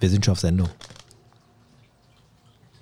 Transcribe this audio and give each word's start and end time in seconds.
Wir 0.00 0.08
sind 0.10 0.24
schon 0.24 0.32
auf 0.32 0.40
Sendung. 0.40 0.68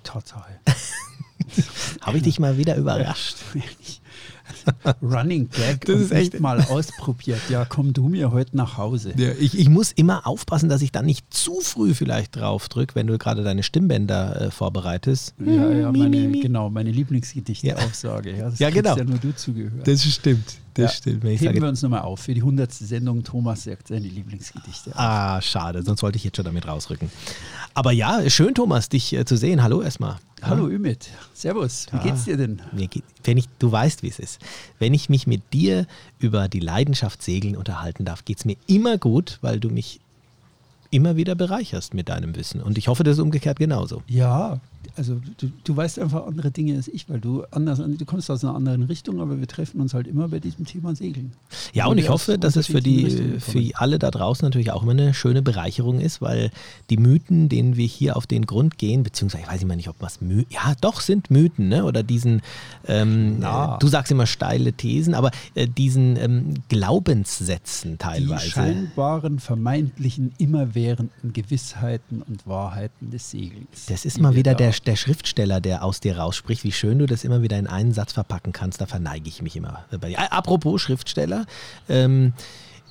Total. 0.03 0.59
Habe 2.01 2.17
ich 2.17 2.23
dich 2.23 2.39
mal 2.39 2.57
wieder 2.57 2.75
überrascht? 2.75 3.37
Running 5.01 5.49
Gag 5.49 5.85
Das 5.85 5.99
ist 5.99 6.11
echt- 6.11 6.39
mal 6.39 6.61
ausprobiert. 6.61 7.39
Ja, 7.49 7.65
komm 7.65 7.93
du 7.93 8.07
mir 8.09 8.31
heute 8.31 8.55
nach 8.57 8.77
Hause. 8.77 9.13
Ja, 9.17 9.31
ich, 9.39 9.57
ich 9.57 9.69
muss 9.69 9.91
immer 9.91 10.25
aufpassen, 10.25 10.69
dass 10.69 10.81
ich 10.81 10.91
dann 10.91 11.05
nicht 11.05 11.31
zu 11.33 11.59
früh 11.61 11.93
vielleicht 11.93 12.35
drauf 12.35 12.69
drücke, 12.69 12.95
wenn 12.95 13.07
du 13.07 13.17
gerade 13.17 13.43
deine 13.43 13.63
Stimmbänder 13.63 14.41
äh, 14.41 14.51
vorbereitest. 14.51 15.35
Ja, 15.39 15.69
ja, 15.71 15.91
Mi, 15.91 15.99
meine, 15.99 16.31
genau, 16.39 16.69
meine 16.69 16.91
Lieblingsgedichte-Aussage. 16.91 18.35
Ja, 18.37 18.49
das 18.49 18.59
Ja, 18.59 18.69
genau. 18.69 18.95
ja 18.97 19.03
nur 19.03 19.17
du 19.19 19.35
zugehört. 19.35 19.87
Das 19.87 20.03
stimmt. 20.03 20.57
Das 20.73 20.91
Ja. 20.91 20.97
stimmt. 20.97 21.23
Wenn 21.23 21.37
Heben 21.37 21.61
wir 21.61 21.67
uns 21.69 21.81
nochmal 21.81 22.01
auf 22.01 22.19
für 22.21 22.33
die 22.33 22.41
100. 22.41 22.71
Sendung. 22.71 23.23
Thomas 23.23 23.63
sagt 23.63 23.87
seine 23.87 24.07
Lieblingsgedichte. 24.07 24.91
ah, 24.95 25.41
schade, 25.41 25.83
sonst 25.83 26.03
wollte 26.03 26.17
ich 26.17 26.23
jetzt 26.23 26.35
schon 26.37 26.45
damit 26.45 26.67
rausrücken. 26.67 27.09
Aber 27.73 27.91
ja, 27.91 28.29
schön, 28.29 28.53
Thomas, 28.55 28.89
dich 28.89 29.13
äh, 29.13 29.25
zu 29.25 29.35
sehen. 29.37 29.61
Hallo 29.63 29.81
erstmal. 29.81 30.17
Hallo 30.41 30.67
Ümit, 30.69 31.09
Servus, 31.33 31.87
wie 31.91 31.97
Ja. 31.97 32.03
geht's 32.03 32.23
dir 32.25 32.37
denn? 32.37 32.61
Mir 32.71 32.87
geht, 32.87 33.03
wenn 33.25 33.37
ich, 33.37 33.49
du 33.59 33.71
weißt, 33.71 34.03
wie 34.03 34.07
es 34.07 34.19
ist. 34.19 34.39
Wenn 34.79 34.93
ich 34.93 35.09
mich 35.09 35.27
mit 35.27 35.41
dir 35.53 35.85
über 36.19 36.47
die 36.47 36.61
Leidenschaft 36.61 37.21
Segeln 37.21 37.57
unterhalten 37.57 38.05
darf, 38.05 38.23
geht 38.23 38.37
es 38.39 38.45
mir 38.45 38.55
immer 38.67 38.97
gut, 38.97 39.37
weil 39.41 39.59
du 39.59 39.69
mich 39.69 39.99
immer 40.91 41.15
wieder 41.17 41.35
bereicherst 41.35 41.93
mit 41.93 42.09
deinem 42.09 42.35
Wissen. 42.35 42.61
Und 42.63 42.77
ich 42.77 42.87
hoffe, 42.87 43.03
das 43.03 43.17
ist 43.17 43.23
umgekehrt 43.23 43.59
genauso. 43.59 44.01
Ja, 44.07 44.59
also 44.95 45.19
du, 45.37 45.51
du 45.63 45.75
weißt 45.77 45.99
einfach 45.99 46.25
andere 46.25 46.51
Dinge 46.51 46.75
als 46.75 46.87
ich, 46.87 47.09
weil 47.09 47.19
du 47.19 47.43
anders, 47.51 47.79
du 47.79 48.05
kommst 48.05 48.29
aus 48.31 48.43
einer 48.43 48.55
anderen 48.55 48.83
Richtung, 48.83 49.19
aber 49.21 49.39
wir 49.39 49.47
treffen 49.47 49.79
uns 49.81 49.93
halt 49.93 50.07
immer 50.07 50.27
bei 50.29 50.39
diesem 50.39 50.65
Thema 50.65 50.95
Segeln. 50.95 51.31
Ja, 51.73 51.85
Weil 51.85 51.91
und 51.91 51.97
ich 51.99 52.09
hoffe, 52.09 52.37
dass 52.37 52.55
es 52.55 52.67
für 52.67 52.79
die 52.81 53.39
für 53.39 53.61
alle 53.75 53.99
da 53.99 54.11
draußen 54.11 54.45
natürlich 54.45 54.71
auch 54.71 54.83
immer 54.83 54.91
eine 54.93 55.13
schöne 55.13 55.41
Bereicherung 55.41 55.99
ist, 55.99 56.21
weil 56.21 56.51
die 56.89 56.97
Mythen, 56.97 57.49
denen 57.49 57.75
wir 57.77 57.85
hier 57.85 58.15
auf 58.17 58.25
den 58.27 58.45
Grund 58.45 58.77
gehen, 58.77 59.03
beziehungsweise 59.03 59.43
ich 59.43 59.49
weiß 59.49 59.61
immer 59.63 59.75
nicht, 59.75 59.89
ob 59.89 59.95
was 59.99 60.21
Mythen, 60.21 60.47
ja 60.49 60.73
doch 60.81 61.01
sind 61.01 61.29
Mythen, 61.29 61.67
ne? 61.69 61.83
oder 61.85 62.03
diesen, 62.03 62.41
ähm, 62.87 63.41
äh, 63.43 63.77
du 63.79 63.87
sagst 63.87 64.11
immer 64.11 64.25
steile 64.27 64.73
Thesen, 64.73 65.13
aber 65.13 65.31
äh, 65.55 65.67
diesen 65.67 66.15
ähm, 66.17 66.53
Glaubenssätzen 66.69 67.91
Die 67.93 67.97
teilweise. 67.97 68.49
scheinbaren, 68.49 69.39
vermeintlichen, 69.39 70.33
immerwährenden 70.37 71.33
Gewissheiten 71.33 72.21
und 72.21 72.45
Wahrheiten 72.47 73.11
des 73.11 73.31
Segelns. 73.31 73.85
Das 73.87 74.05
ist 74.05 74.17
die 74.17 74.21
mal 74.21 74.35
wieder 74.35 74.53
da- 74.53 74.68
der, 74.69 74.79
der 74.85 74.95
Schriftsteller, 74.95 75.61
der 75.61 75.83
aus 75.83 75.99
dir 75.99 76.17
rausspricht. 76.17 76.63
Wie 76.63 76.71
schön 76.71 76.99
du 76.99 77.05
das 77.05 77.23
immer 77.23 77.41
wieder 77.41 77.57
in 77.57 77.67
einen 77.67 77.93
Satz 77.93 78.13
verpacken 78.13 78.53
kannst. 78.53 78.81
Da 78.81 78.85
verneige 78.85 79.27
ich 79.27 79.41
mich 79.41 79.55
immer. 79.55 79.85
Apropos 80.29 80.81
Schriftsteller. 80.81 81.45
Ähm, 81.87 82.33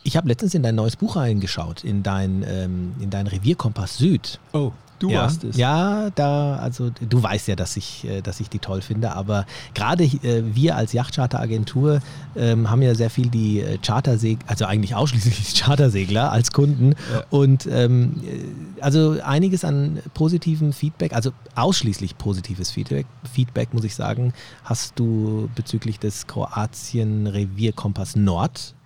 ich 0.05 0.17
habe 0.17 0.29
letztens 0.29 0.55
in 0.55 0.63
dein 0.63 0.75
neues 0.75 0.97
Buch 0.97 1.17
reingeschaut, 1.17 1.85
in 1.85 2.03
dein, 2.03 2.45
ähm, 2.49 2.95
in 3.01 3.11
dein 3.11 3.27
Revierkompass 3.27 3.99
Süd. 3.99 4.41
Oh, 4.53 4.73
du 4.99 5.11
ja, 5.11 5.23
warst 5.23 5.45
es. 5.45 5.57
Ja, 5.57 6.11
da, 6.15 6.57
also 6.57 6.91
du 6.91 7.23
weißt 7.23 7.49
ja, 7.49 7.57
dass 7.57 7.77
ich, 7.77 8.05
äh, 8.05 8.21
dass 8.21 8.41
ich 8.41 8.49
die 8.49 8.59
toll 8.59 8.81
finde, 8.83 9.13
aber 9.13 9.47
gerade 9.75 10.05
äh, 10.05 10.43
wir 10.55 10.77
als 10.77 10.93
Yachtcharteragentur 10.93 12.01
ähm, 12.37 12.71
haben 12.71 12.83
ja 12.83 12.95
sehr 12.95 13.11
viel 13.11 13.29
die 13.29 13.61
äh, 13.61 13.79
Chartersegler, 13.85 14.49
also 14.49 14.65
eigentlich 14.67 14.95
ausschließlich 14.95 15.53
die 15.55 15.61
Chartersegler 15.61 16.33
als 16.33 16.53
Kunden 16.53 16.95
Ja. 17.13 17.25
und 17.31 17.67
ähm, 17.71 18.17
äh, 18.25 18.83
also 18.83 19.17
einiges 19.25 19.65
an 19.65 20.01
positivem 20.15 20.73
Feedback, 20.73 21.13
also 21.13 21.31
ausschließlich 21.55 22.17
positives 22.19 22.71
Feedback, 22.71 23.07
Feedback 23.33 23.75
muss 23.75 23.85
ich 23.85 23.95
sagen, 23.95 24.33
hast 24.65 24.99
du 24.99 25.49
bezüglich 25.55 25.99
des 25.99 26.27
Kroatien-Revierkompass 26.27 28.17
Nord 28.17 28.75
äh, 28.75 28.78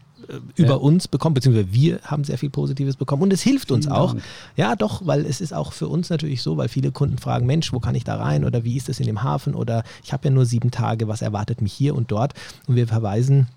über 0.57 0.69
Ja. 0.69 0.75
uns 0.75 1.09
bekommen, 1.09 1.35
beziehungsweise 1.35 1.73
wir 1.73 2.01
haben 2.05 2.25
sehr 2.25 2.39
viel 2.39 2.51
Positives 2.51 2.97
bekommen 2.97 3.23
und 3.23 3.33
es 3.33 3.43
hilft 3.43 3.71
uns 3.71 3.87
Vielen 3.87 3.97
auch. 3.97 4.13
Dank. 4.13 4.25
Ja, 4.57 4.77
doch, 4.77 5.07
weil 5.07 5.25
es 5.27 5.41
ist 5.41 5.53
auch 5.55 5.73
für 5.73 5.89
uns 5.89 6.11
natürlich 6.11 6.43
so, 6.43 6.57
weil 6.57 6.69
viele 6.69 6.93
Kunden 6.93 7.19
fragen, 7.19 7.47
Mensch, 7.47 7.73
wo 7.73 7.81
kann 7.81 7.95
ich 7.95 8.05
da 8.05 8.17
rein 8.17 8.45
oder 8.45 8.65
wie 8.65 8.77
ist 8.77 8.89
es 8.89 9.01
in 9.01 9.07
dem 9.07 9.23
Hafen 9.23 9.55
oder 9.55 9.85
ich 10.05 10.13
habe 10.13 10.29
ja 10.29 10.31
nur 10.35 10.47
sieben 10.47 10.71
Tage, 10.71 11.09
was 11.09 11.23
erwartet 11.23 11.61
mich 11.63 11.73
hier 11.73 11.95
und 11.95 12.11
dort 12.11 12.35
und 12.67 12.77
wir 12.77 12.87
verweisen 12.87 13.49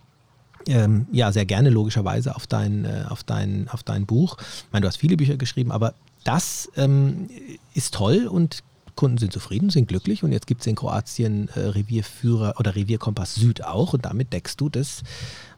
ähm, 0.67 1.05
ja 1.11 1.31
sehr 1.31 1.45
gerne 1.45 1.69
logischerweise 1.69 2.35
auf 2.35 2.47
dein, 2.47 2.85
äh, 2.85 3.05
auf, 3.09 3.23
dein, 3.23 3.67
auf 3.71 3.83
dein 3.83 4.05
Buch. 4.05 4.37
Ich 4.39 4.65
meine, 4.71 4.81
du 4.81 4.87
hast 4.87 4.97
viele 4.97 5.15
Bücher 5.17 5.37
geschrieben, 5.37 5.71
aber 5.71 5.93
das 6.23 6.69
ähm, 6.75 7.29
ist 7.75 7.93
toll 7.93 8.25
und 8.27 8.63
Kunden 8.95 9.17
sind 9.17 9.33
zufrieden, 9.33 9.69
sind 9.69 9.87
glücklich 9.87 10.23
und 10.23 10.31
jetzt 10.31 10.47
gibt 10.47 10.61
es 10.61 10.67
in 10.67 10.75
Kroatien 10.75 11.49
äh, 11.49 11.59
Revierführer 11.59 12.55
oder 12.59 12.75
Revierkompass 12.75 13.35
Süd 13.35 13.63
auch 13.63 13.93
und 13.93 14.05
damit 14.05 14.33
deckst 14.33 14.59
du 14.59 14.69
das 14.69 15.03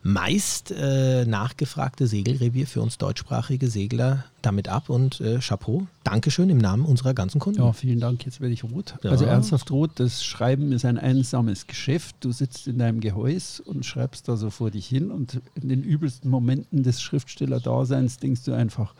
meist 0.03 0.71
äh, 0.71 1.25
nachgefragte 1.25 2.07
Segelrevier 2.07 2.65
für 2.65 2.81
uns 2.81 2.97
deutschsprachige 2.97 3.67
Segler 3.67 4.23
damit 4.41 4.69
ab 4.69 4.89
und 4.89 5.19
äh, 5.19 5.39
Chapeau, 5.39 5.87
Dankeschön 6.03 6.49
im 6.49 6.59
Namen 6.59 6.85
unserer 6.85 7.13
ganzen 7.13 7.39
Kunden. 7.39 7.61
Ja, 7.61 7.73
vielen 7.73 7.99
Dank, 7.99 8.25
jetzt 8.25 8.39
werde 8.39 8.53
ich 8.53 8.63
rot. 8.63 8.95
Ja. 9.03 9.11
Also 9.11 9.25
ernsthaft 9.25 9.69
rot, 9.71 9.91
das 9.95 10.23
Schreiben 10.23 10.71
ist 10.71 10.85
ein 10.85 10.97
einsames 10.97 11.67
Geschäft. 11.67 12.15
Du 12.21 12.31
sitzt 12.31 12.67
in 12.67 12.77
deinem 12.77 13.01
Gehäuse 13.01 13.61
und 13.63 13.85
schreibst 13.85 14.29
da 14.29 14.37
so 14.37 14.49
vor 14.49 14.71
dich 14.71 14.87
hin 14.87 15.11
und 15.11 15.41
in 15.61 15.67
den 15.67 15.83
übelsten 15.83 16.31
Momenten 16.31 16.83
des 16.83 17.01
Schriftsteller-Daseins 17.01 18.17
denkst 18.17 18.43
du 18.45 18.53
einfach, 18.53 18.93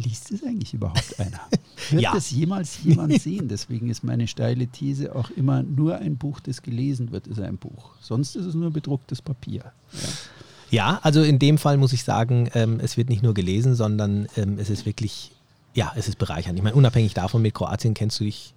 liest 0.00 0.30
es 0.32 0.42
eigentlich 0.42 0.74
überhaupt 0.74 1.18
einer? 1.18 1.40
Wird 1.90 2.02
Ja. 2.02 2.12
das 2.12 2.30
jemals 2.30 2.82
jemand 2.82 3.20
sehen? 3.20 3.48
Deswegen 3.48 3.88
ist 3.90 4.02
meine 4.04 4.26
steile 4.28 4.66
These 4.66 5.14
auch 5.14 5.30
immer, 5.30 5.62
nur 5.62 5.96
ein 5.98 6.16
Buch, 6.16 6.40
das 6.40 6.62
gelesen 6.62 7.10
wird, 7.12 7.26
ist 7.26 7.40
ein 7.40 7.56
Buch. 7.56 7.90
Sonst 8.00 8.36
ist 8.36 8.46
es 8.46 8.54
nur 8.54 8.70
bedrucktes 8.70 9.22
Papier. 9.22 9.72
Ja. 9.92 10.08
Ja, 10.72 11.00
also 11.02 11.22
in 11.22 11.40
dem 11.40 11.58
Fall 11.58 11.78
muss 11.78 11.92
ich 11.92 12.04
sagen, 12.04 12.48
ähm, 12.54 12.78
es 12.80 12.96
wird 12.96 13.08
nicht 13.08 13.24
nur 13.24 13.34
gelesen, 13.34 13.74
sondern 13.74 14.28
ähm, 14.36 14.56
es 14.56 14.70
ist 14.70 14.86
wirklich, 14.86 15.32
ja, 15.74 15.92
es 15.96 16.06
ist 16.06 16.16
bereichernd. 16.18 16.56
Ich 16.56 16.62
meine, 16.62 16.76
unabhängig 16.76 17.12
davon, 17.12 17.42
mit 17.42 17.54
Kroatien 17.54 17.92
kennst 17.92 18.20
du 18.20 18.24
dich, 18.24 18.54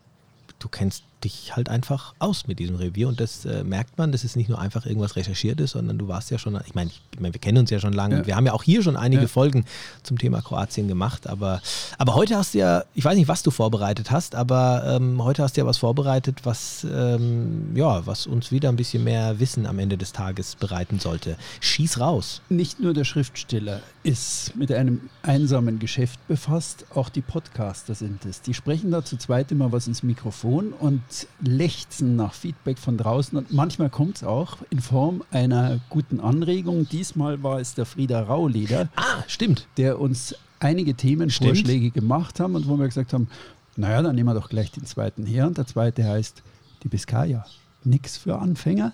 du 0.59 0.67
kennst 0.67 1.03
dich 1.23 1.55
halt 1.55 1.69
einfach 1.69 2.13
aus 2.19 2.47
mit 2.47 2.59
diesem 2.59 2.75
Revier 2.75 3.07
und 3.07 3.19
das 3.19 3.45
äh, 3.45 3.63
merkt 3.63 3.97
man, 3.97 4.11
das 4.11 4.23
ist 4.23 4.35
nicht 4.35 4.49
nur 4.49 4.59
einfach 4.59 4.85
irgendwas 4.85 5.15
Recherchiertes, 5.15 5.71
sondern 5.71 5.97
du 5.97 6.07
warst 6.07 6.31
ja 6.31 6.37
schon, 6.37 6.59
ich 6.65 6.75
meine, 6.75 6.89
ich 7.11 7.19
meine 7.19 7.33
wir 7.33 7.41
kennen 7.41 7.57
uns 7.59 7.69
ja 7.69 7.79
schon 7.79 7.93
lange, 7.93 8.17
Ja. 8.19 8.27
wir 8.27 8.35
haben 8.35 8.45
ja 8.45 8.53
auch 8.53 8.63
hier 8.63 8.83
schon 8.83 8.95
einige 8.97 9.23
Ja. 9.23 9.27
Folgen 9.27 9.65
zum 10.03 10.17
Thema 10.17 10.41
Kroatien 10.41 10.87
gemacht, 10.87 11.27
aber, 11.27 11.61
aber 11.97 12.15
heute 12.15 12.35
hast 12.37 12.53
du 12.53 12.59
ja, 12.59 12.83
ich 12.93 13.03
weiß 13.05 13.15
nicht, 13.15 13.27
was 13.27 13.43
du 13.43 13.51
vorbereitet 13.51 14.11
hast, 14.11 14.35
aber 14.35 14.83
ähm, 14.85 15.23
heute 15.23 15.43
hast 15.43 15.57
du 15.57 15.61
ja 15.61 15.67
was 15.67 15.77
vorbereitet, 15.77 16.41
was, 16.43 16.85
ähm, 16.91 17.75
ja, 17.75 18.05
was 18.05 18.27
uns 18.27 18.51
wieder 18.51 18.69
ein 18.69 18.75
bisschen 18.75 19.03
mehr 19.03 19.39
Wissen 19.39 19.65
am 19.65 19.79
Ende 19.79 19.97
des 19.97 20.11
Tages 20.13 20.55
bereiten 20.55 20.99
sollte. 20.99 21.37
Schieß 21.61 21.99
raus. 21.99 22.41
Nicht 22.49 22.79
nur 22.79 22.93
der 22.93 23.03
Schriftsteller 23.05 23.81
ist 24.03 24.55
mit 24.55 24.71
einem 24.71 25.09
einsamen 25.21 25.79
Geschäft 25.79 26.19
befasst, 26.27 26.85
auch 26.93 27.09
die 27.09 27.21
Podcaster 27.21 27.95
sind 27.95 28.25
es. 28.25 28.41
Die 28.41 28.53
sprechen 28.53 28.91
da 28.91 29.03
zu 29.05 29.17
zweit 29.17 29.51
immer 29.51 29.71
was 29.71 29.87
ins 29.87 30.03
Mikrofon 30.03 30.73
und 30.73 31.01
lechzen 31.41 32.15
nach 32.15 32.33
Feedback 32.33 32.77
von 32.77 32.97
draußen. 32.97 33.37
Und 33.37 33.51
manchmal 33.53 33.89
kommt 33.89 34.17
es 34.17 34.23
auch 34.23 34.57
in 34.69 34.79
Form 34.81 35.23
einer 35.31 35.79
guten 35.89 36.19
Anregung. 36.19 36.87
Diesmal 36.89 37.41
war 37.43 37.59
es 37.59 37.75
der 37.75 37.85
Frieda 37.85 38.21
Rauleder, 38.23 38.89
Ah, 38.95 39.23
stimmt. 39.27 39.67
der 39.77 39.99
uns 39.99 40.35
einige 40.59 40.93
Themenvorschläge 40.95 41.91
gemacht 41.91 42.39
haben 42.39 42.55
und 42.55 42.67
wo 42.67 42.77
wir 42.77 42.85
gesagt 42.87 43.13
haben, 43.13 43.27
naja, 43.75 44.01
dann 44.01 44.15
nehmen 44.15 44.29
wir 44.29 44.33
doch 44.39 44.49
gleich 44.49 44.71
den 44.71 44.85
zweiten 44.85 45.25
her. 45.25 45.47
Und 45.47 45.57
der 45.57 45.67
zweite 45.67 46.03
heißt 46.05 46.41
die 46.83 46.87
Biskaya. 46.89 47.45
Nix 47.83 48.17
für 48.17 48.39
Anfänger. 48.39 48.93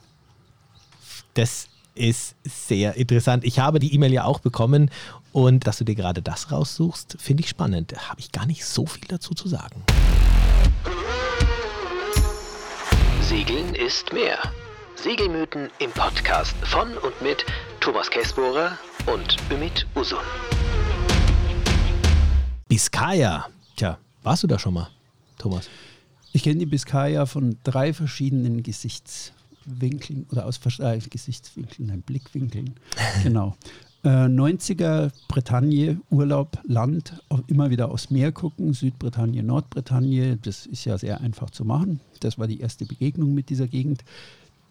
Das 1.34 1.68
ist 1.96 2.36
sehr 2.44 2.96
interessant. 2.96 3.44
Ich 3.44 3.60
habe 3.60 3.80
die 3.80 3.94
E-Mail 3.94 4.14
ja 4.14 4.24
auch 4.24 4.40
bekommen 4.40 4.90
und 5.32 5.68
dass 5.68 5.78
du 5.78 5.84
dir 5.84 5.96
gerade 5.96 6.22
das 6.22 6.52
raussuchst, 6.52 7.18
finde 7.20 7.44
ich 7.44 7.50
spannend. 7.50 7.92
Da 7.92 8.10
habe 8.10 8.20
ich 8.22 8.32
gar 8.32 8.46
nicht 8.46 8.66
so 8.66 8.86
viel 8.86 9.04
dazu 9.08 9.34
zu 9.34 9.48
sagen. 9.48 9.84
Segeln 13.30 13.76
ist 13.76 14.12
mehr. 14.12 14.40
Segelmythen 14.96 15.70
im 15.78 15.92
Podcast 15.92 16.56
von 16.64 16.98
und 16.98 17.22
mit 17.22 17.46
Thomas 17.80 18.10
Käsbohrer 18.10 18.76
und 19.06 19.38
Ümit 19.52 19.86
Usun. 19.96 20.18
Biskaya. 22.68 23.48
Tja, 23.76 24.00
warst 24.24 24.42
du 24.42 24.48
da 24.48 24.58
schon 24.58 24.74
mal, 24.74 24.90
Thomas? 25.38 25.70
Ich 26.34 26.42
kenne 26.42 26.58
die 26.58 26.66
Biskaya 26.66 27.28
von 27.28 27.60
drei 27.64 27.94
verschiedenen 27.94 28.64
Gesichtswinkeln 28.64 30.26
oder 30.32 30.48
aus 30.48 30.60
äh, 30.80 30.98
Gesichtswinkeln, 30.98 31.90
nein, 31.90 32.02
Blickwinkeln. 32.02 32.80
genau. 33.24 33.56
Äh, 34.04 34.28
90er 34.28 35.12
Bretagne, 35.28 36.00
Urlaub, 36.10 36.60
Land, 36.64 37.22
immer 37.48 37.70
wieder 37.70 37.92
aufs 37.92 38.10
Meer 38.10 38.32
gucken, 38.32 38.74
Südbretagne, 38.74 39.44
Nordbretagne. 39.44 40.38
Das 40.38 40.66
ist 40.66 40.86
ja 40.86 40.98
sehr 40.98 41.20
einfach 41.20 41.50
zu 41.50 41.66
machen. 41.66 42.00
Das 42.22 42.40
war 42.40 42.48
die 42.48 42.62
erste 42.62 42.86
Begegnung 42.86 43.34
mit 43.34 43.50
dieser 43.50 43.68
Gegend. 43.68 44.06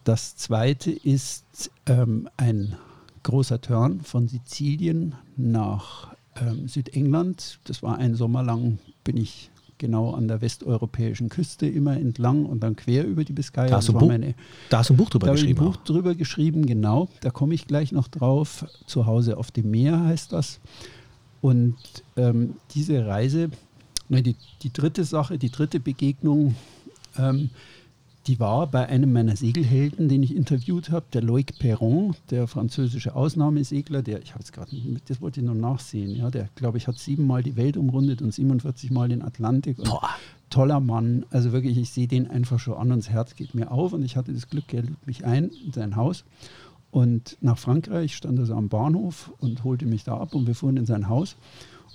Das 0.04 0.36
zweite 0.36 0.90
ist 0.90 1.70
ähm, 1.84 2.28
ein 2.38 2.76
großer 3.22 3.60
Turn 3.60 4.00
von 4.00 4.28
Sizilien 4.28 5.14
nach 5.36 6.14
ähm, 6.40 6.66
Südengland. 6.66 7.58
Das 7.64 7.82
war 7.82 7.98
ein 7.98 8.14
Sommer 8.14 8.42
lang, 8.42 8.78
bin 9.04 9.18
ich 9.18 9.50
genau 9.78 10.12
an 10.12 10.28
der 10.28 10.40
westeuropäischen 10.40 11.28
Küste 11.28 11.66
immer 11.66 11.96
entlang 11.96 12.46
und 12.46 12.60
dann 12.60 12.76
quer 12.76 13.06
über 13.06 13.24
die 13.24 13.32
Biskaya. 13.32 13.68
Da 13.68 13.76
hast, 13.76 13.88
du, 13.88 13.92
ein 13.92 13.98
Buch, 13.98 14.08
meine, 14.08 14.34
da 14.70 14.78
hast 14.78 14.90
du 14.90 14.94
ein 14.94 14.96
Buch 14.96 15.10
drüber 15.10 15.26
da 15.26 15.30
habe 15.30 15.38
ich 15.38 15.44
ein 15.44 15.54
geschrieben. 15.54 15.72
Buch 15.72 15.76
drüber 15.84 16.14
geschrieben, 16.14 16.66
genau. 16.66 17.08
Da 17.20 17.30
komme 17.30 17.54
ich 17.54 17.66
gleich 17.66 17.92
noch 17.92 18.08
drauf. 18.08 18.66
Zu 18.86 19.06
Hause 19.06 19.36
auf 19.36 19.50
dem 19.50 19.70
Meer 19.70 20.04
heißt 20.04 20.32
das. 20.32 20.60
Und 21.40 21.76
ähm, 22.16 22.56
diese 22.74 23.06
Reise 23.06 23.50
Ne, 24.08 24.22
die, 24.22 24.36
die 24.62 24.72
dritte 24.72 25.04
Sache, 25.04 25.38
die 25.38 25.50
dritte 25.50 25.80
Begegnung, 25.80 26.54
ähm, 27.18 27.50
die 28.28 28.38
war 28.38 28.66
bei 28.66 28.86
einem 28.86 29.12
meiner 29.12 29.36
Segelhelden, 29.36 30.08
den 30.08 30.22
ich 30.22 30.36
interviewt 30.36 30.90
habe, 30.90 31.06
der 31.14 31.22
Loic 31.22 31.58
Perron, 31.58 32.14
der 32.30 32.46
französische 32.46 33.16
Ausnahmesegler, 33.16 34.02
der, 34.02 34.22
ich 34.22 34.34
habe 34.34 34.44
es 34.44 34.52
gerade, 34.52 34.70
das 35.06 35.22
wollte 35.22 35.40
ich 35.40 35.46
noch 35.46 35.54
nachsehen, 35.54 36.14
ja, 36.14 36.30
der, 36.30 36.50
glaube 36.54 36.76
ich, 36.76 36.86
hat 36.86 36.98
siebenmal 36.98 37.42
die 37.42 37.56
Welt 37.56 37.78
umrundet 37.78 38.20
und 38.20 38.34
47 38.34 38.90
Mal 38.90 39.08
den 39.08 39.22
Atlantik. 39.22 39.78
Und 39.78 39.90
toller 40.50 40.80
Mann, 40.80 41.24
also 41.30 41.52
wirklich, 41.52 41.78
ich 41.78 41.90
sehe 41.90 42.06
den 42.06 42.30
einfach 42.30 42.58
schon 42.58 42.74
an 42.74 42.92
und 42.92 42.98
das 42.98 43.10
Herz 43.10 43.34
geht 43.34 43.54
mir 43.54 43.70
auf 43.70 43.94
und 43.94 44.04
ich 44.04 44.16
hatte 44.16 44.34
das 44.34 44.50
Glück, 44.50 44.74
er 44.74 44.82
lud 44.82 45.06
mich 45.06 45.24
ein 45.24 45.50
in 45.64 45.72
sein 45.72 45.96
Haus 45.96 46.24
und 46.90 47.38
nach 47.40 47.58
Frankreich 47.58 48.14
stand 48.14 48.38
er 48.38 48.44
so 48.46 48.54
am 48.54 48.68
Bahnhof 48.68 49.32
und 49.40 49.64
holte 49.64 49.86
mich 49.86 50.04
da 50.04 50.18
ab 50.18 50.34
und 50.34 50.46
wir 50.46 50.54
fuhren 50.54 50.76
in 50.76 50.86
sein 50.86 51.08
Haus 51.08 51.36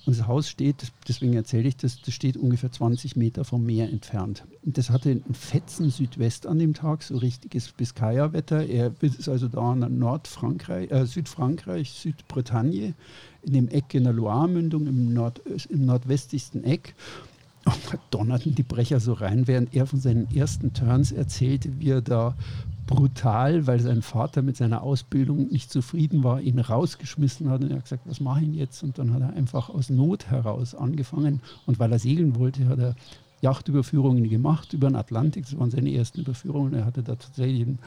unser 0.05 0.27
Haus 0.27 0.49
steht, 0.49 0.91
deswegen 1.07 1.33
erzähle 1.33 1.67
ich 1.67 1.77
das, 1.77 2.01
das 2.01 2.13
steht 2.13 2.35
ungefähr 2.35 2.71
20 2.71 3.15
Meter 3.15 3.45
vom 3.45 3.65
Meer 3.65 3.89
entfernt. 3.89 4.45
Und 4.65 4.77
das 4.77 4.89
hatte 4.89 5.11
einen 5.11 5.33
fetzen 5.33 5.89
Südwest 5.89 6.45
an 6.45 6.59
dem 6.59 6.73
Tag, 6.73 7.03
so 7.03 7.17
richtiges 7.17 7.71
Biskaya-Wetter. 7.71 8.65
Er 8.67 8.93
ist 9.01 9.29
also 9.29 9.47
da 9.47 9.73
in 9.73 9.99
Nordfrankreich, 9.99 10.91
äh, 10.91 11.05
Südfrankreich, 11.05 11.91
Südbretagne, 11.91 12.93
in 13.43 13.53
dem 13.53 13.67
Eck 13.69 13.93
in 13.93 14.03
der 14.03 14.13
Loire-Mündung, 14.13 14.87
im, 14.87 15.13
Nord, 15.13 15.41
im 15.69 15.85
nordwestlichsten 15.85 16.63
Eck. 16.63 16.95
Und 17.65 17.79
da 17.91 17.97
donnerten 18.11 18.55
die 18.55 18.63
Brecher 18.63 18.99
so 18.99 19.13
rein, 19.13 19.47
während 19.47 19.73
er 19.73 19.85
von 19.85 19.99
seinen 19.99 20.33
ersten 20.35 20.73
Turns 20.73 21.13
erzählte, 21.13 21.79
wie 21.79 21.91
er 21.91 22.01
da 22.01 22.35
brutal, 22.85 23.67
weil 23.67 23.79
sein 23.79 24.01
Vater 24.01 24.41
mit 24.41 24.57
seiner 24.57 24.83
Ausbildung 24.83 25.47
nicht 25.49 25.71
zufrieden 25.71 26.23
war, 26.23 26.41
ihn 26.41 26.59
rausgeschmissen 26.59 27.49
hat 27.49 27.61
und 27.63 27.71
er 27.71 27.77
hat 27.77 27.83
gesagt, 27.83 28.03
was 28.05 28.19
mache 28.19 28.43
ich 28.43 28.55
jetzt? 28.55 28.83
Und 28.83 28.97
dann 28.97 29.13
hat 29.13 29.21
er 29.21 29.33
einfach 29.33 29.69
aus 29.69 29.89
Not 29.89 30.27
heraus 30.27 30.75
angefangen 30.75 31.41
und 31.65 31.79
weil 31.79 31.91
er 31.91 31.99
segeln 31.99 32.35
wollte, 32.35 32.67
hat 32.67 32.79
er 32.79 32.95
Yachtüberführungen 33.41 34.29
gemacht 34.29 34.73
über 34.73 34.89
den 34.89 34.95
Atlantik. 34.95 35.43
Das 35.43 35.57
waren 35.59 35.69
seine 35.69 35.93
ersten 35.93 36.21
Überführungen. 36.21 36.73
Er 36.73 36.85
hatte 36.85 37.03
da 37.03 37.15
tatsächlich 37.15 37.63
einen 37.63 37.79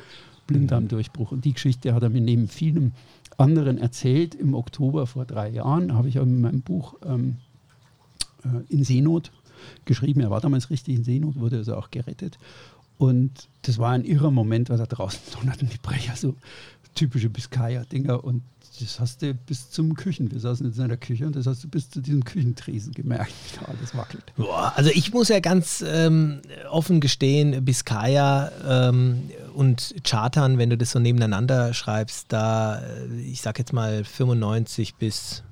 Blinddarmdurchbruch. 0.47 1.33
Und 1.33 1.45
die 1.45 1.55
Geschichte 1.55 1.95
hat 1.95 2.03
er 2.03 2.11
mir 2.11 2.21
neben 2.21 2.49
vielen 2.49 2.93
anderen 3.39 3.79
erzählt. 3.79 4.35
Im 4.35 4.55
Oktober 4.55 5.07
vor 5.07 5.25
drei 5.25 5.49
Jahren 5.49 5.95
habe 5.95 6.09
ich 6.09 6.17
in 6.17 6.43
meinem 6.43 6.61
Buch 6.61 6.95
ähm, 7.05 7.39
äh, 8.45 8.73
in 8.73 8.85
Seenot 8.85 9.33
geschrieben. 9.87 10.21
Er 10.21 10.31
war 10.31 10.43
damals 10.43 10.69
richtig 10.69 10.97
in 10.97 11.05
Seenot, 11.05 11.37
wurde 11.37 11.57
also 11.57 11.75
auch 11.75 11.91
gerettet. 11.91 12.39
Und 12.99 13.49
das 13.63 13.79
war 13.79 13.93
ein 13.93 14.05
irrer 14.05 14.31
Moment, 14.31 14.71
weil 14.71 14.79
da 14.79 14.87
draußen 14.87 15.21
donnerten 15.33 15.69
die 15.69 15.79
Brecher, 15.79 16.17
so 16.17 16.35
typische 16.95 17.29
Biskaya-Dinger. 17.29 18.25
Und 18.25 18.43
das 18.81 19.01
hast 19.01 19.23
du 19.23 19.33
bis 19.33 19.71
zum 19.71 19.95
Küchen, 19.95 20.31
wir 20.31 20.41
saßen 20.41 20.67
jetzt 20.67 20.79
in 20.79 20.89
der 20.89 20.97
Küche 20.97 21.27
und 21.27 21.37
das 21.37 21.47
hast 21.47 21.65
du 21.65 21.69
bis 21.69 21.89
zu 21.89 22.01
diesem 22.01 22.25
Küchentresen 22.25 22.93
gemerkt, 22.93 23.33
wie 23.53 23.65
alles 23.65 23.97
wackelt. 23.97 24.25
Boah, 24.37 24.73
also 24.77 24.91
ich 24.93 25.13
muss 25.15 25.29
ja 25.29 25.41
ganz 25.41 25.83
ähm, 25.87 26.41
offen 26.71 27.01
gestehen, 27.01 27.65
Biskaya 27.65 28.51
ähm, 28.69 29.31
und 29.55 29.95
Chartern, 30.05 30.59
wenn 30.59 30.71
du 30.71 30.77
das 30.77 30.91
so 30.91 30.99
nebeneinander 30.99 31.73
schreibst, 31.73 32.27
da, 32.29 32.81
äh, 32.81 33.21
ich 33.21 33.41
sag 33.41 33.59
jetzt 33.59 33.73
mal 33.73 34.05
95 34.05 34.97
bis 34.97 35.43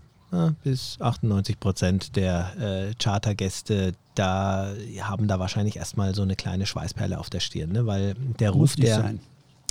bis 0.63 0.97
98 1.01 1.61
Prozent 1.61 2.17
der 2.17 2.53
äh, 2.59 2.95
Chartergäste, 3.03 3.93
da 4.15 4.73
haben 5.01 5.29
da 5.29 5.39
wahrscheinlich 5.39 5.77
erstmal 5.77 6.15
so 6.15 6.23
eine 6.23 6.37
kleine 6.37 6.67
Schweißperle 6.67 7.19
auf 7.19 7.31
der 7.31 7.41
Stirn, 7.41 7.73
ne? 7.73 7.87
weil 7.87 8.15
der 8.39 8.51
Ruf 8.51 8.77
der. 8.77 8.97
Sein. 8.97 9.21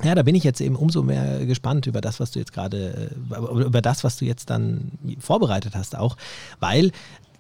Ja, 0.04 0.16
da 0.16 0.24
bin 0.24 0.36
ich 0.36 0.44
jetzt 0.44 0.60
eben 0.60 0.76
umso 0.76 1.04
mehr 1.04 1.46
gespannt 1.46 1.88
über 1.88 2.02
das, 2.02 2.20
was 2.20 2.32
du 2.32 2.40
jetzt 2.40 2.52
gerade, 2.52 3.12
äh, 3.32 3.64
über 3.64 3.82
das, 3.82 4.04
was 4.04 4.18
du 4.18 4.26
jetzt 4.26 4.50
dann 4.50 4.92
vorbereitet 5.20 5.76
hast, 5.76 5.96
auch, 5.96 6.18
weil 6.60 6.92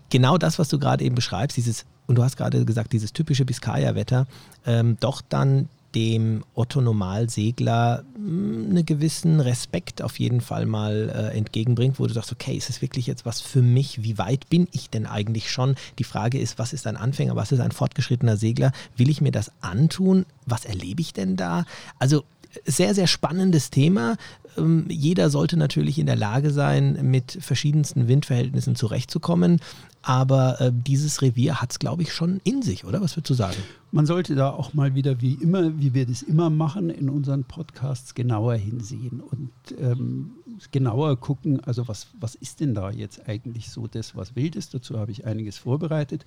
genau 0.09 0.37
das, 0.37 0.59
was 0.59 0.69
du 0.69 0.79
gerade 0.79 1.03
eben 1.03 1.15
beschreibst, 1.15 1.57
dieses, 1.57 1.85
und 2.07 2.15
du 2.15 2.23
hast 2.23 2.37
gerade 2.37 2.63
gesagt, 2.63 2.93
dieses 2.93 3.11
typische 3.11 3.43
Biskaya-Wetter, 3.43 4.27
ähm, 4.65 4.97
doch 4.99 5.21
dann 5.27 5.67
dem 5.95 6.43
Otto-Normalsegler 6.55 8.03
hm, 8.15 8.67
einen 8.69 8.85
gewissen 8.85 9.39
Respekt 9.39 10.01
auf 10.01 10.19
jeden 10.19 10.41
Fall 10.41 10.65
mal 10.65 11.09
äh, 11.09 11.37
entgegenbringt, 11.37 11.99
wo 11.99 12.07
du 12.07 12.13
sagst, 12.13 12.31
okay, 12.31 12.55
ist 12.55 12.69
es 12.69 12.81
wirklich 12.81 13.07
jetzt 13.07 13.25
was 13.25 13.41
für 13.41 13.61
mich? 13.61 14.03
Wie 14.03 14.17
weit 14.17 14.49
bin 14.49 14.67
ich 14.71 14.89
denn 14.89 15.05
eigentlich 15.05 15.51
schon? 15.51 15.75
Die 15.99 16.03
Frage 16.03 16.39
ist, 16.39 16.59
was 16.59 16.73
ist 16.73 16.87
ein 16.87 16.97
Anfänger, 16.97 17.35
was 17.35 17.51
ist 17.51 17.59
ein 17.59 17.71
fortgeschrittener 17.71 18.37
Segler? 18.37 18.71
Will 18.97 19.09
ich 19.09 19.21
mir 19.21 19.31
das 19.31 19.51
antun? 19.61 20.25
Was 20.45 20.65
erlebe 20.65 21.01
ich 21.01 21.13
denn 21.13 21.35
da? 21.35 21.65
Also 21.99 22.23
sehr, 22.65 22.93
sehr 22.93 23.07
spannendes 23.07 23.69
Thema. 23.69 24.17
Ähm, 24.57 24.85
jeder 24.89 25.29
sollte 25.29 25.57
natürlich 25.57 25.99
in 25.99 26.05
der 26.05 26.15
Lage 26.15 26.51
sein, 26.51 26.99
mit 27.09 27.37
verschiedensten 27.41 28.07
Windverhältnissen 28.07 28.75
zurechtzukommen. 28.75 29.59
Aber 30.01 30.59
äh, 30.59 30.71
dieses 30.73 31.21
Revier 31.21 31.61
hat 31.61 31.71
es, 31.71 31.79
glaube 31.79 32.01
ich, 32.01 32.13
schon 32.13 32.41
in 32.43 32.61
sich, 32.61 32.83
oder? 32.83 33.01
Was 33.01 33.15
würdest 33.15 33.29
du 33.29 33.33
sagen? 33.35 33.57
Man 33.91 34.05
sollte 34.05 34.35
da 34.35 34.49
auch 34.49 34.73
mal 34.73 34.95
wieder, 34.95 35.21
wie 35.21 35.33
immer, 35.35 35.79
wie 35.79 35.93
wir 35.93 36.05
das 36.05 36.21
immer 36.21 36.49
machen, 36.49 36.89
in 36.89 37.09
unseren 37.09 37.45
Podcasts 37.45 38.13
genauer 38.13 38.55
hinsehen 38.55 39.21
und 39.21 39.51
ähm, 39.79 40.31
genauer 40.71 41.17
gucken, 41.19 41.61
also 41.61 41.87
was, 41.87 42.07
was 42.19 42.35
ist 42.35 42.59
denn 42.59 42.73
da 42.73 42.91
jetzt 42.91 43.29
eigentlich 43.29 43.69
so 43.69 43.87
das, 43.87 44.15
was 44.15 44.35
wild 44.35 44.55
ist? 44.55 44.73
Dazu 44.73 44.99
habe 44.99 45.11
ich 45.11 45.25
einiges 45.25 45.57
vorbereitet. 45.57 46.25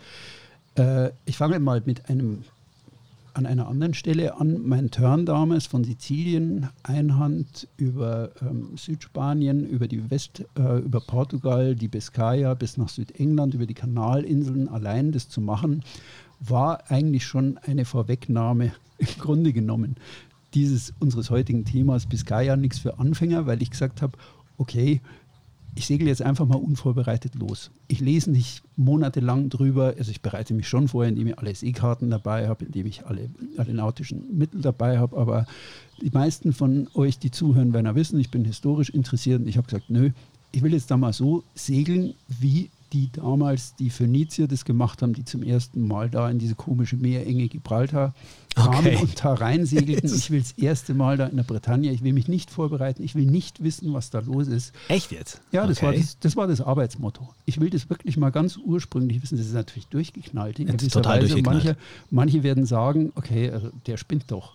Äh, 0.76 1.10
ich 1.26 1.36
fange 1.36 1.58
mal 1.58 1.82
mit 1.84 2.08
einem 2.08 2.44
an 3.36 3.44
einer 3.44 3.68
anderen 3.68 3.92
Stelle 3.92 4.40
an. 4.40 4.66
Mein 4.66 4.90
Turn 4.90 5.26
damals 5.26 5.66
von 5.66 5.84
Sizilien, 5.84 6.68
Einhand 6.82 7.68
über 7.76 8.30
ähm, 8.40 8.70
Südspanien, 8.76 9.66
über 9.66 9.88
die 9.88 10.10
West, 10.10 10.44
äh, 10.58 10.78
über 10.78 11.00
Portugal, 11.00 11.74
die 11.74 11.88
Biscaya 11.88 12.54
bis 12.54 12.78
nach 12.78 12.88
Südengland, 12.88 13.52
über 13.52 13.66
die 13.66 13.74
Kanalinseln 13.74 14.68
allein 14.68 15.12
das 15.12 15.28
zu 15.28 15.42
machen, 15.42 15.82
war 16.40 16.90
eigentlich 16.90 17.26
schon 17.26 17.58
eine 17.58 17.84
Vorwegnahme 17.84 18.72
im 18.98 19.18
Grunde 19.18 19.52
genommen 19.52 19.96
dieses 20.54 20.94
unseres 21.00 21.28
heutigen 21.28 21.66
Themas 21.66 22.06
Biscaya 22.06 22.56
nichts 22.56 22.78
für 22.78 22.98
Anfänger, 22.98 23.46
weil 23.46 23.60
ich 23.60 23.70
gesagt 23.70 24.00
habe, 24.00 24.16
okay, 24.56 25.02
ich 25.76 25.86
segel 25.86 26.08
jetzt 26.08 26.22
einfach 26.22 26.46
mal 26.46 26.56
unvorbereitet 26.56 27.34
los. 27.34 27.70
Ich 27.86 28.00
lese 28.00 28.30
nicht 28.30 28.62
monatelang 28.76 29.50
drüber, 29.50 29.94
also 29.98 30.10
ich 30.10 30.22
bereite 30.22 30.54
mich 30.54 30.66
schon 30.68 30.88
vor, 30.88 31.04
indem 31.04 31.28
ich 31.28 31.38
alle 31.38 31.54
Seekarten 31.54 32.10
dabei 32.10 32.48
habe, 32.48 32.64
indem 32.64 32.86
ich 32.86 33.04
alle, 33.04 33.28
alle 33.58 33.74
nautischen 33.74 34.36
Mittel 34.36 34.62
dabei 34.62 34.98
habe, 34.98 35.16
aber 35.18 35.46
die 36.00 36.10
meisten 36.10 36.54
von 36.54 36.88
euch, 36.94 37.18
die 37.18 37.30
zuhören, 37.30 37.74
werden 37.74 37.84
ja 37.84 37.94
wissen, 37.94 38.18
ich 38.18 38.30
bin 38.30 38.46
historisch 38.46 38.88
interessiert 38.88 39.42
und 39.42 39.48
ich 39.48 39.58
habe 39.58 39.66
gesagt, 39.66 39.90
nö, 39.90 40.10
ich 40.50 40.62
will 40.62 40.72
jetzt 40.72 40.90
da 40.90 40.96
mal 40.96 41.12
so 41.12 41.44
segeln, 41.54 42.14
wie 42.26 42.70
die 42.96 43.10
damals 43.12 43.74
die 43.74 43.90
Phönizier 43.90 44.48
das 44.48 44.64
gemacht 44.64 45.02
haben, 45.02 45.12
die 45.12 45.24
zum 45.24 45.42
ersten 45.42 45.86
Mal 45.86 46.08
da 46.08 46.30
in 46.30 46.38
diese 46.38 46.54
komische 46.54 46.96
Meerenge 46.96 47.46
Gibraltar 47.46 48.14
kamen 48.54 48.78
okay. 48.78 48.96
und 48.96 49.22
da 49.22 49.34
reinsegelten. 49.34 50.10
ich 50.14 50.30
will 50.30 50.40
das 50.40 50.52
erste 50.52 50.94
Mal 50.94 51.18
da 51.18 51.26
in 51.26 51.36
der 51.36 51.44
Bretagne, 51.44 51.92
ich 51.92 52.02
will 52.02 52.14
mich 52.14 52.26
nicht 52.26 52.50
vorbereiten, 52.50 53.02
ich 53.02 53.14
will 53.14 53.26
nicht 53.26 53.62
wissen, 53.62 53.92
was 53.92 54.08
da 54.08 54.20
los 54.20 54.48
ist. 54.48 54.72
Echt 54.88 55.12
jetzt? 55.12 55.42
Ja, 55.52 55.66
das, 55.66 55.78
okay. 55.78 55.86
war, 55.86 55.92
das, 55.92 56.18
das 56.20 56.36
war 56.36 56.46
das 56.46 56.62
Arbeitsmotto. 56.62 57.28
Ich 57.44 57.60
will 57.60 57.68
das 57.68 57.90
wirklich 57.90 58.16
mal 58.16 58.30
ganz 58.30 58.56
ursprünglich 58.56 59.22
wissen. 59.22 59.36
Das 59.36 59.46
ist 59.46 59.52
natürlich 59.52 59.88
durchgeknallt 59.88 60.58
in 60.58 60.68
gewisser 60.68 61.02
total 61.02 61.22
Weise. 61.22 61.42
Manche, 61.42 61.76
manche 62.10 62.42
werden 62.42 62.64
sagen, 62.64 63.12
okay, 63.14 63.50
also 63.50 63.70
der 63.86 63.98
spinnt 63.98 64.30
doch. 64.30 64.54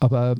Aber 0.00 0.34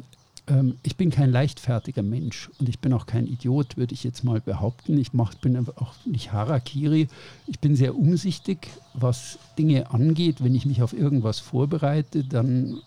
ähm, 0.48 0.76
ich 0.82 0.96
bin 0.96 1.10
kein 1.10 1.30
leichtfertiger 1.30 2.02
Mensch 2.02 2.50
und 2.58 2.68
ich 2.68 2.78
bin 2.78 2.92
auch 2.92 3.06
kein 3.06 3.26
Idiot, 3.26 3.76
würde 3.76 3.94
ich 3.94 4.04
jetzt 4.04 4.24
mal 4.24 4.40
behaupten. 4.40 4.98
Ich 4.98 5.12
mach, 5.12 5.34
bin 5.34 5.56
auch 5.76 5.94
nicht 6.04 6.32
Harakiri. 6.32 7.08
Ich 7.46 7.58
bin 7.58 7.74
sehr 7.76 7.96
umsichtig, 7.96 8.68
was 8.94 9.38
Dinge 9.58 9.90
angeht. 9.90 10.42
Wenn 10.42 10.54
ich 10.54 10.66
mich 10.66 10.82
auf 10.82 10.92
irgendwas 10.92 11.40
vorbereite, 11.40 12.24
dann 12.24 12.78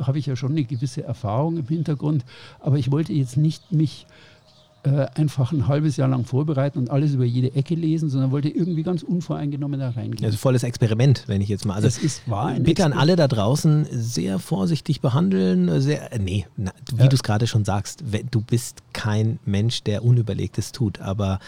habe 0.00 0.18
ich 0.18 0.26
ja 0.26 0.36
schon 0.36 0.52
eine 0.52 0.64
gewisse 0.64 1.02
Erfahrung 1.02 1.58
im 1.58 1.66
Hintergrund. 1.66 2.24
Aber 2.60 2.78
ich 2.78 2.90
wollte 2.90 3.12
jetzt 3.12 3.36
nicht 3.36 3.72
mich 3.72 4.06
äh, 4.82 5.06
einfach 5.14 5.52
ein 5.52 5.68
halbes 5.68 5.96
Jahr 5.96 6.08
lang 6.08 6.24
vorbereiten 6.24 6.78
und 6.78 6.90
alles 6.90 7.14
über 7.14 7.24
jede 7.24 7.54
Ecke 7.54 7.74
lesen, 7.74 8.08
sondern 8.08 8.30
wollte 8.30 8.48
irgendwie 8.48 8.82
ganz 8.82 9.02
unvoreingenommen 9.02 9.78
da 9.78 9.90
reingehen. 9.90 10.24
Also 10.24 10.38
volles 10.38 10.62
Experiment, 10.62 11.24
wenn 11.26 11.40
ich 11.40 11.48
jetzt 11.48 11.66
mal. 11.66 11.74
Also 11.74 11.86
das 11.86 11.98
ist 11.98 12.28
wahr. 12.28 12.54
Bitte 12.60 12.84
an 12.84 12.92
alle 12.92 13.16
da 13.16 13.28
draußen 13.28 13.86
sehr 13.90 14.38
vorsichtig 14.38 15.00
behandeln. 15.00 15.80
Sehr, 15.80 16.12
äh, 16.12 16.18
nee, 16.18 16.46
na, 16.56 16.72
wie 16.94 17.02
ja. 17.02 17.08
du 17.08 17.14
es 17.14 17.22
gerade 17.22 17.46
schon 17.46 17.64
sagst, 17.64 18.04
du 18.30 18.40
bist 18.40 18.78
kein 18.92 19.38
Mensch, 19.44 19.82
der 19.82 20.04
Unüberlegtes 20.04 20.72
tut, 20.72 21.00
aber 21.00 21.40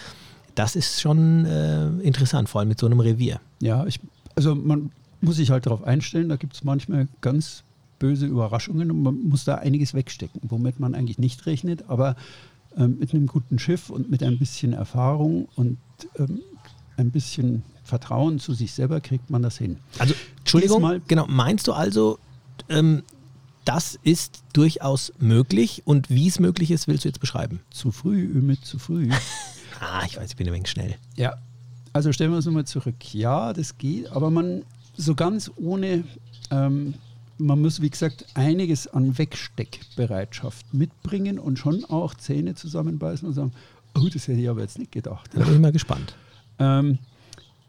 das 0.55 0.77
ist 0.77 1.01
schon 1.01 1.47
äh, 1.47 1.89
interessant, 2.03 2.49
vor 2.49 2.61
allem 2.61 2.69
mit 2.69 2.79
so 2.79 2.87
einem 2.87 3.01
Revier. 3.01 3.41
Ja, 3.61 3.87
ich, 3.87 4.01
also 4.35 4.55
man 4.55 4.91
muss 5.23 5.37
sich 5.37 5.51
halt 5.51 5.67
darauf 5.67 5.85
einstellen, 5.85 6.29
da 6.29 6.37
gibt 6.37 6.55
es 6.55 6.65
manchmal 6.65 7.09
ganz 7.21 7.65
böse 7.99 8.27
Überraschungen 8.27 8.91
und 8.91 9.03
man 9.03 9.23
muss 9.29 9.45
da 9.45 9.55
einiges 9.55 9.95
wegstecken, 9.95 10.41
womit 10.45 10.81
man 10.81 10.95
eigentlich 10.95 11.19
nicht 11.19 11.47
rechnet, 11.47 11.85
aber 11.89 12.17
ähm, 12.77 12.99
mit 12.99 13.15
einem 13.15 13.27
guten 13.27 13.59
Schiff 13.59 13.91
und 13.91 14.11
mit 14.11 14.23
ein 14.23 14.39
bisschen 14.39 14.73
Erfahrung 14.73 15.49
und 15.57 15.79
ähm, 16.19 16.41
ein 16.97 17.11
bisschen 17.11 17.63
Vertrauen 17.85 18.39
zu 18.39 18.55
sich 18.55 18.73
selber 18.73 19.01
kriegt 19.01 19.31
man 19.31 19.43
das 19.43 19.59
hin. 19.59 19.79
Also, 19.99 20.15
Entschuldigung, 20.39 20.79
Diesmal, 20.79 21.01
genau, 21.07 21.27
meinst 21.27 21.67
du 21.67 21.73
also, 21.73 22.19
ähm, 22.69 23.03
das 23.65 23.99
ist 24.03 24.43
durchaus 24.53 25.13
möglich 25.19 25.83
und 25.85 26.11
wie 26.11 26.29
es 26.29 26.41
möglich 26.41 26.71
ist, 26.71 26.89
willst 26.89 27.05
du 27.05 27.09
jetzt 27.09 27.21
beschreiben? 27.21 27.61
Zu 27.71 27.93
früh, 27.93 28.27
mit 28.27 28.65
zu 28.65 28.79
früh. 28.79 29.09
ah, 29.81 30.03
ich 30.07 30.17
weiß, 30.17 30.31
ich 30.31 30.37
bin 30.37 30.47
ein 30.49 30.55
wenig 30.55 30.69
schnell. 30.69 30.97
Ja, 31.17 31.35
also 31.93 32.13
stellen 32.13 32.31
wir 32.31 32.37
uns 32.37 32.47
nochmal 32.47 32.65
zurück. 32.65 33.15
Ja, 33.15 33.53
das 33.53 33.79
geht, 33.79 34.11
aber 34.11 34.31
man, 34.31 34.65
so 34.97 35.15
ganz 35.15 35.51
ohne, 35.57 36.05
ähm, 36.51 36.95
man 37.39 37.61
muss 37.61 37.81
wie 37.81 37.91
gesagt 37.91 38.27
einiges 38.35 38.87
an 38.87 39.19
Wegsteckbereitschaft 39.19 40.73
mitbringen 40.75 41.39
und 41.39 41.59
schon 41.59 41.85
auch 41.85 42.15
Zähne 42.15 42.55
zusammenbeißen 42.55 43.27
und 43.27 43.35
sagen, 43.35 43.53
oh, 43.95 44.09
das 44.13 44.29
hätte 44.29 44.41
ich 44.41 44.49
aber 44.49 44.61
jetzt 44.61 44.79
nicht 44.79 44.93
gedacht. 44.93 45.31
Da 45.35 45.45
bin 45.45 45.55
ich 45.55 45.61
mal 45.61 45.73
gespannt. 45.73 46.15
Ähm, 46.59 46.99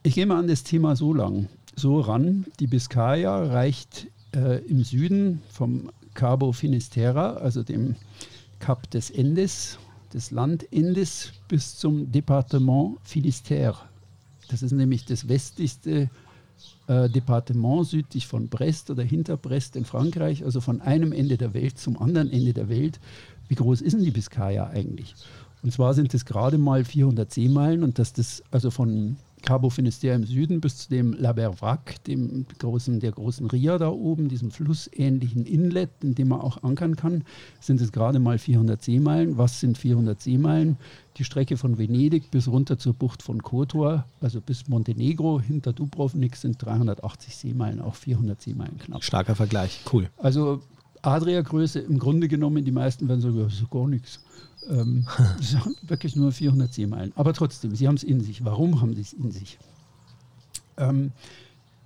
ich 0.03 0.15
gehe 0.15 0.25
mal 0.25 0.39
an 0.39 0.47
das 0.47 0.63
Thema 0.63 0.95
so 0.95 1.13
lang, 1.13 1.47
so 1.75 1.99
ran. 1.99 2.45
Die 2.59 2.67
Biscaya 2.67 3.43
reicht 3.45 4.07
äh, 4.35 4.63
im 4.65 4.83
Süden 4.83 5.41
vom 5.49 5.91
Cabo 6.13 6.51
Finisterra, 6.51 7.33
also 7.33 7.63
dem 7.63 7.95
Kap 8.59 8.89
des 8.91 9.09
Endes, 9.09 9.79
des 10.13 10.31
Landendes, 10.31 11.33
bis 11.47 11.77
zum 11.77 12.11
Departement 12.11 12.97
Finisterre. 13.03 13.79
Das 14.49 14.61
ist 14.61 14.71
nämlich 14.71 15.05
das 15.05 15.27
westlichste 15.27 16.09
äh, 16.87 17.09
Departement 17.09 17.85
südlich 17.87 18.27
von 18.27 18.49
Brest 18.49 18.89
oder 18.89 19.03
hinter 19.03 19.37
Brest 19.37 19.75
in 19.75 19.85
Frankreich, 19.85 20.43
also 20.43 20.61
von 20.61 20.81
einem 20.81 21.11
Ende 21.11 21.37
der 21.37 21.53
Welt 21.53 21.77
zum 21.77 21.97
anderen 22.01 22.31
Ende 22.31 22.53
der 22.53 22.69
Welt. 22.69 22.99
Wie 23.47 23.55
groß 23.55 23.81
ist 23.81 23.93
denn 23.93 24.03
die 24.03 24.11
Biscaya 24.11 24.67
eigentlich? 24.67 25.15
Und 25.63 25.71
zwar 25.71 25.93
sind 25.93 26.13
es 26.13 26.25
gerade 26.25 26.57
mal 26.57 26.83
400 26.83 27.31
Seemeilen 27.31 27.83
und 27.83 27.99
dass 27.99 28.13
das 28.13 28.43
also 28.51 28.69
von 28.69 29.15
Cabo 29.43 29.69
Finisterre 29.69 30.15
im 30.15 30.25
Süden 30.25 30.61
bis 30.61 30.77
zu 30.77 30.89
dem 30.89 31.13
La 31.13 31.33
Bervrac, 31.33 32.03
dem 32.05 32.45
großen, 32.59 32.99
der 32.99 33.11
großen 33.11 33.45
Ria 33.47 33.77
da 33.77 33.89
oben, 33.89 34.29
diesem 34.29 34.51
flussähnlichen 34.51 35.45
Inlet, 35.45 35.89
in 36.01 36.15
dem 36.15 36.29
man 36.29 36.41
auch 36.41 36.63
ankern 36.63 36.95
kann, 36.95 37.23
sind 37.59 37.81
es 37.81 37.91
gerade 37.91 38.19
mal 38.19 38.37
400 38.37 38.81
Seemeilen. 38.81 39.37
Was 39.37 39.59
sind 39.59 39.77
400 39.77 40.19
Seemeilen? 40.21 40.77
Die 41.17 41.25
Strecke 41.25 41.57
von 41.57 41.77
Venedig 41.77 42.31
bis 42.31 42.47
runter 42.47 42.79
zur 42.79 42.93
Bucht 42.93 43.21
von 43.21 43.43
Kotor, 43.43 44.05
also 44.21 44.41
bis 44.41 44.67
Montenegro 44.67 45.39
hinter 45.39 45.73
Dubrovnik 45.73 46.35
sind 46.35 46.63
380 46.63 47.35
Seemeilen, 47.35 47.81
auch 47.81 47.95
400 47.95 48.41
Seemeilen 48.41 48.77
knapp. 48.79 49.03
Starker 49.03 49.35
Vergleich, 49.35 49.81
cool. 49.91 50.09
Also 50.17 50.61
Adria-Größe 51.03 51.79
im 51.79 51.99
Grunde 51.99 52.27
genommen, 52.27 52.65
die 52.65 52.71
meisten 52.71 53.07
werden 53.07 53.21
sagen, 53.21 53.37
das 53.37 53.53
ist 53.53 53.69
gar 53.69 53.87
nichts. 53.87 54.19
Ähm, 54.69 55.05
wirklich 55.83 56.15
nur 56.15 56.31
400 56.31 56.73
Seemeilen. 56.73 57.11
Aber 57.15 57.33
trotzdem, 57.33 57.75
sie 57.75 57.87
haben 57.87 57.95
es 57.95 58.03
in 58.03 58.21
sich. 58.21 58.43
Warum 58.43 58.81
haben 58.81 58.95
sie 58.95 59.01
es 59.01 59.13
in 59.13 59.31
sich? 59.31 59.59
Ähm, 60.77 61.11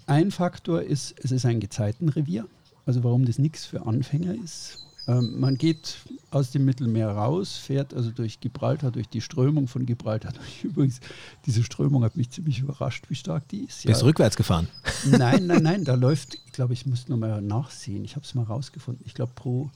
ein 0.05 0.31
Faktor 0.31 0.83
ist, 0.83 1.15
es 1.21 1.31
ist 1.31 1.45
ein 1.45 1.59
Gezeitenrevier. 1.59 2.45
Also 2.85 3.03
warum 3.03 3.25
das 3.25 3.39
nichts 3.39 3.65
für 3.65 3.85
Anfänger 3.85 4.33
ist. 4.35 4.86
Ähm, 5.07 5.39
man 5.39 5.57
geht 5.57 5.97
aus 6.31 6.51
dem 6.51 6.65
Mittelmeer 6.65 7.09
raus, 7.09 7.55
fährt 7.55 7.93
also 7.93 8.11
durch 8.11 8.39
Gibraltar, 8.39 8.91
durch 8.91 9.07
die 9.07 9.21
Strömung 9.21 9.67
von 9.67 9.85
Gibraltar. 9.85 10.33
Übrigens, 10.63 10.99
diese 11.45 11.63
Strömung 11.63 12.03
hat 12.03 12.17
mich 12.17 12.29
ziemlich 12.29 12.59
überrascht, 12.59 13.05
wie 13.09 13.15
stark 13.15 13.47
die 13.47 13.63
ist. 13.63 13.85
Bist 13.85 14.01
ja. 14.01 14.07
rückwärts 14.07 14.35
gefahren? 14.35 14.67
Nein, 15.05 15.47
nein, 15.47 15.63
nein, 15.63 15.83
da 15.85 15.95
läuft, 15.95 16.35
ich 16.45 16.51
glaube, 16.51 16.73
ich 16.73 16.85
muss 16.85 17.07
noch 17.07 17.17
mal 17.17 17.41
nachsehen. 17.41 18.03
Ich 18.03 18.15
habe 18.15 18.25
es 18.25 18.35
mal 18.35 18.43
rausgefunden. 18.43 19.03
Ich 19.05 19.13
glaube, 19.13 19.31
pro 19.33 19.71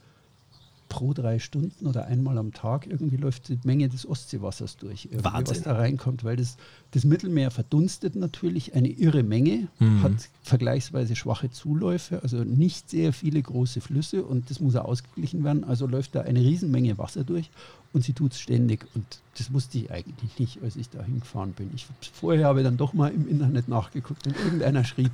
pro 0.91 1.13
drei 1.13 1.39
Stunden 1.39 1.87
oder 1.87 2.05
einmal 2.07 2.37
am 2.37 2.51
Tag 2.51 2.85
irgendwie 2.85 3.15
läuft 3.15 3.47
die 3.47 3.57
Menge 3.63 3.87
des 3.87 4.05
Ostseewassers 4.05 4.75
durch, 4.75 5.07
was 5.13 5.61
da 5.61 5.77
reinkommt, 5.77 6.25
weil 6.25 6.35
das, 6.35 6.57
das 6.91 7.05
Mittelmeer 7.05 7.49
verdunstet 7.49 8.17
natürlich 8.17 8.75
eine 8.75 8.89
irre 8.89 9.23
Menge, 9.23 9.69
mhm. 9.79 10.03
hat 10.03 10.29
vergleichsweise 10.43 11.15
schwache 11.15 11.49
Zuläufe, 11.49 12.21
also 12.23 12.43
nicht 12.43 12.89
sehr 12.89 13.13
viele 13.13 13.41
große 13.41 13.79
Flüsse 13.79 14.25
und 14.25 14.49
das 14.49 14.59
muss 14.59 14.73
ja 14.73 14.81
ausgeglichen 14.81 15.45
werden, 15.45 15.63
also 15.63 15.87
läuft 15.87 16.13
da 16.13 16.21
eine 16.21 16.41
Riesenmenge 16.41 16.97
Wasser 16.97 17.23
durch 17.23 17.49
und 17.93 18.03
sie 18.03 18.11
tut 18.11 18.33
es 18.33 18.41
ständig 18.41 18.85
und 18.93 19.05
das 19.37 19.53
wusste 19.53 19.77
ich 19.77 19.91
eigentlich 19.91 20.39
nicht, 20.39 20.61
als 20.61 20.75
ich 20.75 20.89
da 20.89 21.01
hingefahren 21.01 21.53
bin. 21.53 21.69
Ich 21.73 21.87
vorher 22.11 22.47
habe 22.47 22.59
ich 22.59 22.65
dann 22.65 22.75
doch 22.75 22.91
mal 22.91 23.11
im 23.13 23.29
Internet 23.29 23.69
nachgeguckt 23.69 24.27
und 24.27 24.35
irgendeiner 24.35 24.83
schrieb, 24.83 25.11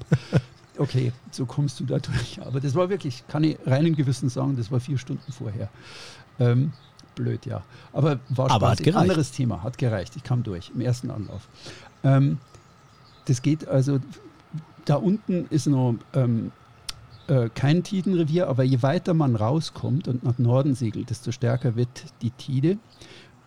okay, 0.80 1.12
so 1.32 1.46
kommst 1.46 1.80
du 1.80 1.86
da 1.86 2.00
durch. 2.00 2.40
Aber 2.46 2.60
das 2.60 2.76
war 2.76 2.90
wirklich, 2.90 3.24
kann 3.28 3.44
ich 3.44 3.58
reinen 3.66 3.96
Gewissen 3.96 4.30
sagen, 4.30 4.56
das 4.58 4.72
war 4.72 4.80
vier 4.80 4.98
Stunden 4.98 5.32
vorher. 5.32 5.70
Ähm, 6.40 6.74
blöd, 7.16 7.46
ja. 7.46 7.64
Aber 7.94 8.20
war 8.30 8.52
Aber 8.52 8.76
Spaß. 8.76 8.88
Ein 8.88 8.96
anderes 8.96 9.32
Thema, 9.32 9.64
hat 9.64 9.78
gereicht. 9.78 10.16
Ich 10.16 10.24
kam 10.24 10.44
durch 10.44 10.72
im 10.74 10.82
ersten 10.82 11.12
Anlauf. 11.12 11.48
Ähm, 12.04 12.38
das 13.26 13.42
geht 13.42 13.68
also, 13.68 14.00
da 14.86 14.96
unten 14.96 15.48
ist 15.50 15.68
noch 15.68 15.96
ähm, 16.14 16.52
äh, 17.28 17.50
kein 17.54 17.84
Tidenrevier, 17.84 18.48
aber 18.48 18.64
je 18.64 18.82
weiter 18.82 19.14
man 19.14 19.36
rauskommt 19.36 20.08
und 20.08 20.24
nach 20.24 20.38
Norden 20.38 20.76
segelt, 20.76 21.10
desto 21.10 21.32
stärker 21.32 21.76
wird 21.76 21.90
die 22.22 22.32
Tide. 22.32 22.78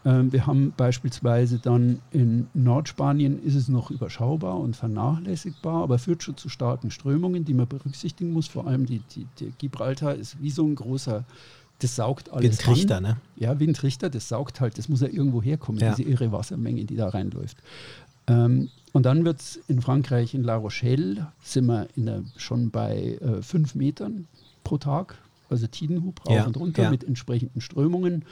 Ähm, 0.05 0.33
wir 0.33 0.47
haben 0.47 0.73
beispielsweise 0.77 1.59
dann 1.59 2.01
in 2.11 2.49
Nordspanien 2.55 3.43
ist 3.43 3.55
es 3.55 3.69
noch 3.69 3.91
überschaubar 3.91 4.59
und 4.59 4.77
vernachlässigbar, 4.77 5.83
aber 5.83 5.99
führt 5.99 6.23
schon 6.23 6.37
zu 6.37 6.49
starken 6.49 6.91
Strömungen, 6.91 7.45
die 7.45 7.55
man 7.55 7.67
berücksichtigen 7.67 8.33
muss. 8.33 8.49
Vor 8.49 8.67
allem 8.67 8.87
die, 8.87 9.03
die, 9.15 9.27
die 9.39 9.53
Gibraltar 9.59 10.15
ist 10.15 10.41
wie 10.41 10.51
so 10.51 10.65
ein 10.65 10.75
großer, 10.75 11.25
das 11.81 11.97
saugt 11.97 12.33
alles. 12.33 12.59
Trichter, 12.59 12.99
an. 12.99 13.03
ne? 13.03 13.17
Ja, 13.37 13.59
Trichter, 13.75 14.09
das 14.09 14.29
saugt 14.29 14.61
halt, 14.61 14.79
das 14.79 14.89
muss 14.89 15.03
ja 15.03 15.09
irgendwo 15.09 15.43
herkommen, 15.43 15.81
ja. 15.81 15.95
diese 15.95 16.09
irre 16.09 16.33
Wassermenge, 16.33 16.85
die 16.85 16.97
da 16.97 17.09
reinläuft. 17.09 17.59
Ähm, 18.27 18.71
und 18.93 19.05
dann 19.05 19.25
wird 19.25 19.41
es 19.41 19.61
in 19.69 19.81
Frankreich, 19.83 20.35
in 20.35 20.43
La 20.43 20.57
Rochelle, 20.57 21.29
sind 21.43 21.67
wir 21.67 21.89
der, 21.97 22.23
schon 22.37 22.71
bei 22.71 23.19
äh, 23.21 23.43
fünf 23.43 23.75
Metern 23.75 24.27
pro 24.65 24.79
Tag, 24.79 25.19
also 25.49 25.67
Tidenhub 25.67 26.27
rauf 26.27 26.37
ja, 26.37 26.47
und 26.47 26.57
runter 26.57 26.85
ja. 26.85 26.91
mit 26.91 27.05
entsprechenden 27.05 27.61
Strömungen. 27.61 28.25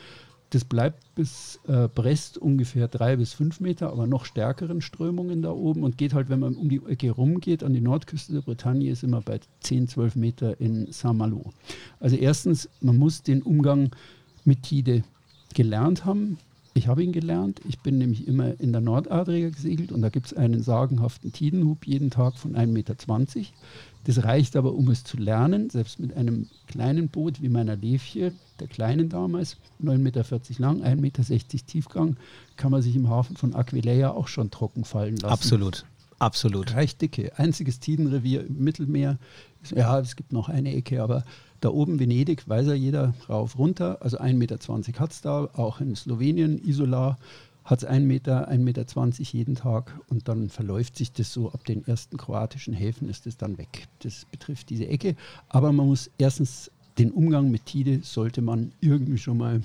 Das 0.51 0.65
bleibt 0.65 1.15
bis 1.15 1.61
äh, 1.69 1.89
Brest 1.89 2.39
ungefähr 2.39 2.89
drei 2.89 3.17
bis 3.17 3.35
fünf 3.35 3.61
Meter, 3.61 3.91
aber 3.91 4.07
noch 4.07 4.25
stärkeren 4.25 4.81
Strömungen 4.81 5.43
da 5.43 5.51
oben 5.51 5.83
und 5.83 5.99
geht 5.99 6.15
halt, 6.15 6.31
wenn 6.31 6.41
man 6.41 6.57
um 6.57 6.71
die 6.71 6.81
Ecke 6.87 7.11
rumgeht, 7.11 7.63
an 7.63 7.75
die 7.75 7.83
Nordküste 7.83 8.33
der 8.33 8.41
Bretagne, 8.41 8.91
ist 8.91 9.03
immer 9.03 9.21
bei 9.21 9.41
10, 9.61 9.89
12 9.89 10.17
Meter 10.17 10.59
in 10.61 10.91
Saint-Malo. 10.91 11.53
Also 12.01 12.17
erstens, 12.17 12.69
man 12.81 12.97
muss 12.97 13.23
den 13.23 13.43
Umgang 13.43 13.91
mit 14.45 14.63
Tide 14.63 15.05
gelernt 15.55 16.07
haben. 16.07 16.39
Ich 16.79 16.87
habe 16.87 17.03
ihn 17.03 17.11
gelernt. 17.11 17.61
Ich 17.69 17.81
bin 17.81 17.99
nämlich 17.99 18.29
immer 18.29 18.61
in 18.61 18.71
der 18.71 18.81
Nordadria 18.81 19.51
gesegelt 19.51 19.91
und 19.91 20.01
da 20.01 20.11
gibt 20.11 20.27
es 20.27 20.35
einen 20.35 20.63
sagenhaften 20.63 21.33
Tidenhub 21.33 21.85
jeden 21.85 22.11
Tag 22.11 22.37
von 22.37 22.55
1,20 22.55 22.67
Meter. 22.69 22.95
Das 24.05 24.23
reicht 24.23 24.55
aber, 24.55 24.73
um 24.75 24.89
es 24.89 25.03
zu 25.03 25.17
lernen, 25.17 25.71
selbst 25.71 25.99
mit 25.99 26.17
einem 26.17 26.47
kleinen 26.69 27.09
Boot 27.09 27.43
wie 27.43 27.49
meiner 27.49 27.75
Levche, 27.75 28.33
der 28.61 28.69
kleinen 28.69 29.09
damals, 29.09 29.57
9,40 29.83 29.99
Meter 29.99 30.25
lang, 30.59 30.83
1,60 30.85 31.01
Meter 31.01 31.67
Tiefgang, 31.67 32.17
kann 32.57 32.71
man 32.71 32.81
sich 32.81 32.95
im 32.95 33.11
Hafen 33.11 33.37
von 33.37 33.57
Aquileia 33.57 34.13
auch 34.13 34.29
schon 34.29 34.53
trocken 34.53 34.85
fallen 34.85 35.17
lassen. 35.17 35.33
Absolut, 35.33 35.85
absolut. 36.21 36.75
Reicht 36.75 37.03
dicke. 37.03 37.37
Einziges 37.41 37.81
Tidenrevier 37.81 38.47
im 38.47 38.63
Mittelmeer. 38.63 39.19
Ja, 39.75 39.99
es 39.99 40.15
gibt 40.15 40.33
noch 40.33 40.49
eine 40.49 40.73
Ecke, 40.73 41.03
aber 41.03 41.25
da 41.61 41.71
oben 41.71 41.99
Venedig, 41.99 42.49
weiß 42.49 42.67
ja 42.67 42.75
jeder, 42.75 43.15
rauf, 43.29 43.59
runter. 43.59 43.99
Also 44.01 44.19
1,20 44.19 44.35
Meter 44.35 45.01
hat 45.01 45.13
es 45.13 45.21
da, 45.21 45.49
auch 45.55 45.81
in 45.81 45.97
Slowenien, 45.97 46.59
Isola 46.65 47.19
hat 47.65 47.81
es 47.81 47.85
1 47.85 48.05
Meter, 48.07 48.49
1,20 48.51 48.59
Meter 48.59 49.23
jeden 49.33 49.55
Tag 49.55 49.93
und 50.09 50.29
dann 50.29 50.49
verläuft 50.49 50.97
sich 50.97 51.13
das 51.13 51.33
so 51.33 51.51
ab 51.53 51.65
den 51.65 51.87
ersten 51.87 52.17
kroatischen 52.17 52.73
Häfen 52.73 53.09
ist 53.11 53.27
es 53.27 53.37
dann 53.37 53.59
weg. 53.59 53.89
Das 54.01 54.25
betrifft 54.31 54.71
diese 54.71 54.87
Ecke. 54.87 55.17
Aber 55.49 55.71
man 55.73 55.87
muss 55.87 56.11
erstens 56.17 56.71
den 56.99 57.11
Umgang 57.11 57.51
mit 57.51 57.67
Tide 57.67 58.01
sollte 58.03 58.41
man 58.41 58.73
irgendwie 58.81 59.19
schon 59.19 59.39
mal 59.39 59.63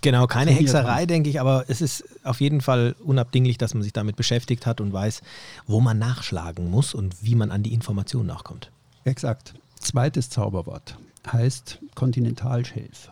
Genau, 0.00 0.28
keine 0.28 0.52
Hexerei, 0.52 1.06
denke 1.06 1.28
ich, 1.28 1.40
aber 1.40 1.64
es 1.66 1.80
ist 1.80 2.04
auf 2.22 2.40
jeden 2.40 2.60
Fall 2.60 2.94
unabdinglich, 3.04 3.58
dass 3.58 3.74
man 3.74 3.82
sich 3.82 3.92
damit 3.92 4.14
beschäftigt 4.14 4.64
hat 4.64 4.80
und 4.80 4.92
weiß, 4.92 5.22
wo 5.66 5.80
man 5.80 5.98
nachschlagen 5.98 6.70
muss 6.70 6.94
und 6.94 7.16
wie 7.20 7.34
man 7.34 7.50
an 7.50 7.64
die 7.64 7.72
Informationen 7.72 8.28
nachkommt. 8.28 8.70
Exakt. 9.02 9.54
Zweites 9.80 10.30
Zauberwort 10.30 10.96
heißt 11.32 11.80
Kontinentalschelf. 11.94 13.10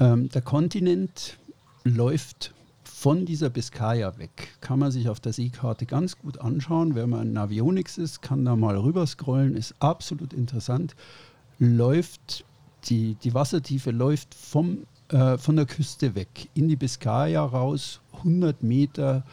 Ähm, 0.00 0.28
der 0.30 0.42
Kontinent 0.42 1.38
läuft 1.84 2.52
von 3.02 3.26
dieser 3.26 3.50
Biscaya 3.50 4.16
weg 4.18 4.30
kann 4.60 4.78
man 4.78 4.92
sich 4.92 5.08
auf 5.08 5.18
der 5.18 5.32
Seekarte 5.32 5.86
ganz 5.86 6.18
gut 6.18 6.40
anschauen. 6.40 6.94
Wenn 6.94 7.10
man 7.10 7.26
in 7.26 7.32
Navionics 7.32 7.98
ist, 7.98 8.22
kann 8.22 8.44
da 8.44 8.54
mal 8.54 8.76
rüber 8.76 9.04
scrollen, 9.08 9.56
ist 9.56 9.74
absolut 9.80 10.32
interessant. 10.32 10.94
Läuft 11.58 12.44
die, 12.84 13.16
die 13.16 13.34
Wassertiefe 13.34 13.90
läuft 13.90 14.36
vom, 14.36 14.86
äh, 15.08 15.36
von 15.36 15.56
der 15.56 15.66
Küste 15.66 16.14
weg 16.14 16.48
in 16.54 16.68
die 16.68 16.76
Biscaya 16.76 17.44
raus, 17.44 18.00
100 18.18 18.62
Meter. 18.62 19.24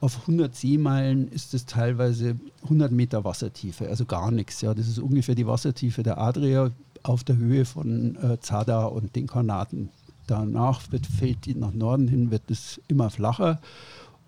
Auf 0.00 0.22
100 0.22 0.56
Seemeilen 0.56 1.28
ist 1.28 1.52
es 1.52 1.66
teilweise 1.66 2.36
100 2.62 2.92
Meter 2.92 3.24
Wassertiefe, 3.24 3.88
also 3.88 4.06
gar 4.06 4.30
nichts. 4.30 4.62
Ja. 4.62 4.72
Das 4.72 4.88
ist 4.88 4.98
ungefähr 4.98 5.34
die 5.34 5.46
Wassertiefe 5.46 6.02
der 6.02 6.18
Adria 6.18 6.70
auf 7.02 7.24
der 7.24 7.36
Höhe 7.36 7.64
von 7.64 8.16
äh, 8.16 8.38
Zada 8.40 8.84
und 8.84 9.16
den 9.16 9.26
Kanaten 9.26 9.90
danach 10.26 10.80
wird, 10.90 11.06
fällt 11.06 11.46
die 11.46 11.54
nach 11.54 11.72
Norden 11.72 12.08
hin, 12.08 12.30
wird 12.30 12.50
es 12.50 12.80
immer 12.88 13.10
flacher 13.10 13.60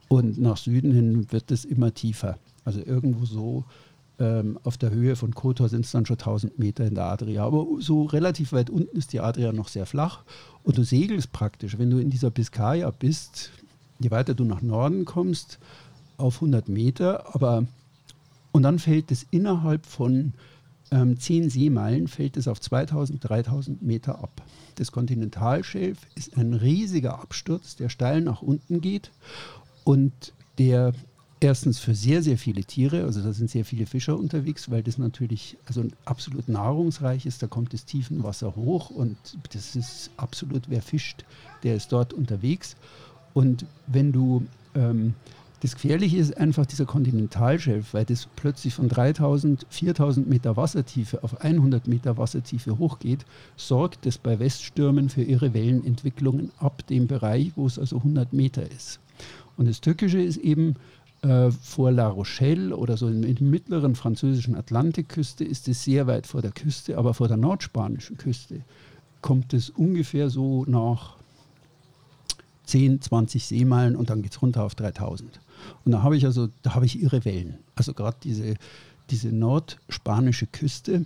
und 0.08 0.38
nach 0.38 0.56
Süden 0.56 0.92
hin 0.92 1.32
wird 1.32 1.50
es 1.50 1.64
immer 1.64 1.94
tiefer. 1.94 2.38
Also 2.64 2.80
irgendwo 2.80 3.24
so 3.24 3.64
ähm, 4.18 4.58
auf 4.64 4.76
der 4.76 4.90
Höhe 4.90 5.16
von 5.16 5.34
Kotor 5.34 5.68
sind 5.68 5.84
es 5.84 5.92
dann 5.92 6.06
schon 6.06 6.18
1000 6.18 6.58
Meter 6.58 6.86
in 6.86 6.94
der 6.94 7.04
Adria. 7.04 7.44
Aber 7.44 7.66
so 7.78 8.04
relativ 8.04 8.52
weit 8.52 8.70
unten 8.70 8.96
ist 8.96 9.12
die 9.12 9.20
Adria 9.20 9.52
noch 9.52 9.68
sehr 9.68 9.86
flach 9.86 10.24
und 10.62 10.78
du 10.78 10.84
segelst 10.84 11.32
praktisch, 11.32 11.78
wenn 11.78 11.90
du 11.90 11.98
in 11.98 12.10
dieser 12.10 12.30
Biscaya 12.30 12.90
bist, 12.90 13.50
je 13.98 14.10
weiter 14.10 14.34
du 14.34 14.44
nach 14.44 14.62
Norden 14.62 15.04
kommst, 15.04 15.58
auf 16.16 16.36
100 16.36 16.68
Meter, 16.68 17.34
aber 17.34 17.66
Und 18.52 18.62
dann 18.62 18.78
fällt 18.78 19.10
es 19.10 19.26
innerhalb 19.32 19.84
von 19.84 20.32
ähm, 20.90 21.18
10 21.18 21.50
Seemeilen 21.50 22.08
fällt 22.08 22.36
es 22.36 22.48
auf 22.48 22.60
2000, 22.60 23.28
3000 23.28 23.82
Meter 23.82 24.18
ab. 24.18 24.42
Das 24.76 24.92
Kontinentalschelf 24.92 25.98
ist 26.14 26.36
ein 26.36 26.54
riesiger 26.54 27.20
Absturz, 27.20 27.76
der 27.76 27.88
steil 27.88 28.20
nach 28.20 28.42
unten 28.42 28.80
geht 28.80 29.10
und 29.84 30.32
der 30.58 30.92
erstens 31.44 31.78
für 31.78 31.94
sehr, 31.94 32.22
sehr 32.22 32.38
viele 32.38 32.64
Tiere, 32.64 33.04
also 33.04 33.20
da 33.20 33.32
sind 33.32 33.50
sehr 33.50 33.64
viele 33.64 33.86
Fischer 33.86 34.18
unterwegs, 34.18 34.70
weil 34.70 34.82
das 34.82 34.96
natürlich 34.98 35.56
also 35.66 35.84
absolut 36.06 36.48
nahrungsreich 36.48 37.26
ist. 37.26 37.42
Da 37.42 37.46
kommt 37.46 37.74
das 37.74 37.84
Tiefenwasser 37.84 38.56
hoch 38.56 38.90
und 38.90 39.16
das 39.52 39.76
ist 39.76 40.10
absolut, 40.16 40.70
wer 40.70 40.80
fischt, 40.80 41.24
der 41.62 41.76
ist 41.76 41.92
dort 41.92 42.12
unterwegs. 42.12 42.76
Und 43.34 43.66
wenn 43.86 44.12
du, 44.12 44.46
ähm, 44.74 45.14
das 45.64 45.76
Gefährliche 45.76 46.18
ist 46.18 46.36
einfach 46.36 46.66
dieser 46.66 46.84
Kontinentalschelf, 46.84 47.94
weil 47.94 48.04
das 48.04 48.28
plötzlich 48.36 48.74
von 48.74 48.90
3000, 48.90 49.64
4000 49.70 50.28
Meter 50.28 50.58
Wassertiefe 50.58 51.24
auf 51.24 51.40
100 51.40 51.88
Meter 51.88 52.18
Wassertiefe 52.18 52.76
hochgeht, 52.78 53.24
sorgt 53.56 54.04
das 54.04 54.18
bei 54.18 54.38
Weststürmen 54.38 55.08
für 55.08 55.22
ihre 55.22 55.54
Wellenentwicklungen 55.54 56.50
ab 56.58 56.86
dem 56.88 57.06
Bereich, 57.06 57.52
wo 57.56 57.64
es 57.64 57.78
also 57.78 57.96
100 57.96 58.34
Meter 58.34 58.70
ist. 58.70 59.00
Und 59.56 59.66
das 59.66 59.80
Tückische 59.80 60.20
ist 60.20 60.36
eben, 60.36 60.76
äh, 61.22 61.50
vor 61.50 61.90
La 61.92 62.08
Rochelle 62.08 62.76
oder 62.76 62.98
so 62.98 63.08
in, 63.08 63.22
in 63.22 63.36
der 63.36 63.46
mittleren 63.46 63.94
französischen 63.94 64.56
Atlantikküste 64.56 65.44
ist 65.44 65.66
es 65.68 65.82
sehr 65.82 66.06
weit 66.06 66.26
vor 66.26 66.42
der 66.42 66.52
Küste, 66.52 66.98
aber 66.98 67.14
vor 67.14 67.28
der 67.28 67.38
nordspanischen 67.38 68.18
Küste 68.18 68.60
kommt 69.22 69.54
es 69.54 69.70
ungefähr 69.70 70.28
so 70.28 70.66
nach 70.66 71.16
10, 72.66 73.00
20 73.00 73.46
Seemeilen 73.46 73.96
und 73.96 74.10
dann 74.10 74.20
geht 74.20 74.32
es 74.32 74.42
runter 74.42 74.62
auf 74.64 74.74
3000. 74.74 75.40
Und 75.84 75.92
da 75.92 76.02
habe 76.02 76.16
ich 76.16 76.24
also, 76.24 76.48
da 76.62 76.74
habe 76.74 76.86
ich 76.86 77.00
irre 77.02 77.24
Wellen. 77.24 77.58
Also 77.74 77.94
gerade 77.94 78.16
diese, 78.22 78.54
diese 79.10 79.28
nordspanische 79.28 80.46
Küste, 80.46 81.04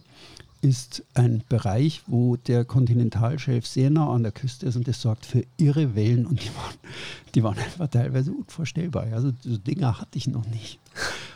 ist 0.61 1.05
ein 1.15 1.43
Bereich, 1.49 2.03
wo 2.07 2.37
der 2.37 2.65
Kontinentalschelf 2.65 3.67
sehr 3.67 3.91
nah 3.91 4.13
an 4.13 4.23
der 4.23 4.33
Küste 4.33 4.67
ist 4.67 4.77
und 4.77 4.89
das 4.89 5.01
sorgt 5.01 5.27
für 5.27 5.45
irre 5.57 5.95
Wellen 5.95 6.27
und 6.27 6.43
die 6.43 6.49
waren, 6.49 6.75
die 7.35 7.43
waren 7.43 7.59
einfach 7.59 7.89
teilweise 7.89 8.33
unvorstellbar. 8.33 9.05
Also 9.13 9.33
so 9.41 9.57
Dinger 9.57 10.01
hatte 10.01 10.19
ich 10.19 10.27
noch 10.27 10.47
nicht. 10.47 10.79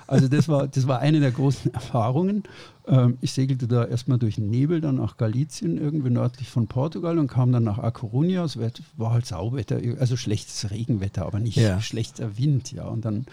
Also 0.06 0.28
das 0.28 0.48
war, 0.48 0.68
das 0.68 0.86
war 0.88 0.98
eine 0.98 1.20
der 1.20 1.30
großen 1.30 1.72
Erfahrungen. 1.72 2.42
Ähm, 2.86 3.16
ich 3.20 3.32
segelte 3.32 3.68
da 3.68 3.84
erstmal 3.84 4.18
durch 4.18 4.34
den 4.34 4.50
Nebel, 4.50 4.80
dann 4.80 4.96
nach 4.96 5.16
Galicien, 5.16 5.78
irgendwie 5.78 6.10
nördlich 6.10 6.48
von 6.48 6.66
Portugal 6.66 7.18
und 7.18 7.28
kam 7.28 7.52
dann 7.52 7.64
nach 7.64 7.78
A 7.78 7.88
Coruña. 7.88 8.44
Es 8.44 8.58
war 8.96 9.12
halt 9.12 9.26
Sauwetter, 9.26 9.80
also 9.98 10.16
schlechtes 10.16 10.70
Regenwetter, 10.70 11.24
aber 11.24 11.38
nicht 11.38 11.56
ja. 11.56 11.80
schlechter 11.80 12.36
Wind. 12.36 12.72
Ja. 12.72 12.84
Und 12.84 13.04
dann 13.04 13.26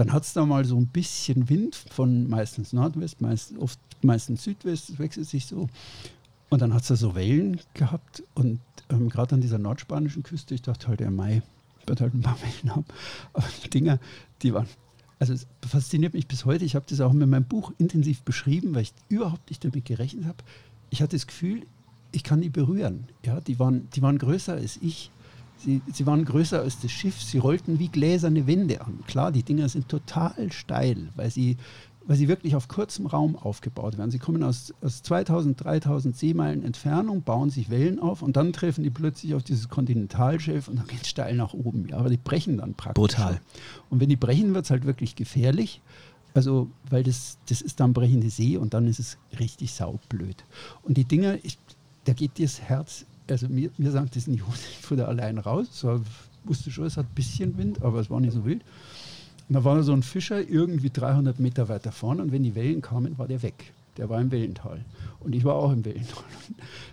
dann 0.00 0.14
hat 0.14 0.22
es 0.22 0.32
da 0.32 0.46
mal 0.46 0.64
so 0.64 0.78
ein 0.78 0.86
bisschen 0.86 1.50
Wind 1.50 1.76
von 1.76 2.26
meistens 2.26 2.72
Nordwest, 2.72 3.20
meist, 3.20 3.58
oft 3.58 3.78
meistens 4.00 4.42
Südwest, 4.44 4.88
es 4.88 4.98
wechselt 4.98 5.28
sich 5.28 5.44
so. 5.44 5.68
Und 6.48 6.62
dann 6.62 6.72
hat 6.72 6.80
es 6.80 6.88
da 6.88 6.96
so 6.96 7.14
Wellen 7.14 7.60
gehabt 7.74 8.22
und 8.32 8.60
ähm, 8.88 9.10
gerade 9.10 9.34
an 9.34 9.42
dieser 9.42 9.58
nordspanischen 9.58 10.22
Küste, 10.22 10.54
ich 10.54 10.62
dachte 10.62 10.88
halt, 10.88 11.00
der 11.00 11.10
Mai 11.10 11.42
wird 11.84 12.00
halt 12.00 12.14
ein 12.14 12.22
paar 12.22 12.38
Wellen 12.40 12.74
haben. 12.74 12.86
Aber 13.34 13.46
die 13.62 13.68
Dinger, 13.68 13.98
die 14.40 14.54
waren, 14.54 14.66
also 15.18 15.34
es 15.34 15.46
fasziniert 15.68 16.14
mich 16.14 16.26
bis 16.26 16.46
heute. 16.46 16.64
Ich 16.64 16.76
habe 16.76 16.86
das 16.88 17.02
auch 17.02 17.12
in 17.12 17.18
meinem 17.18 17.44
Buch 17.44 17.74
intensiv 17.76 18.22
beschrieben, 18.22 18.74
weil 18.74 18.84
ich 18.84 18.94
überhaupt 19.10 19.50
nicht 19.50 19.62
damit 19.62 19.84
gerechnet 19.84 20.24
habe. 20.24 20.38
Ich 20.88 21.02
hatte 21.02 21.14
das 21.14 21.26
Gefühl, 21.26 21.66
ich 22.10 22.24
kann 22.24 22.40
die 22.40 22.48
berühren. 22.48 23.04
Ja, 23.22 23.42
die 23.42 23.58
waren, 23.58 23.90
die 23.90 24.00
waren 24.00 24.16
größer 24.16 24.54
als 24.54 24.78
ich. 24.80 25.10
Sie, 25.62 25.82
sie 25.92 26.06
waren 26.06 26.24
größer 26.24 26.60
als 26.60 26.80
das 26.80 26.90
Schiff, 26.90 27.20
sie 27.22 27.38
rollten 27.38 27.78
wie 27.78 27.88
gläserne 27.88 28.46
Wände 28.46 28.80
an. 28.80 29.00
Klar, 29.06 29.30
die 29.30 29.42
Dinger 29.42 29.68
sind 29.68 29.88
total 29.88 30.50
steil, 30.52 31.08
weil 31.16 31.30
sie, 31.30 31.58
weil 32.06 32.16
sie 32.16 32.28
wirklich 32.28 32.56
auf 32.56 32.68
kurzem 32.68 33.06
Raum 33.06 33.36
aufgebaut 33.36 33.98
werden. 33.98 34.10
Sie 34.10 34.18
kommen 34.18 34.42
aus, 34.42 34.72
aus 34.80 35.02
2000, 35.02 35.62
3000 35.62 36.16
Seemeilen 36.16 36.64
Entfernung, 36.64 37.22
bauen 37.22 37.50
sich 37.50 37.68
Wellen 37.68 37.98
auf 37.98 38.22
und 38.22 38.36
dann 38.36 38.54
treffen 38.54 38.84
die 38.84 38.90
plötzlich 38.90 39.34
auf 39.34 39.42
dieses 39.42 39.68
Kontinentalschelf 39.68 40.68
und 40.68 40.76
dann 40.76 40.86
geht 40.86 41.02
es 41.02 41.08
steil 41.08 41.36
nach 41.36 41.52
oben. 41.52 41.86
Ja, 41.88 41.98
aber 41.98 42.08
die 42.08 42.16
brechen 42.16 42.56
dann 42.56 42.74
praktisch. 42.74 42.94
Brutal. 43.00 43.40
Und 43.90 44.00
wenn 44.00 44.08
die 44.08 44.16
brechen, 44.16 44.54
wird 44.54 44.64
es 44.64 44.70
halt 44.70 44.86
wirklich 44.86 45.14
gefährlich. 45.14 45.82
Also, 46.32 46.70
weil 46.88 47.02
das, 47.02 47.38
das 47.48 47.60
ist 47.60 47.80
dann 47.80 47.92
brechende 47.92 48.30
See 48.30 48.56
und 48.56 48.72
dann 48.72 48.86
ist 48.86 49.00
es 49.00 49.18
richtig 49.38 49.72
saublöd. 49.72 50.44
Und 50.82 50.96
die 50.96 51.04
Dinger, 51.04 51.36
ich, 51.42 51.58
da 52.04 52.12
geht 52.12 52.38
dir 52.38 52.46
das 52.46 52.60
Herz 52.62 53.04
also 53.30 53.48
mir, 53.48 53.70
mir 53.78 53.90
sagt 53.90 54.16
das 54.16 54.26
nicht, 54.26 54.42
ich 54.72 54.78
fuhr 54.78 54.96
da 54.96 55.06
allein 55.06 55.38
raus. 55.38 55.66
So, 55.72 56.00
wusste 56.44 56.70
schon, 56.70 56.86
es 56.86 56.96
hat 56.96 57.06
ein 57.06 57.14
bisschen 57.14 57.56
Wind, 57.58 57.82
aber 57.82 58.00
es 58.00 58.10
war 58.10 58.20
nicht 58.20 58.32
so 58.32 58.44
wild. 58.44 58.62
Und 59.48 59.54
da 59.54 59.64
war 59.64 59.82
so 59.82 59.92
ein 59.92 60.02
Fischer 60.02 60.48
irgendwie 60.48 60.90
300 60.90 61.40
Meter 61.40 61.68
weiter 61.68 61.92
vorne 61.92 62.22
und 62.22 62.32
wenn 62.32 62.42
die 62.42 62.54
Wellen 62.54 62.82
kamen, 62.82 63.18
war 63.18 63.26
der 63.26 63.42
weg. 63.42 63.72
Der 63.96 64.08
war 64.08 64.20
im 64.20 64.30
Wellental. 64.30 64.84
Und 65.18 65.34
ich 65.34 65.44
war 65.44 65.56
auch 65.56 65.72
im 65.72 65.84
Wellental. 65.84 66.22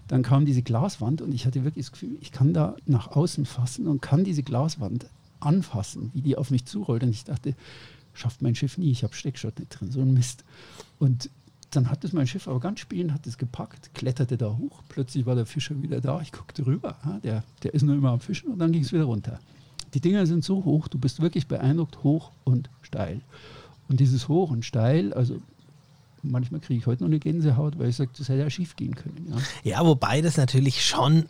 Dann 0.08 0.24
kam 0.24 0.46
diese 0.46 0.64
Glaswand 0.64 1.22
und 1.22 1.34
ich 1.34 1.46
hatte 1.46 1.64
wirklich 1.64 1.86
das 1.86 1.92
Gefühl, 1.92 2.18
ich 2.20 2.32
kann 2.32 2.54
da 2.54 2.76
nach 2.86 3.10
außen 3.10 3.46
fassen 3.46 3.88
und 3.88 4.02
kann 4.02 4.24
diese 4.24 4.44
Glaswand 4.44 5.08
anfassen, 5.40 6.10
wie 6.14 6.22
die 6.22 6.36
auf 6.36 6.50
mich 6.50 6.66
zurollt. 6.66 7.04
Und 7.04 7.10
ich 7.10 7.24
dachte, 7.24 7.54
schafft 8.14 8.42
mein 8.42 8.56
Schiff 8.56 8.78
nie, 8.78 8.90
ich 8.90 9.04
habe 9.04 9.14
Steckschott 9.14 9.60
nicht 9.60 9.70
drin, 9.70 9.92
so 9.92 10.02
ein 10.02 10.14
Mist. 10.14 10.44
Und 11.00 11.30
dann 11.72 11.90
hat 11.90 12.04
es 12.04 12.14
mein 12.14 12.28
Schiff 12.28 12.48
aber 12.48 12.60
ganz 12.60 12.80
spielend, 12.80 13.14
hat 13.14 13.28
es 13.28 13.38
gepackt, 13.38 13.94
kletterte 13.94 14.38
da 14.38 14.58
hoch. 14.58 14.82
Plötzlich 14.90 15.26
war 15.26 15.36
der 15.36 15.46
Fischer 15.46 15.82
wieder 15.82 16.00
da. 16.00 16.22
Ich 16.22 16.32
guckte 16.32 16.66
rüber. 16.66 16.96
Der, 17.24 17.44
der 17.64 17.74
ist 17.74 17.84
nur 17.84 17.96
immer 17.96 18.12
am 18.12 18.20
Fischen 18.20 18.52
und 18.52 18.60
dann 18.60 18.72
ging 18.72 18.84
es 18.84 18.94
wieder 18.94 19.04
runter. 19.04 19.40
Die 19.94 20.00
Dinger 20.00 20.26
sind 20.26 20.44
so 20.44 20.64
hoch, 20.66 20.88
du 20.88 20.98
bist 20.98 21.22
wirklich 21.22 21.48
beeindruckt, 21.48 22.04
hoch 22.04 22.32
und 22.44 22.70
steil. 22.82 23.22
Und 23.90 24.00
dieses 24.00 24.28
hoch 24.28 24.52
und 24.52 24.66
steil, 24.66 25.14
also 25.14 25.42
manchmal 26.24 26.60
kriege 26.60 26.80
ich 26.80 26.88
heute 26.88 27.04
noch 27.04 27.10
eine 27.10 27.20
Gänsehaut, 27.20 27.80
weil 27.80 27.90
ich 27.90 27.96
sage, 27.96 28.12
das 28.18 28.30
hätte 28.30 28.40
ja 28.40 28.50
schief 28.50 28.76
gehen 28.76 28.96
können. 28.96 29.28
Ja, 29.64 29.72
ja 29.80 29.86
wobei 29.86 30.22
das 30.22 30.38
natürlich 30.38 30.86
schon 30.86 31.26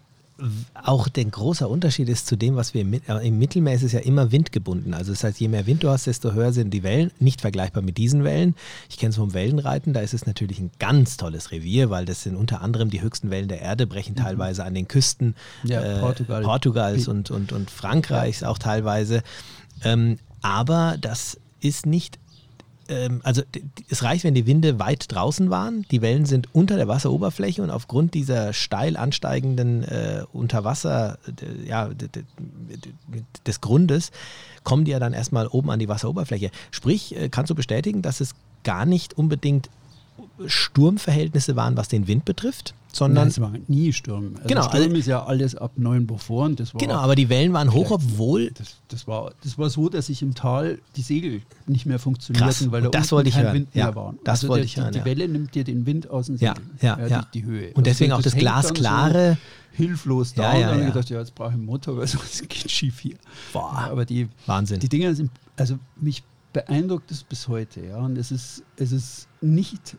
auch 0.74 1.08
der 1.08 1.26
große 1.26 1.68
Unterschied 1.68 2.10
ist 2.10 2.28
zu 2.28 2.36
dem, 2.36 2.56
was 2.56 2.74
wir 2.74 2.82
im, 2.82 2.94
äh, 2.94 3.28
im, 3.28 3.40
Mittelmeer 3.40 3.74
ist 3.74 3.84
es 3.84 3.92
ja 3.92 4.00
immer 4.00 4.32
windgebunden. 4.32 4.94
Also 4.94 5.12
das 5.12 5.24
heißt, 5.24 5.40
je 5.40 5.48
mehr 5.48 5.66
Wind 5.66 5.84
du 5.84 5.90
hast, 5.90 6.06
desto 6.06 6.34
höher 6.34 6.54
sind 6.54 6.72
die 6.72 6.84
Wellen. 6.84 7.12
Nicht 7.20 7.42
vergleichbar 7.42 7.82
mit 7.82 7.98
diesen 7.98 8.24
Wellen. 8.24 8.56
Ich 8.90 8.98
kenne 8.98 9.10
es 9.10 9.16
vom 9.16 9.34
Wellenreiten, 9.34 9.94
da 9.94 10.02
ist 10.02 10.14
es 10.14 10.26
natürlich 10.28 10.60
ein 10.60 10.72
ganz 10.78 11.18
tolles 11.18 11.52
Revier, 11.52 11.90
weil 11.90 12.06
das 12.06 12.24
sind 12.24 12.36
unter 12.36 12.62
anderem 12.62 12.90
die 12.90 13.02
höchsten 13.02 13.32
Wellen 13.32 13.48
der 13.48 13.62
Erde, 13.62 13.88
brechen 13.88 14.14
mhm. 14.14 14.22
teilweise 14.22 14.64
an 14.64 14.76
den 14.76 14.88
Küsten 14.88 15.36
ja, 15.64 15.82
äh, 15.82 16.00
Portugal. 16.00 16.44
Portugals 16.44 17.08
und, 17.08 17.32
und, 17.32 17.52
und 17.52 17.72
Frankreichs 17.72 18.42
ja. 18.42 18.50
auch 18.50 18.60
teilweise. 18.60 19.24
Ähm, 19.84 20.20
aber 20.42 20.98
das 21.02 21.40
ist 21.62 21.86
nicht 21.88 22.20
ähm, 22.90 23.22
also 23.24 23.42
es 23.90 24.04
reicht, 24.04 24.24
wenn 24.24 24.34
die 24.34 24.46
Winde 24.46 24.80
weit 24.80 25.06
draußen 25.12 25.50
waren, 25.50 25.86
die 25.92 26.02
Wellen 26.02 26.26
sind 26.26 26.54
unter 26.54 26.76
der 26.76 26.88
Wasseroberfläche 26.88 27.62
und 27.62 27.70
aufgrund 27.70 28.14
dieser 28.14 28.54
steil 28.54 28.98
ansteigenden 28.98 29.84
äh, 29.84 30.24
Unterwasser, 30.32 31.18
ja, 31.66 31.90
des 33.46 33.62
Grundes, 33.62 34.12
kommen 34.64 34.86
die 34.86 34.92
ja 34.92 35.00
dann 35.00 35.14
erstmal 35.14 35.48
oben 35.48 35.70
an 35.70 35.80
die 35.80 35.88
Wasseroberfläche. 35.88 36.52
Sprich, 36.72 37.16
äh, 37.16 37.30
kannst 37.30 37.50
du 37.50 37.56
bestätigen, 37.56 38.02
dass 38.02 38.22
es 38.22 38.36
gar 38.64 38.86
nicht 38.86 39.18
unbedingt 39.18 39.70
Sturmverhältnisse 40.46 41.56
waren, 41.56 41.78
was 41.78 41.88
den 41.88 42.08
Wind 42.08 42.26
betrifft? 42.26 42.74
sondern. 42.98 43.26
Nein, 43.26 43.28
es 43.30 43.42
war 43.42 43.52
nie 43.68 43.94
Sturm. 43.94 44.34
Also 44.36 44.48
genau. 44.48 44.64
Sturm 44.64 44.96
ist 44.96 45.08
ja 45.08 45.24
alles 45.24 45.56
ab 45.56 45.72
9 45.76 46.08
Boforen. 46.08 46.56
Das 46.56 46.74
war 46.74 46.80
genau, 46.80 46.96
aber 46.96 47.16
die 47.16 47.30
Wellen 47.30 47.54
waren 47.54 47.72
hoch, 47.72 47.92
obwohl. 47.92 48.52
Das, 48.52 48.78
das, 48.88 49.08
war, 49.08 49.34
das 49.44 49.58
war 49.58 49.70
so, 49.70 49.90
dass 49.90 50.08
sich 50.08 50.22
im 50.22 50.36
Tal 50.36 50.80
die 50.96 51.02
Segel 51.02 51.42
nicht 51.68 51.86
mehr 51.86 52.00
funktionierten, 52.00 52.48
Krass. 52.48 52.72
weil 52.72 52.82
da 52.82 52.90
das 52.90 53.12
ich 53.12 53.34
kein 53.34 53.44
hören. 53.44 53.54
Wind 53.54 53.70
ja, 53.74 53.86
mehr 53.86 53.96
war. 53.96 54.16
Das 54.24 54.40
also 54.40 54.50
wollte 54.50 54.62
der, 54.62 54.66
ich 54.66 54.78
hören. 54.78 54.94
Die, 54.94 55.00
die 55.00 55.06
Welle 55.06 55.28
nimmt 55.28 55.56
dir 55.56 55.64
den 55.64 55.86
Wind 55.86 56.10
aus 56.10 56.26
dem 56.26 56.38
Segel. 56.38 56.56
Ja, 56.82 56.98
ja, 57.00 57.08
ja. 57.08 57.22
Die, 57.34 57.42
die, 57.42 57.46
Höhe. 57.46 57.74
Und 57.74 57.88
deswegen 57.88 58.12
also, 58.12 58.22
auch 58.22 58.32
das, 58.32 58.36
glasklare. 58.36 59.34
So 59.34 59.84
hilflos 59.84 60.34
da. 60.34 60.54
Ja, 60.54 60.60
ja, 60.60 60.68
und 60.68 60.72
dann 60.72 60.82
ja. 60.82 60.88
gedacht, 60.88 61.10
ja, 61.10 61.20
jetzt 61.20 61.36
brauche 61.36 61.50
ich 61.50 61.54
einen 61.54 61.66
Motor, 61.66 61.98
weil 61.98 62.08
sonst 62.08 62.50
geht 62.50 62.72
schief 62.72 63.00
hier. 63.00 63.18
Boah, 63.54 63.90
aber 63.92 64.06
die, 64.06 64.28
Wahnsinn. 64.48 64.80
Die 64.80 64.90
Dinger 64.90 65.14
sind, 65.14 65.30
also 65.56 65.78
mich 65.96 66.24
beeindruckt 66.54 67.12
es 67.12 67.24
bis 67.24 67.48
heute. 67.48 67.86
Ja, 67.86 67.98
und 67.98 68.18
es 68.18 68.32
ist, 68.32 68.64
es 68.78 68.92
ist 68.92 69.28
nicht 69.42 69.96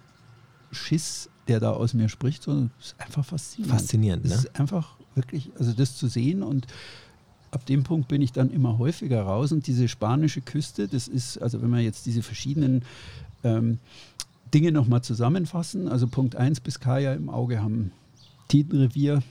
Schiss 0.71 1.31
der 1.49 1.61
da 1.61 1.73
aus 1.73 1.95
mir 1.95 2.09
spricht, 2.09 2.43
sondern 2.43 2.71
es 2.79 2.89
ist 2.89 3.01
einfach 3.01 3.25
faszinierend. 3.25 3.81
Faszinierend, 3.81 4.25
ne? 4.25 4.31
Es 4.33 4.41
ist 4.41 4.61
einfach 4.61 4.97
wirklich, 5.15 5.51
also 5.59 5.73
das 5.73 5.97
zu 5.97 6.07
sehen 6.07 6.43
und 6.43 6.67
ab 7.51 7.65
dem 7.67 7.83
Punkt 7.83 8.09
bin 8.09 8.21
ich 8.21 8.33
dann 8.33 8.51
immer 8.51 8.79
häufiger 8.79 9.23
raus 9.23 9.53
und 9.53 9.67
diese 9.67 9.89
spanische 9.89 10.43
Küste, 10.43 10.87
das 10.87 11.09
ist, 11.09 11.39
also 11.39 11.63
wenn 11.63 11.71
wir 11.71 11.81
jetzt 11.81 12.07
diese 12.07 12.23
verschiedenen 12.23 12.85
ähm, 13.43 13.79
Dinge 14.53 14.73
nochmal 14.73 15.03
zusammenfassen, 15.03 15.89
also 15.89 16.07
Punkt 16.07 16.37
1 16.37 16.61
bis 16.61 16.81
Kaya 16.81 17.15
im 17.15 17.31
Auge 17.31 17.63
haben 17.63 17.93
Tidenrevier. 18.49 19.23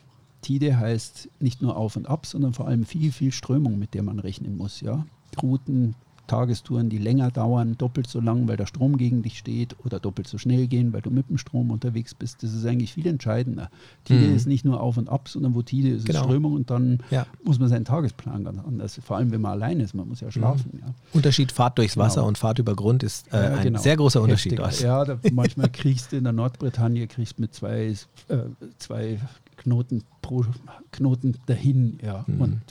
Tide 0.42 0.78
heißt 0.78 1.30
nicht 1.40 1.62
nur 1.62 1.76
auf 1.76 1.96
und 1.96 2.08
ab, 2.08 2.26
sondern 2.26 2.54
vor 2.54 2.68
allem 2.68 2.86
viel, 2.86 3.12
viel 3.12 3.32
Strömung, 3.32 3.80
mit 3.80 3.94
der 3.96 4.04
man 4.04 4.20
rechnen 4.20 4.56
muss. 4.56 4.82
Ja? 4.82 5.06
Routen, 5.42 5.96
Tagestouren, 6.28 6.90
die 6.90 6.98
länger 6.98 7.32
dauern, 7.32 7.76
doppelt 7.78 8.08
so 8.08 8.20
lang, 8.20 8.48
weil 8.48 8.58
der 8.58 8.66
Strom 8.66 8.98
gegen 8.98 9.24
dich 9.24 9.38
steht 9.38 9.76
oder 9.86 10.00
doppelt 10.00 10.28
so 10.28 10.38
schnell 10.38 10.68
gehen, 10.68 10.94
weil 10.94 11.02
du 11.02 11.10
mit 11.10 11.30
dem 11.30 11.38
Strom 11.38 11.72
unterwegs 11.72 12.14
bist. 12.14 12.44
Das 12.44 12.54
ist 12.54 12.66
eigentlich 12.66 12.94
viel 12.94 13.08
entscheidender. 13.08 13.70
Tide 14.04 14.28
Mhm. 14.28 14.36
ist 14.36 14.46
nicht 14.48 14.66
nur 14.66 14.82
auf 14.82 14.98
und 14.98 15.10
ab, 15.10 15.30
sondern 15.30 15.56
wo 15.56 15.62
Tide 15.62 15.90
ist, 15.90 16.06
Genau. 16.06 16.20
ist 16.20 16.26
Strömung 16.26 16.54
und 16.54 16.70
dann 16.70 17.00
Ja. 17.10 17.26
muss 17.44 17.58
man 17.60 17.70
seinen 17.70 17.86
Tagesplan 17.86 18.44
ganz 18.44 18.60
anders, 18.60 19.00
vor 19.04 19.18
allem 19.18 19.32
wenn 19.32 19.42
man 19.42 19.54
allein 19.54 19.80
ist, 19.80 19.94
man 19.94 20.08
muss 20.08 20.20
ja 20.22 20.30
schlafen. 20.32 20.80
Ja. 20.82 20.94
Unterschied 21.14 21.52
Fahrt 21.52 21.78
durchs 21.78 21.98
Wasser 21.98 22.18
Genau. 22.22 22.28
und 22.28 22.38
Fahrt 22.38 22.60
über 22.60 22.76
Grund 22.76 23.04
ist 23.04 23.32
äh, 23.34 23.44
Ja, 23.52 23.56
ein 23.58 23.64
genau. 23.64 23.80
sehr 23.80 23.96
großer 23.98 24.22
Unterschied. 24.22 24.60
Heftiger. 24.60 25.04
dort. 25.04 25.08
Ja, 25.10 25.16
da, 25.16 25.30
manchmal 25.32 25.70
kriegst 25.70 26.12
du 26.12 26.18
in 26.18 26.24
der 26.26 26.34
Nordbretagne 26.34 27.08
kriegst 27.08 27.40
mit 27.40 27.54
zwei, 27.54 27.88
äh, 28.28 28.38
zwei 28.78 29.20
Knoten 29.58 30.04
pro 30.22 30.46
Knoten 30.92 31.36
dahin, 31.46 32.00
ja. 32.04 32.24
Mhm. 32.28 32.42
Und 32.42 32.62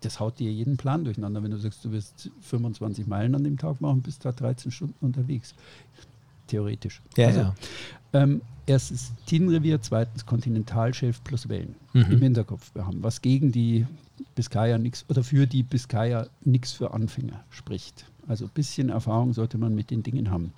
das 0.00 0.18
haut 0.20 0.38
dir 0.38 0.50
jeden 0.52 0.76
Plan 0.76 1.04
durcheinander. 1.04 1.42
Wenn 1.42 1.50
du 1.52 1.58
sagst, 1.58 1.84
du 1.84 1.92
wirst 1.92 2.30
25 2.42 3.06
Meilen 3.06 3.34
an 3.34 3.44
dem 3.44 3.56
Tag 3.58 3.80
machen, 3.80 4.02
bist 4.02 4.24
da 4.24 4.32
13 4.32 4.70
Stunden 4.72 4.94
unterwegs. 5.00 5.54
Theoretisch. 6.48 7.00
Ja, 7.16 7.28
Also, 7.28 7.40
ja. 7.40 7.54
Ähm, 8.12 8.40
erstens 8.66 9.12
Tidenrevier, 9.26 9.80
zweitens 9.80 10.26
Kontinentalschelf 10.26 11.22
plus 11.22 11.48
Wellen 11.48 11.76
Mhm. 11.92 12.02
im 12.10 12.22
Hinterkopf 12.22 12.74
wir 12.74 12.86
haben, 12.86 13.02
was 13.02 13.22
gegen 13.22 13.52
die 13.52 13.86
Biskaya 14.34 14.76
nichts 14.78 15.04
oder 15.08 15.22
für 15.22 15.46
die 15.46 15.62
Biskaya 15.62 16.26
nichts 16.44 16.72
für 16.72 16.92
Anfänger 16.92 17.44
spricht. 17.50 18.04
Also 18.30 18.44
ein 18.44 18.52
bisschen 18.54 18.90
Erfahrung 18.90 19.32
sollte 19.32 19.58
man 19.58 19.74
mit 19.74 19.90
den 19.90 20.04
Dingen 20.04 20.30
haben. 20.30 20.52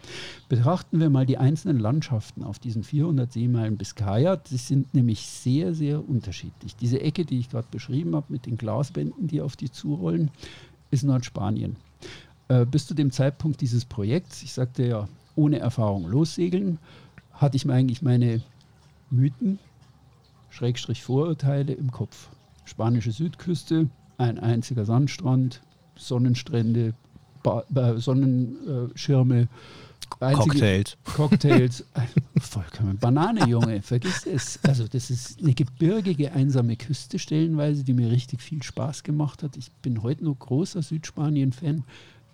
Betrachten 0.51 1.01
wir 1.01 1.09
mal 1.09 1.25
die 1.25 1.39
einzelnen 1.39 1.79
Landschaften 1.79 2.45
auf 2.45 2.59
diesen 2.59 2.83
400 2.85 3.33
Seemeilen 3.33 3.79
Biskaya. 3.79 4.37
Die 4.37 4.59
sind 4.59 4.93
nämlich 4.93 5.27
sehr, 5.27 5.73
sehr 5.73 6.07
unterschiedlich. 6.07 6.77
Diese 6.77 7.01
Ecke, 7.01 7.25
die 7.25 7.39
ich 7.39 7.49
gerade 7.49 7.69
beschrieben 7.71 8.15
habe, 8.15 8.27
mit 8.29 8.45
den 8.45 8.59
Glaswänden, 8.59 9.27
die 9.27 9.41
auf 9.41 9.57
die 9.57 9.71
zurollen, 9.71 10.31
ist 10.91 11.03
Nordspanien. 11.03 11.77
Äh, 12.49 12.67
bis 12.67 12.87
zu 12.87 12.93
dem 12.93 13.11
Zeitpunkt 13.11 13.63
dieses 13.63 13.87
Projekts, 13.87 14.43
ich 14.43 14.53
sagte 14.53 14.87
ja, 14.87 15.09
ohne 15.35 15.59
Erfahrung 15.59 16.07
lossegeln, 16.07 16.79
hatte 17.33 17.57
ich 17.57 17.65
mir 17.65 17.73
eigentlich 17.73 18.03
meine 18.03 18.43
Mythen, 19.09 19.59
Schrägstrich 20.51 21.03
Vorurteile 21.03 21.73
im 21.73 21.91
Kopf. 21.91 22.29
Spanische 22.67 23.13
Südküste, 23.13 23.89
ein 24.19 24.39
einziger 24.39 24.85
Sandstrand, 24.85 25.63
Sonnenstrände, 25.97 26.93
Sonnenschirme, 28.01 29.49
einzige- 30.21 30.49
Cocktails. 30.51 30.97
Cocktails. 31.05 31.85
Vollkommen 32.41 32.99
Banane, 32.99 33.47
Junge, 33.49 33.83
vergiss 33.83 34.27
es. 34.27 34.59
Also 34.63 34.87
das 34.89 35.11
ist 35.11 35.41
eine 35.41 35.55
gebirgige, 35.55 36.33
einsame 36.33 36.77
Küste 36.77 37.19
stellenweise, 37.19 37.85
die 37.85 37.95
mir 37.95 38.11
richtig 38.11 38.41
viel 38.43 38.63
Spaß 38.63 39.03
gemacht 39.03 39.43
hat. 39.43 39.57
Ich 39.57 39.71
bin 39.83 40.03
heute 40.03 40.25
noch 40.25 40.39
großer 40.39 40.83
Südspanien-Fan. 40.83 41.85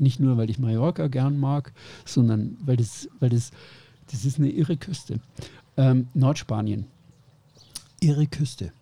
Nicht 0.01 0.21
nur, 0.21 0.37
weil 0.37 0.49
ich 0.51 0.59
Mallorca 0.59 1.09
gern 1.09 1.38
mag, 1.38 1.73
sondern 2.05 2.57
weil 2.64 2.77
das, 2.77 3.09
weil 3.18 3.31
das, 3.31 3.51
das 4.11 4.25
ist 4.25 4.38
eine 4.38 4.51
irre 4.51 4.77
Küste. 4.77 5.21
Ähm, 5.77 6.09
Nordspanien. 6.14 6.87
Irre 8.01 8.27
Küste. 8.29 8.73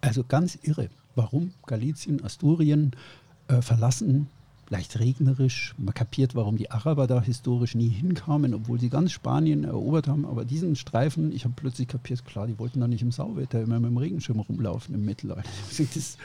Also 0.00 0.22
ganz 0.24 0.58
irre. 0.62 0.88
Warum 1.16 1.52
Galizien, 1.66 2.24
Asturien 2.24 2.92
äh, 3.48 3.60
verlassen, 3.62 4.28
leicht 4.72 4.98
regnerisch. 4.98 5.74
Man 5.76 5.92
kapiert, 5.92 6.34
warum 6.34 6.56
die 6.56 6.70
Araber 6.70 7.06
da 7.06 7.20
historisch 7.20 7.74
nie 7.74 7.90
hinkamen, 7.90 8.54
obwohl 8.54 8.80
sie 8.80 8.88
ganz 8.88 9.12
Spanien 9.12 9.64
erobert 9.64 10.08
haben. 10.08 10.24
Aber 10.24 10.46
diesen 10.46 10.76
Streifen, 10.76 11.30
ich 11.30 11.44
habe 11.44 11.52
plötzlich 11.54 11.88
kapiert, 11.88 12.24
klar, 12.24 12.46
die 12.46 12.58
wollten 12.58 12.80
da 12.80 12.88
nicht 12.88 13.02
im 13.02 13.12
Sauwetter 13.12 13.60
immer 13.62 13.78
mit 13.78 13.90
dem 13.90 13.98
Regenschirm 13.98 14.40
rumlaufen 14.40 14.94
im 14.94 15.04
Mittelalter. 15.04 15.44
Das, 15.94 16.16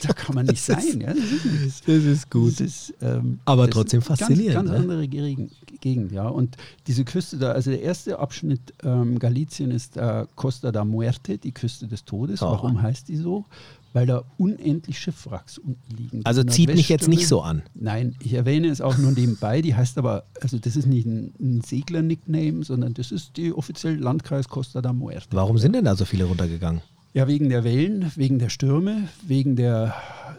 da 0.00 0.12
kann 0.14 0.34
man 0.36 0.46
nicht 0.46 0.62
sein. 0.62 1.00
Ja? 1.02 1.12
Das 1.12 1.18
ist. 1.18 1.86
Das 1.86 2.04
ist 2.04 2.26
Das 2.32 2.60
ist, 2.60 2.94
ähm, 3.02 3.40
Aber 3.44 3.66
das 3.66 3.74
trotzdem 3.74 4.00
ist 4.00 4.08
ganz- 4.08 4.20
faszinierend, 4.20 4.54
Ganz, 4.54 4.70
ne? 4.70 4.76
andere 4.76 5.06
Gegend, 5.08 5.52
Gegend, 5.82 6.12
ja. 6.12 6.28
Und 6.28 6.56
diese 6.86 7.04
Küste 7.04 7.36
da, 7.36 7.52
also 7.52 7.70
der 7.70 7.82
erste 7.82 8.18
Abschnitt 8.18 8.72
ähm, 8.82 9.18
Galicien 9.18 9.70
ist 9.70 9.98
äh, 9.98 10.24
Costa 10.34 10.72
da 10.72 10.84
Muerte, 10.86 11.36
die 11.36 11.52
Küste 11.52 11.86
des 11.86 12.04
Todes. 12.06 12.40
Warum 12.40 12.80
heißt 12.80 13.08
die 13.08 13.16
so? 13.16 13.44
Weil 13.92 14.06
da 14.06 14.24
unendlich 14.36 14.98
Schiffwracks 14.98 15.58
unten 15.58 15.96
liegen. 15.96 16.20
Also 16.24 16.44
zieht 16.44 16.74
mich 16.74 16.88
jetzt 16.88 17.08
nicht 17.08 17.26
so 17.26 17.40
an. 17.40 17.62
Nein, 17.74 18.14
ich 18.20 18.34
erwähne 18.34 18.68
es 18.68 18.80
auch 18.80 18.98
nur 18.98 19.12
nebenbei. 19.12 19.62
Die 19.62 19.74
heißt 19.74 19.96
aber, 19.96 20.24
also 20.40 20.58
das 20.58 20.76
ist 20.76 20.86
nicht 20.86 21.06
ein, 21.06 21.32
ein 21.40 21.60
Segler-Nickname, 21.62 22.62
sondern 22.62 22.92
das 22.92 23.10
ist 23.10 23.36
die 23.38 23.52
offizielle 23.52 23.96
Landkreis 23.96 24.48
Costa 24.48 24.82
da 24.82 24.92
Muerte. 24.92 25.28
Warum 25.30 25.56
sind 25.56 25.74
denn 25.74 25.86
da 25.86 25.96
so 25.96 26.04
viele 26.04 26.24
runtergegangen? 26.24 26.82
Ja, 27.14 27.26
wegen 27.26 27.48
der 27.48 27.64
Wellen, 27.64 28.12
wegen 28.16 28.38
der 28.38 28.50
Stürme, 28.50 29.08
wegen 29.26 29.56
der 29.56 29.94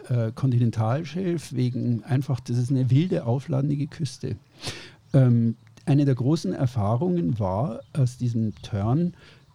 äh, 0.08 0.30
Kontinentalschelf, 0.32 1.52
wegen 1.52 2.04
einfach, 2.04 2.38
das 2.38 2.56
ist 2.56 2.70
eine 2.70 2.88
wilde, 2.90 3.26
aufladendige 3.26 3.88
Küste. 3.88 4.36
Ähm, 5.12 5.56
eine 5.86 6.04
der 6.04 6.14
großen 6.14 6.52
Erfahrungen 6.52 7.40
war 7.40 7.80
aus 7.94 8.16
diesem 8.16 8.54
Turn, 8.62 9.14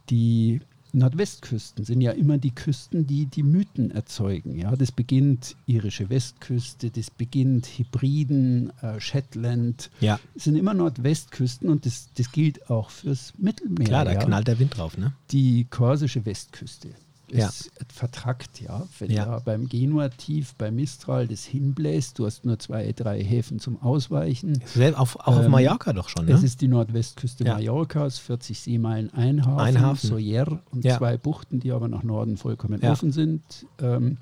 die 0.10 0.60
Nordwestküsten 0.94 1.86
sind 1.86 2.02
ja 2.02 2.12
immer 2.12 2.38
die 2.38 2.54
Küsten, 2.54 3.08
die 3.08 3.26
die 3.26 3.42
Mythen 3.42 3.90
erzeugen. 3.90 4.56
Ja, 4.58 4.76
das 4.76 4.92
beginnt 4.92 5.56
irische 5.66 6.10
Westküste, 6.10 6.92
das 6.92 7.10
beginnt 7.10 7.66
Hybriden, 7.66 8.72
äh, 8.82 9.00
Shetland. 9.00 9.90
Ja. 10.00 10.20
Es 10.36 10.44
sind 10.44 10.56
immer 10.56 10.76
Nordwestküsten 10.76 11.70
und 11.70 11.88
das, 11.88 12.10
das 12.16 12.32
gilt 12.32 12.70
auch 12.70 12.92
fürs 12.92 13.34
Mittelmeer. 13.38 13.88
Klar, 13.88 14.06
da 14.06 14.14
ja 14.14 14.20
knallt 14.20 14.48
der 14.48 14.60
Wind 14.60 14.78
drauf, 14.78 14.98
ne? 14.98 15.14
die 15.32 15.66
korsische 15.66 16.26
Westküste 16.26 16.90
Ja. 17.38 17.48
ist 17.50 17.72
vertrackt, 17.93 18.62
ja. 18.62 18.88
Wenn 19.00 19.12
Ja. 19.12 19.26
da 19.26 19.39
beim 19.39 19.67
Genua-Tief, 19.67 20.56
bei 20.56 20.72
Mistral 20.72 21.28
das 21.28 21.43
hinbläst, 21.43 22.19
du 22.19 22.26
hast 22.26 22.46
nur 22.46 22.60
zwei, 22.60 22.91
drei 22.93 23.24
Häfen 23.24 23.60
zum 23.60 23.82
Ausweichen. 23.82 24.62
Selbst 24.65 24.98
Auf, 25.00 25.15
auch 25.17 25.28
auf 25.38 25.46
Ähm, 25.46 25.52
Mallorca 25.52 25.93
doch 25.93 26.10
schon, 26.10 26.26
ne? 26.26 26.34
Es 26.34 26.43
ist 26.43 26.62
die 26.62 26.67
Nordwestküste 26.67 27.43
Ja. 27.46 27.54
Mallorcas, 27.56 28.19
40 28.19 28.60
Seemeilen 28.60 29.13
ein 29.13 29.46
Hafen, 29.46 29.60
Ein 29.60 29.82
Hafen. 29.82 30.08
Soyer 30.10 30.62
und 30.72 30.84
Ja. 30.86 30.98
zwei 30.98 31.17
Buchten, 31.17 31.60
die 31.60 31.72
aber 31.72 31.88
nach 31.88 32.04
Norden 32.04 32.38
vollkommen 32.38 32.82
Ja. 32.82 32.91
offen 32.91 33.12
sind. 33.12 33.41
Ähm, 33.82 34.17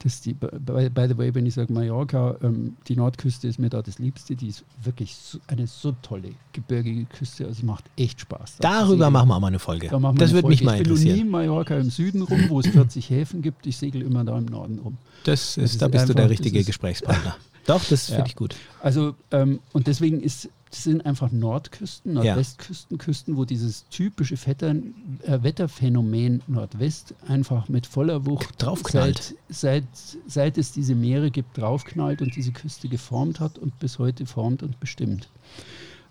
das 0.00 0.20
die, 0.20 0.32
by, 0.34 0.48
by 0.90 1.06
the 1.08 1.18
way, 1.18 1.34
wenn 1.34 1.44
ich 1.46 1.54
sage 1.54 1.72
Mallorca, 1.72 2.36
ähm, 2.42 2.76
die 2.86 2.94
Nordküste 2.96 3.48
ist 3.48 3.58
mir 3.58 3.68
da 3.68 3.82
das 3.82 3.98
Liebste. 3.98 4.36
Die 4.36 4.48
ist 4.48 4.64
wirklich 4.82 5.14
so, 5.16 5.38
eine 5.48 5.66
so 5.66 5.92
tolle 6.02 6.30
gebirgige 6.52 7.04
Küste. 7.06 7.46
Also 7.46 7.66
macht 7.66 7.84
echt 7.96 8.20
Spaß. 8.20 8.56
da 8.60 8.80
Darüber 8.82 9.10
machen 9.10 9.28
wir 9.28 9.36
auch 9.36 9.40
mal 9.40 9.48
eine 9.48 9.58
Folge. 9.58 9.88
Da 9.88 9.98
das 10.16 10.32
würde 10.32 10.48
mich 10.48 10.62
mal 10.62 10.76
ich 10.76 10.82
bin 10.84 10.92
noch 10.92 10.98
nie 10.98 11.02
interessieren. 11.02 11.26
in 11.26 11.30
Mallorca 11.30 11.76
im 11.76 11.90
Süden 11.90 12.22
rum, 12.22 12.44
wo 12.48 12.60
es 12.60 12.66
40 12.68 13.10
Häfen 13.10 13.42
gibt. 13.42 13.66
Ich 13.66 13.76
segel 13.76 14.02
immer 14.02 14.24
da 14.24 14.38
im 14.38 14.46
Norden 14.46 14.78
rum. 14.78 14.98
Das 15.24 15.54
Das 15.56 15.72
ist, 15.72 15.82
da 15.82 15.86
ist 15.86 15.92
bist 15.92 16.08
du 16.08 16.14
der 16.14 16.24
einfach- 16.24 16.30
richtige 16.30 16.58
ist- 16.60 16.66
Gesprächspartner. 16.66 17.36
Doch, 17.66 17.84
das 17.84 18.08
Ja. 18.08 18.14
finde 18.16 18.28
ich 18.30 18.36
gut. 18.36 18.54
Also, 18.80 19.14
ähm, 19.32 19.58
und 19.72 19.88
deswegen 19.88 20.20
ist, 20.20 20.48
das 20.70 20.84
sind 20.84 21.06
einfach 21.06 21.32
Nordküsten. 21.32 22.14
Nordwestküsten, 22.14 22.98
Küsten, 22.98 23.36
wo 23.36 23.44
dieses 23.44 23.88
typische 23.88 24.36
Vettern, 24.36 24.94
äh, 25.22 25.42
Wetterphänomen 25.42 26.42
Nordwest 26.46 27.14
einfach 27.26 27.68
mit 27.68 27.86
voller 27.86 28.26
Wucht 28.26 28.62
Draufknallt. 28.62 29.34
Seit, 29.48 29.84
seit, 29.84 29.84
seit 30.26 30.58
es 30.58 30.72
diese 30.72 30.94
Meere 30.94 31.30
gibt, 31.30 31.56
draufknallt 31.56 32.20
und 32.20 32.36
diese 32.36 32.52
Küste 32.52 32.88
geformt 32.88 33.40
hat 33.40 33.58
und 33.58 33.78
bis 33.78 33.98
heute 33.98 34.26
formt 34.26 34.62
und 34.62 34.78
bestimmt. 34.80 35.28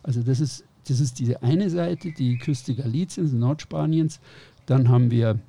Also 0.04 0.24
das 0.24 0.39
ist, 0.39 0.63
das 0.88 1.00
ist 1.00 1.20
diese 1.20 1.43
eine 1.43 1.70
Seite, 1.70 2.12
die 2.12 2.38
Küste 2.38 2.74
Galiciens, 2.74 3.34
Nordspaniens. 3.34 4.20
Dann 4.65 4.89
haben 4.89 5.12
wir, 5.12 5.39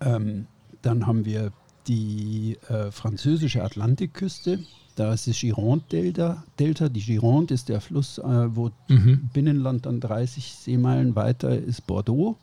ähm, 0.00 0.46
dann 0.82 1.06
haben 1.06 1.24
wir 1.24 1.52
die 1.88 2.58
äh, 2.68 2.90
französische 2.90 3.64
Atlantikküste. 3.64 4.60
Da 4.96 5.12
ist 5.12 5.28
das 5.28 5.38
Gironde-Delta. 5.38 6.42
Delta. 6.58 6.88
Die 6.88 7.00
Gironde 7.02 7.54
ist 7.54 7.68
der 7.68 7.80
Fluss, 7.80 8.18
äh, 8.18 8.22
wo 8.56 8.70
Mhm. 8.88 9.28
Binnenland 9.32 9.86
dann 9.86 10.00
30 10.00 10.52
Seemeilen 10.54 11.14
weiter 11.14 11.56
ist 11.56 11.86
Bordeaux. 11.86 12.36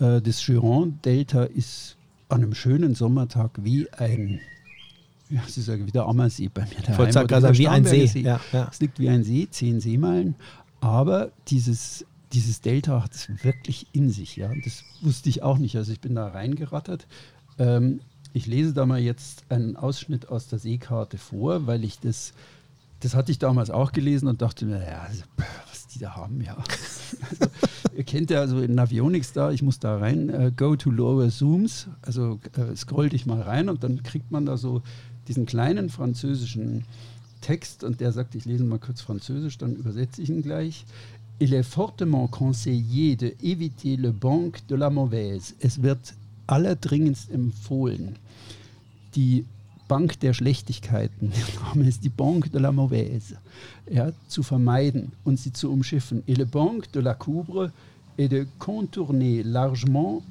Äh, 0.00 0.20
das 0.20 0.44
Gironde-Delta 0.44 1.44
ist 1.44 1.96
an 2.28 2.42
einem 2.42 2.54
schönen 2.54 2.94
Sommertag 2.94 3.52
wie 3.62 3.88
ein, 3.92 4.40
ja, 5.30 5.40
Sie 5.46 5.62
sagen 5.62 5.86
wieder 5.86 6.06
Ammersee 6.06 6.48
bei 6.52 6.62
mir 6.62 6.82
daheim. 6.84 7.06
Ich 7.06 7.12
sagen, 7.14 7.28
der 7.28 7.56
wie 7.58 7.68
ein 7.68 7.84
See. 7.84 8.06
Starnberger 8.08 8.40
Ja, 8.52 8.58
ja. 8.60 8.68
es 8.70 8.80
liegt 8.80 8.98
wie 8.98 9.08
ein 9.08 9.22
See, 9.24 9.46
zehn 9.50 9.80
Seemeilen, 9.80 10.34
aber 10.80 11.30
dieses, 11.48 12.04
dieses 12.32 12.60
Delta 12.60 13.02
hat 13.04 13.14
es 13.14 13.28
wirklich 13.44 13.86
in 13.92 14.10
sich. 14.10 14.36
Ja? 14.36 14.50
Das 14.64 14.82
wusste 15.02 15.28
ich 15.28 15.42
auch 15.44 15.58
nicht. 15.58 15.76
Also 15.76 15.92
ich 15.92 16.00
bin 16.00 16.14
da 16.16 16.26
reingerattert. 16.28 17.06
Ähm, 17.58 18.00
ich 18.32 18.46
lese 18.46 18.72
da 18.72 18.86
mal 18.86 19.00
jetzt 19.00 19.44
einen 19.48 19.76
Ausschnitt 19.76 20.28
aus 20.28 20.48
der 20.48 20.58
Seekarte 20.58 21.18
vor, 21.18 21.66
weil 21.66 21.84
ich 21.84 21.98
das, 21.98 22.32
das 23.00 23.14
hatte 23.14 23.32
ich 23.32 23.38
damals 23.38 23.70
auch 23.70 23.92
gelesen 23.92 24.28
und 24.28 24.42
dachte 24.42 24.66
mir, 24.66 24.82
ja, 24.82 25.00
also, 25.02 25.22
was 25.68 25.86
die 25.88 25.98
da 25.98 26.16
haben, 26.16 26.40
ja. 26.40 26.56
Also, 27.28 27.50
ihr 27.96 28.04
kennt 28.04 28.30
ja 28.30 28.40
also 28.40 28.60
in 28.60 28.74
Navionics 28.74 29.32
da, 29.32 29.50
ich 29.50 29.62
muss 29.62 29.80
da 29.80 29.98
rein, 29.98 30.30
äh, 30.30 30.52
go 30.56 30.76
to 30.76 30.90
lower 30.90 31.28
zooms, 31.28 31.88
also 32.02 32.38
äh, 32.56 32.74
scroll 32.76 33.08
dich 33.08 33.26
mal 33.26 33.42
rein 33.42 33.68
und 33.68 33.82
dann 33.82 34.02
kriegt 34.04 34.30
man 34.30 34.46
da 34.46 34.56
so 34.56 34.82
diesen 35.26 35.44
kleinen 35.44 35.90
französischen 35.90 36.84
Text 37.40 37.84
und 37.84 38.00
der 38.00 38.12
sagt, 38.12 38.34
ich 38.34 38.44
lese 38.44 38.64
mal 38.64 38.78
kurz 38.78 39.00
Französisch, 39.00 39.58
dann 39.58 39.74
übersetze 39.74 40.22
ich 40.22 40.30
ihn 40.30 40.42
gleich. 40.42 40.84
Il 41.38 41.54
est 41.54 41.66
fortement 41.66 42.28
conseillé 42.28 43.16
de 43.16 43.34
éviter 43.42 43.96
le 43.96 44.12
banc 44.12 44.52
de 44.68 44.76
la 44.76 44.90
mauvaise. 44.90 45.54
Es 45.58 45.82
wird 45.82 46.14
allerdringendst 46.50 47.30
empfohlen, 47.30 48.16
die 49.14 49.44
Bank 49.88 50.20
der 50.20 50.34
Schlechtigkeiten, 50.34 51.30
der 51.36 51.62
Name 51.62 51.88
ist 51.88 52.04
die 52.04 52.10
Banque 52.10 52.50
de 52.50 52.60
la 52.60 52.72
Mauvaise, 52.72 53.36
ja, 53.90 54.12
zu 54.28 54.42
vermeiden 54.42 55.12
und 55.24 55.38
sie 55.38 55.52
zu 55.52 55.70
umschiffen. 55.70 56.22
Et 56.26 56.36
le 56.36 56.46
Banque 56.46 56.90
de 56.92 57.00
la 57.00 57.14
Coubre 57.14 57.72
et 58.16 58.28
de 58.28 58.46
contourner 58.58 59.42
largement 59.42 60.22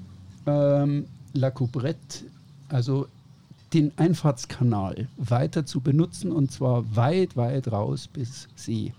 ähm, 0.45 1.05
la 1.34 1.51
Coubrette, 1.51 2.25
also 2.69 3.08
den 3.73 3.91
Einfahrtskanal 3.97 5.08
weiter 5.17 5.65
zu 5.65 5.82
benutzen 5.82 6.32
und 6.32 6.51
zwar 6.51 6.84
weit, 6.95 7.36
weit 7.36 7.71
raus 7.71 8.08
bis 8.08 8.47
See. 8.55 8.93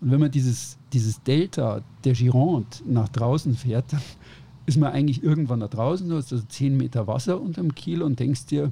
Und 0.00 0.10
wenn 0.10 0.20
man 0.20 0.30
dieses, 0.30 0.76
dieses 0.92 1.22
Delta 1.22 1.82
der 2.04 2.14
Gironde 2.14 2.68
nach 2.86 3.08
draußen 3.08 3.54
fährt, 3.54 3.92
dann 3.92 4.02
ist 4.68 4.76
man 4.76 4.92
eigentlich 4.92 5.22
irgendwann 5.22 5.60
da 5.60 5.68
draußen, 5.68 6.08
du 6.08 6.16
hast 6.16 6.30
also 6.30 6.44
10 6.46 6.76
Meter 6.76 7.06
Wasser 7.06 7.40
unterm 7.40 7.74
Kiel 7.74 8.02
und 8.02 8.20
denkst 8.20 8.46
dir, 8.46 8.70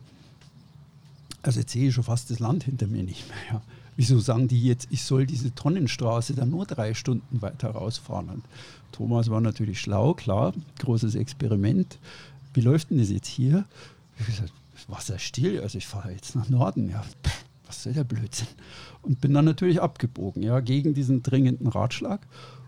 also 1.43 1.61
jetzt 1.61 1.73
sehe 1.73 1.89
ich 1.89 1.95
schon 1.95 2.05
fast 2.05 2.31
das 2.31 2.39
Land 2.39 2.65
hinter 2.65 2.87
mir 2.87 3.03
nicht 3.03 3.27
mehr. 3.29 3.39
Ja. 3.51 3.63
Wieso 3.97 4.19
sagen 4.19 4.47
die 4.47 4.63
jetzt, 4.63 4.89
ich 4.91 5.03
soll 5.05 5.25
diese 5.25 5.55
Tonnenstraße 5.55 6.35
dann 6.35 6.51
nur 6.51 6.67
drei 6.67 6.93
Stunden 6.93 7.41
weiter 7.41 7.71
rausfahren? 7.71 8.29
Und 8.29 8.45
Thomas 8.93 9.31
war 9.31 9.41
natürlich 9.41 9.81
schlau, 9.81 10.13
klar, 10.13 10.53
großes 10.81 11.15
Experiment. 11.15 11.99
Wie 12.53 12.61
läuft 12.61 12.91
denn 12.91 12.99
das 12.99 13.09
jetzt 13.09 13.29
hier? 13.29 13.65
Ich 14.19 14.27
gesagt, 14.27 14.53
Wasser 14.89 15.19
still, 15.19 15.61
also 15.61 15.79
ich 15.79 15.87
fahre 15.87 16.13
jetzt 16.13 16.37
nach 16.37 16.51
Norden. 16.51 16.91
Ja, 16.91 17.03
was 17.67 17.83
soll 17.83 17.95
der 17.95 18.05
Blödsinn? 18.05 18.49
Und 19.01 19.23
bin 19.23 19.33
dann 19.33 19.47
natürlich 19.47 19.81
abgebogen, 19.81 20.43
ja, 20.43 20.61
gegen 20.61 20.93
diesen 20.93 21.23
dringenden 21.23 21.69
Ratschlag. 21.69 22.21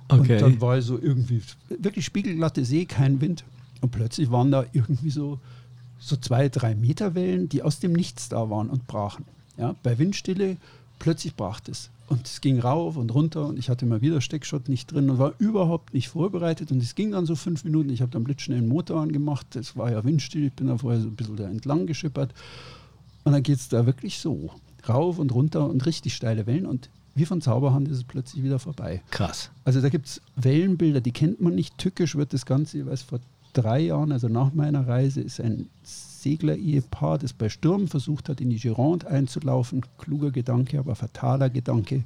Okay. 0.08 0.34
Und 0.34 0.42
dann 0.42 0.60
war 0.60 0.80
so 0.80 0.98
irgendwie 1.00 1.42
wirklich 1.68 2.04
spiegelglatte 2.04 2.64
See, 2.64 2.86
kein 2.86 3.20
Wind. 3.20 3.44
Und 3.80 3.90
plötzlich 3.90 4.30
waren 4.30 4.50
da 4.50 4.64
irgendwie 4.72 5.10
so, 5.10 5.38
so 5.98 6.16
zwei, 6.16 6.48
drei 6.48 6.74
Meter 6.74 7.14
Wellen, 7.14 7.48
die 7.48 7.62
aus 7.62 7.78
dem 7.78 7.92
Nichts 7.92 8.28
da 8.28 8.50
waren 8.50 8.70
und 8.70 8.86
brachen. 8.86 9.24
Ja, 9.56 9.74
bei 9.82 9.98
Windstille 9.98 10.56
plötzlich 10.98 11.34
brach 11.34 11.60
es. 11.68 11.90
Und 12.08 12.26
es 12.26 12.40
ging 12.40 12.58
rauf 12.58 12.96
und 12.96 13.12
runter 13.14 13.46
und 13.46 13.58
ich 13.58 13.68
hatte 13.68 13.84
mal 13.84 14.00
wieder 14.00 14.22
Steckschott 14.22 14.70
nicht 14.70 14.90
drin 14.90 15.10
und 15.10 15.18
war 15.18 15.34
überhaupt 15.38 15.92
nicht 15.92 16.08
vorbereitet. 16.08 16.72
Und 16.72 16.82
es 16.82 16.94
ging 16.94 17.10
dann 17.10 17.26
so 17.26 17.36
fünf 17.36 17.64
Minuten. 17.64 17.90
Ich 17.90 18.00
habe 18.00 18.10
dann 18.10 18.24
blitzschnell 18.24 18.60
den 18.60 18.68
Motor 18.68 19.02
angemacht. 19.02 19.54
Es 19.56 19.76
war 19.76 19.90
ja 19.90 20.02
windstill. 20.04 20.46
Ich 20.46 20.52
bin 20.54 20.68
da 20.68 20.78
vorher 20.78 21.02
so 21.02 21.08
ein 21.08 21.16
bisschen 21.16 21.36
da 21.36 21.44
entlang 21.44 21.86
geschippert. 21.86 22.32
Und 23.24 23.32
dann 23.32 23.42
geht 23.42 23.58
es 23.58 23.68
da 23.68 23.84
wirklich 23.84 24.20
so 24.20 24.50
rauf 24.88 25.18
und 25.18 25.34
runter 25.34 25.68
und 25.68 25.84
richtig 25.84 26.14
steile 26.14 26.46
Wellen. 26.46 26.64
Und 26.64 26.88
wie 27.18 27.26
von 27.26 27.40
Zauberhand 27.40 27.88
ist 27.88 27.96
es 27.96 28.04
plötzlich 28.04 28.44
wieder 28.44 28.58
vorbei. 28.58 29.02
Krass. 29.10 29.50
Also 29.64 29.80
da 29.80 29.88
gibt 29.88 30.06
es 30.06 30.22
Wellenbilder, 30.36 31.00
die 31.00 31.12
kennt 31.12 31.40
man 31.40 31.54
nicht. 31.54 31.76
Tückisch 31.76 32.14
wird 32.16 32.32
das 32.32 32.46
Ganze, 32.46 32.78
ich 32.78 32.86
weiß, 32.86 33.02
vor 33.02 33.20
drei 33.52 33.80
Jahren, 33.80 34.12
also 34.12 34.28
nach 34.28 34.54
meiner 34.54 34.86
Reise, 34.86 35.20
ist 35.20 35.40
ein 35.40 35.68
Segler-Ehepaar, 35.82 37.18
das 37.18 37.32
bei 37.32 37.48
Sturm 37.48 37.88
versucht 37.88 38.28
hat, 38.28 38.40
in 38.40 38.50
die 38.50 38.56
Gironde 38.56 39.08
einzulaufen. 39.08 39.84
Kluger 39.98 40.30
Gedanke, 40.30 40.78
aber 40.78 40.94
fataler 40.94 41.50
Gedanke. 41.50 42.04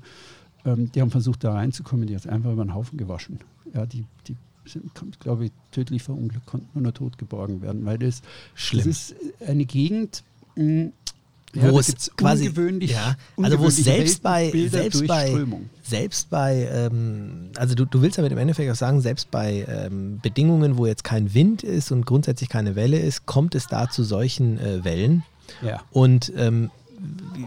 Ähm, 0.64 0.90
die 0.92 1.01
haben 1.01 1.11
versucht, 1.11 1.44
da 1.44 1.53
reinzukommen, 1.53 2.07
die 2.07 2.16
hat 2.16 2.27
einfach 2.27 2.53
über 2.53 2.64
den 2.64 2.75
Haufen 2.75 2.96
gewaschen. 2.96 3.40
Ja, 3.75 3.87
die, 3.87 4.05
die 4.29 4.37
sind, 4.64 4.92
glaube 5.20 5.46
ich, 5.46 5.53
tödlich 5.72 6.03
verunglückt, 6.03 6.46
konnten 6.46 6.68
nur 6.75 6.85
noch 6.85 6.92
tot 6.92 7.18
geborgen 7.18 7.62
werden, 7.62 7.85
weil 7.85 7.98
das, 7.98 8.22
Schlimm. 8.55 8.87
das 8.87 9.11
ist 9.11 9.14
eine 9.46 9.64
Gegend, 9.64 10.22
mh, 10.57 10.90
wo 11.55 11.73
da 11.73 11.79
es 11.81 12.11
quasi 12.17 12.49
ungewöhnlich, 12.49 12.93
ja, 12.93 13.17
also 13.41 13.59
wo 13.59 13.67
es 13.67 13.77
selbst 13.77 14.23
bei 14.23 14.51
selbst 14.71 15.07
bei 15.07 15.45
selbst 15.83 16.31
bei 16.31 16.69
ähm, 16.73 17.51
also 17.57 17.75
du, 17.75 17.85
du 17.85 18.01
willst 18.01 18.19
damit 18.19 18.33
im 18.33 18.38
Endeffekt 18.38 18.71
auch 18.71 18.77
sagen 18.77 19.01
selbst 19.01 19.31
bei 19.31 19.67
ähm, 19.69 20.19
Bedingungen 20.23 20.79
wo 20.79 20.87
jetzt 20.87 21.05
kein 21.05 21.35
Wind 21.35 21.62
ist 21.62 21.93
und 21.93 22.07
grundsätzlich 22.07 22.49
keine 22.49 22.75
Welle 22.75 22.99
ist 22.99 23.27
kommt 23.27 23.55
es 23.55 23.67
da 23.67 23.91
zu 23.91 24.03
solchen 24.03 24.59
äh, 24.59 24.85
Wellen 24.85 25.25
Ja. 25.62 25.83
und 25.91 26.33
ähm, 26.37 26.71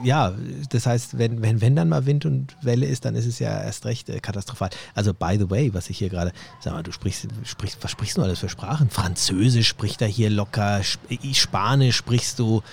ja, 0.04 0.34
das 0.70 0.86
heißt, 0.86 1.18
wenn, 1.18 1.41
wenn, 1.41 1.62
wenn 1.62 1.76
dann 1.76 1.89
mal 1.89 2.06
Wind 2.06 2.26
und 2.26 2.56
Welle 2.62 2.86
ist, 2.86 3.06
dann 3.06 3.15
ist 3.15 3.26
es 3.26 3.39
ja 3.39 3.63
erst 3.63 3.86
recht 3.86 4.10
äh, 4.10 4.20
katastrophal. 4.20 4.70
Also, 4.94 5.13
by 5.13 5.38
the 5.39 5.50
way, 5.50 5.74
was 5.74 5.89
ich 5.89 5.98
hier 5.98 6.10
gerade, 6.10 6.34
sag 6.60 6.74
mal, 6.74 6.84
du 6.84 6.91
sprichst, 6.91 7.28
sprichst, 7.44 7.78
was 7.82 7.91
sprichst 7.91 8.18
du 8.18 8.22
alles 8.22 8.39
für 8.39 8.50
Sprachen? 8.50 8.89
Französisch 8.89 9.68
spricht 9.68 10.02
er 10.02 10.08
hier 10.08 10.30
locker, 10.30 10.80
Sp 10.84 11.08
Spanisch 11.34 11.96
sprichst 11.96 12.39
du, 12.39 12.63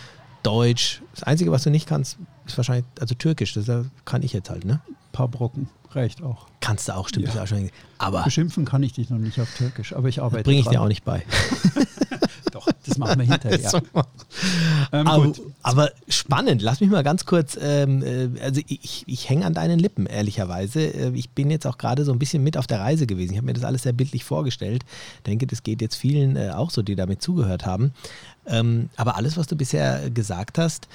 Deutsch. 0.43 1.03
Das 1.15 1.23
Einzige, 1.23 1.53
was 1.53 1.63
du 1.63 1.71
nicht 1.71 1.87
kannst, 1.89 2.19
ist 2.47 2.57
wahrscheinlich, 2.57 2.85
also 3.01 3.15
Türkisch, 3.15 3.55
das 3.55 3.67
kann 4.05 4.23
ich 4.23 4.33
jetzt 4.33 4.51
halt, 4.51 4.65
ne? 4.65 4.81
paar 5.13 5.29
Brocken, 5.29 5.69
reicht 5.91 6.23
auch. 6.23 6.47
Kannst 6.61 6.89
du 6.89 6.95
auch, 6.97 7.09
stimmt, 7.09 7.33
Ja. 7.35 7.43
auch 7.43 7.47
schon. 7.47 7.71
Aber 7.99 8.23
Beschimpfen 8.23 8.65
kann 8.65 8.83
ich 8.83 8.95
dich 8.95 9.11
noch 9.11 9.19
nicht 9.19 9.39
auf 9.41 9.55
Türkisch, 9.55 9.93
aber 9.95 10.09
ich 10.09 10.23
arbeite 10.23 10.45
bringe 10.45 10.61
ich 10.61 10.67
dir 10.69 10.81
auch 10.81 10.89
nicht 10.89 11.05
bei. 11.05 11.23
Doch, 12.53 12.69
das 12.87 12.99
machen 12.99 13.19
wir 13.19 13.27
hinterher. 13.27 13.83
ähm, 14.93 15.07
aber, 15.07 15.33
aber 15.63 15.91
spannend, 16.09 16.63
lass 16.63 16.81
mich 16.81 16.91
mal 16.91 17.03
ganz 17.03 17.27
kurz, 17.27 17.59
ähm, 17.61 18.03
äh, 18.03 18.41
also 18.41 18.61
ich, 18.67 19.05
ich 19.07 19.29
hänge 19.29 19.45
an 19.47 19.55
deinen 19.55 19.79
Lippen, 19.79 20.07
ehrlicherweise. 20.07 20.81
Äh, 20.81 21.13
Ich 21.15 21.31
bin 21.31 21.51
jetzt 21.51 21.67
auch 21.67 21.79
gerade 21.79 22.05
so 22.05 22.13
ein 22.13 22.19
bisschen 22.19 22.45
mit 22.45 22.57
auf 22.57 22.67
der 22.67 22.81
Reise 22.81 23.07
gewesen. 23.07 23.33
Ich 23.33 23.39
habe 23.39 23.47
mir 23.47 23.55
das 23.55 23.65
alles 23.65 23.83
sehr 23.83 23.93
bildlich 23.93 24.25
vorgestellt. 24.25 24.85
Denke, 25.27 25.47
das 25.47 25.63
geht 25.63 25.81
jetzt 25.81 25.97
vielen 25.97 26.37
äh, 26.37 26.51
auch 26.51 26.71
so, 26.71 26.83
die 26.83 26.95
damit 26.95 27.23
zugehört 27.23 27.67
haben. 27.67 27.93
Ähm, 28.47 28.91
aber 28.97 29.17
alles, 29.17 29.37
was 29.37 29.47
du 29.47 29.57
bisher 29.57 30.11
gesagt 30.11 30.59
hast, 30.59 30.89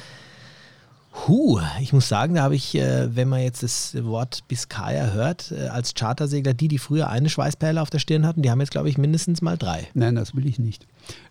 Huh, 1.26 1.60
ich 1.82 1.94
muss 1.94 2.08
sagen, 2.08 2.36
da 2.36 2.44
habe 2.44 2.56
ich, 2.56 2.76
äh, 2.76 3.16
wenn 3.16 3.28
man 3.28 3.42
jetzt 3.42 3.64
das 3.64 3.96
Wort 4.04 4.48
Biskaya 4.48 5.14
hört, 5.14 5.52
äh, 5.52 5.68
als 5.70 5.96
Chartersegler, 5.96 6.54
die, 6.54 6.68
die 6.68 6.78
früher 6.78 7.10
eine 7.10 7.30
Schweißperle 7.30 7.82
auf 7.82 7.90
der 7.90 8.00
Stirn 8.00 8.26
hatten, 8.26 8.44
die 8.44 8.52
haben 8.52 8.60
jetzt, 8.60 8.70
glaube 8.70 8.90
ich, 8.90 8.98
mindestens 8.98 9.42
mal 9.42 9.58
drei. 9.58 9.88
Nein, 9.96 10.16
das 10.16 10.36
will 10.36 10.46
ich 10.46 10.60
nicht. 10.60 10.86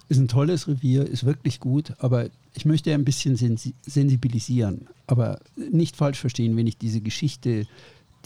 Ist 0.08 0.18
ein 0.18 0.28
tolles 0.28 0.68
Revier, 0.68 1.04
ist 1.04 1.24
wirklich 1.24 1.58
gut, 1.58 1.94
aber 1.98 2.28
ich 2.54 2.64
möchte 2.64 2.94
ein 2.94 3.04
bisschen 3.04 3.36
sensi 3.36 3.74
sensibilisieren. 3.82 4.86
Aber 5.06 5.40
nicht 5.56 5.96
falsch 5.96 6.20
verstehen, 6.20 6.56
wenn 6.56 6.66
ich 6.66 6.78
diese 6.78 7.00
Geschichte, 7.00 7.66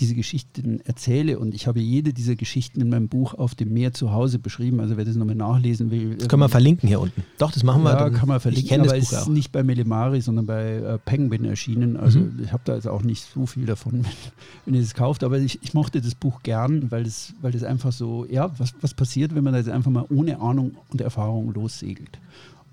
diese 0.01 0.15
Geschichten 0.15 0.81
erzähle 0.85 1.39
und 1.39 1.55
ich 1.55 1.67
habe 1.67 1.79
jede 1.81 2.13
dieser 2.13 2.35
Geschichten 2.35 2.81
in 2.81 2.89
meinem 2.89 3.09
Buch 3.09 3.35
auf 3.35 3.55
dem 3.55 3.73
Meer 3.73 3.93
zu 3.93 4.13
Hause 4.13 4.39
beschrieben. 4.39 4.81
Also 4.81 4.97
wer 4.97 5.05
das 5.05 5.15
nochmal 5.17 5.35
nachlesen 5.37 5.91
will. 5.91 6.17
Das 6.17 6.29
können 6.29 6.41
wir 6.43 6.49
verlinken 6.49 6.89
hier 6.89 7.01
unten. 7.01 7.23
Doch, 7.39 7.53
das 7.53 7.63
machen 7.63 7.83
wir. 7.83 7.91
Ja, 7.93 8.11
kann 8.11 8.27
man 8.29 8.39
Ich 8.39 8.43
verlinken, 8.43 8.69
kenne 8.69 8.83
aber 8.89 8.97
das 8.99 9.11
Buch 9.11 9.19
ist 9.19 9.23
auch. 9.25 9.29
nicht 9.29 9.53
bei 9.53 9.63
Melemari, 9.63 10.21
sondern 10.21 10.47
bei 10.47 10.77
äh, 10.77 10.99
Penguin 10.99 11.45
erschienen. 11.45 11.97
Also 11.97 12.21
Mhm. 12.21 12.41
ich 12.43 12.53
habe 12.53 12.63
da 12.65 12.75
jetzt 12.75 12.89
auch 12.89 13.03
nicht 13.03 13.23
so 13.33 13.47
viel 13.47 13.67
davon, 13.67 14.05
wenn, 14.65 14.75
ihr 14.75 14.81
es 14.81 14.95
kauft. 14.95 15.23
Aber 15.23 15.39
ich, 15.39 15.63
ich 15.63 15.75
mochte 15.75 16.01
das 16.01 16.15
Buch 16.15 16.43
gern, 16.43 16.91
weil 16.91 17.05
das, 17.05 17.35
weil 17.43 17.53
das 17.53 17.63
einfach 17.63 17.93
so, 17.93 18.27
ja, 18.31 18.51
was, 18.59 18.75
was 18.81 18.95
passiert, 18.95 19.35
wenn 19.35 19.45
man 19.45 19.53
da 19.53 19.59
jetzt 19.59 19.69
einfach 19.69 19.91
mal 19.91 20.07
ohne 20.11 20.41
Ahnung 20.41 20.73
und 20.89 21.01
Erfahrung 21.01 21.53
lossegelt. 21.55 22.19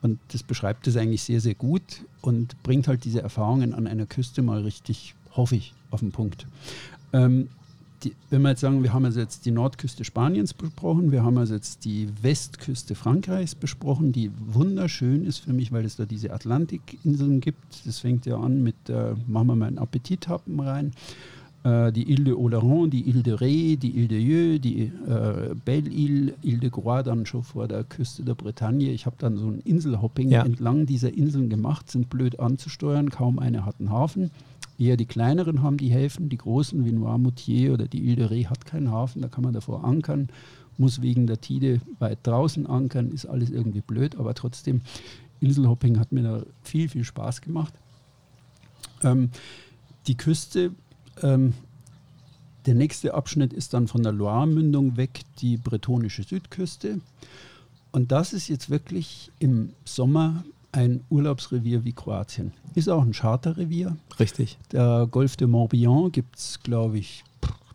Und 0.01 0.19
das 0.31 0.43
beschreibt 0.43 0.87
es 0.87 0.95
eigentlich 0.95 1.23
sehr, 1.23 1.41
sehr 1.41 1.55
gut 1.55 1.81
und 2.21 2.55
bringt 2.63 2.87
halt 2.87 3.03
diese 3.03 3.21
Erfahrungen 3.21 3.73
an 3.73 3.87
einer 3.87 4.05
Küste 4.05 4.41
mal 4.43 4.61
richtig, 4.61 5.15
hoffe 5.35 5.55
ich, 5.55 5.73
auf 5.89 6.01
den 6.01 6.11
Punkt. 6.11 6.45
Ähm, 7.13 7.48
die, 8.04 8.13
wenn 8.30 8.43
wir 8.43 8.50
jetzt 8.50 8.62
sagen, 8.62 8.84
wir 8.84 8.93
haben 8.93 9.06
also 9.06 9.20
jetzt 9.20 9.46
die 9.46 9.52
Nordküste 9.52 10.04
Spaniens 10.04 10.54
besprochen, 10.54 11.12
wir 11.12 11.24
haben 11.24 11.38
also 11.38 11.56
jetzt 11.56 11.84
die 11.84 12.08
Westküste 12.22 12.93
Frankreichs 12.93 13.56
besprochen, 13.56 14.12
die 14.12 14.30
wunderschön 14.38 15.26
ist 15.26 15.39
für 15.39 15.54
mich, 15.54 15.72
weil 15.72 15.84
es 15.84 15.96
da 15.96 16.06
diese 16.06 16.32
Atlantikinseln 16.32 17.41
gibt. 17.41 17.86
Das 17.86 18.00
fängt 18.00 18.26
ja 18.28 18.38
an 18.38 18.62
mit, 18.62 18.76
äh, 18.89 19.15
machen 19.28 19.48
wir 19.48 19.56
mal 19.56 19.65
einen 19.65 19.80
Appetithappen 19.80 20.60
rein. 20.60 20.91
Äh, 21.63 21.91
die 21.91 22.04
Ile 22.12 22.24
de 22.26 22.34
Oloron, 22.36 22.91
die 22.91 23.02
Ile 23.10 23.24
de 23.24 23.34
Ré, 23.34 23.78
die 23.78 23.89
Ile 23.98 24.08
de 24.08 24.20
Yeux, 24.20 24.60
die 24.62 24.84
äh, 24.84 25.56
Belle-Ile, 25.65 26.34
Ile 26.43 26.60
de 26.60 26.70
Groix 26.70 27.04
dann 27.04 27.26
schon 27.26 27.43
vor 27.43 27.67
der 27.67 27.84
Küste 27.84 28.24
der 28.24 28.36
Bretagne. 28.36 28.91
Ich 28.91 29.08
habe 29.08 29.15
dann 29.17 29.38
so 29.38 29.48
ein 29.48 29.60
Inselhopping 29.65 30.30
Ja. 30.30 30.43
entlang 30.46 30.86
dieser 30.86 31.12
Inseln 31.17 31.50
gemacht, 31.50 31.89
sind 31.89 32.10
blöd 32.12 32.39
anzusteuern, 32.39 33.10
kaum 33.10 33.39
eine 33.39 33.65
hat 33.65 33.78
einen 33.80 33.89
Hafen. 33.89 34.30
Eher 34.79 34.97
die 34.97 35.05
kleineren 35.05 35.63
haben 35.63 35.77
die 35.77 35.89
Häfen, 35.89 36.29
die 36.29 36.37
großen 36.37 36.85
wie 36.85 36.91
Noirmoutier 36.91 37.73
oder 37.73 37.87
die 37.87 38.03
Ile 38.03 38.15
de 38.15 38.27
Ré 38.27 38.47
hat 38.47 38.65
keinen 38.65 38.91
Hafen, 38.91 39.21
da 39.21 39.27
kann 39.27 39.43
man 39.43 39.53
davor 39.53 39.83
ankern, 39.83 40.29
muss 40.77 41.01
wegen 41.01 41.25
der 41.25 41.41
Tide 41.41 41.81
weit 41.99 42.19
draußen 42.23 42.67
ankern, 42.67 43.11
ist 43.11 43.25
alles 43.25 43.49
irgendwie 43.49 43.81
blöd, 43.81 44.17
aber 44.17 44.33
trotzdem, 44.35 44.81
Inselhopping 45.39 45.99
hat 45.99 46.11
mir 46.11 46.23
da 46.23 46.43
viel, 46.63 46.89
viel 46.89 47.03
Spaß 47.03 47.41
gemacht. 47.41 47.73
Ähm, 49.03 49.29
die 50.07 50.15
Küste, 50.15 50.71
ähm, 51.21 51.53
der 52.65 52.75
nächste 52.75 53.13
Abschnitt 53.13 53.53
ist 53.53 53.73
dann 53.73 53.87
von 53.87 54.03
der 54.03 54.11
Loire-Mündung 54.11 54.97
weg 54.97 55.21
die 55.39 55.57
bretonische 55.57 56.23
Südküste. 56.23 56.99
Und 57.91 58.11
das 58.11 58.33
ist 58.33 58.47
jetzt 58.47 58.69
wirklich 58.69 59.31
im 59.39 59.73
Sommer 59.85 60.43
ein 60.77 61.03
Urlaubsrevier 61.09 61.83
wie 61.83 61.93
Kroatien. 61.93 62.53
Ist 62.75 62.87
auch 62.87 63.01
ein 63.01 63.13
Charterrevier. 63.13 63.97
Richtig. 64.19 64.59
Der 64.71 65.07
Golf 65.09 65.35
de 65.35 65.47
Morbihan 65.47 66.11
gibt 66.11 66.37
es, 66.37 66.59
glaube 66.61 66.99
ich, 66.99 67.23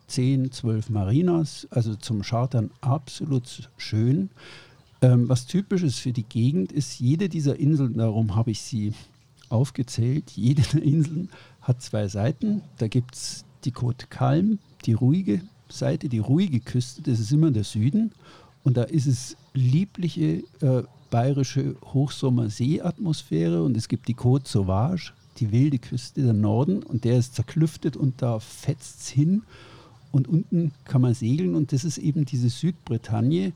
10, 0.07 0.53
12 0.53 0.89
Marinas. 0.89 1.67
Also 1.69 1.95
zum 1.95 2.21
Chartern 2.21 2.71
absolut 2.79 3.69
schön. 3.75 4.29
Ähm, 5.01 5.27
was 5.27 5.45
typisch 5.47 5.83
ist 5.83 5.99
für 5.99 6.13
die 6.13 6.23
Gegend, 6.23 6.71
ist, 6.71 7.01
jede 7.01 7.27
dieser 7.27 7.59
Inseln, 7.59 7.97
darum 7.97 8.37
habe 8.37 8.51
ich 8.51 8.61
sie 8.61 8.93
aufgezählt, 9.49 10.31
jede 10.31 10.61
der 10.61 10.81
Inseln 10.81 11.29
hat 11.61 11.81
zwei 11.81 12.07
Seiten. 12.07 12.61
Da 12.77 12.87
gibt 12.87 13.15
es 13.15 13.43
die 13.65 13.73
Côte 13.73 14.07
Calm, 14.09 14.59
die 14.85 14.93
ruhige 14.93 15.41
Seite, 15.67 16.07
die 16.07 16.19
ruhige 16.19 16.61
Küste, 16.61 17.01
das 17.01 17.19
ist 17.19 17.33
immer 17.33 17.51
der 17.51 17.65
Süden. 17.65 18.13
Und 18.63 18.77
da 18.77 18.83
ist 18.83 19.07
es 19.07 19.35
liebliche 19.53 20.43
äh, 20.61 20.83
bayerische 21.13 21.75
Hochsommerseeatmosphäre 21.93 23.61
und 23.61 23.77
es 23.77 23.87
gibt 23.87 24.07
die 24.07 24.15
Côte 24.15 24.47
Sauvage, 24.47 25.13
die 25.37 25.51
wilde 25.51 25.77
Küste, 25.77 26.23
der 26.23 26.33
Norden, 26.33 26.81
und 26.81 27.03
der 27.03 27.19
ist 27.19 27.35
zerklüftet 27.35 27.95
und 27.95 28.23
da 28.23 28.39
fetzt 28.39 29.01
es 29.01 29.09
hin. 29.09 29.43
Und 30.11 30.27
unten 30.27 30.71
kann 30.85 31.01
man 31.01 31.13
segeln 31.13 31.53
und 31.53 31.71
das 31.71 31.83
ist 31.83 31.99
eben 31.99 32.25
diese 32.25 32.49
Südbretagne. 32.49 33.53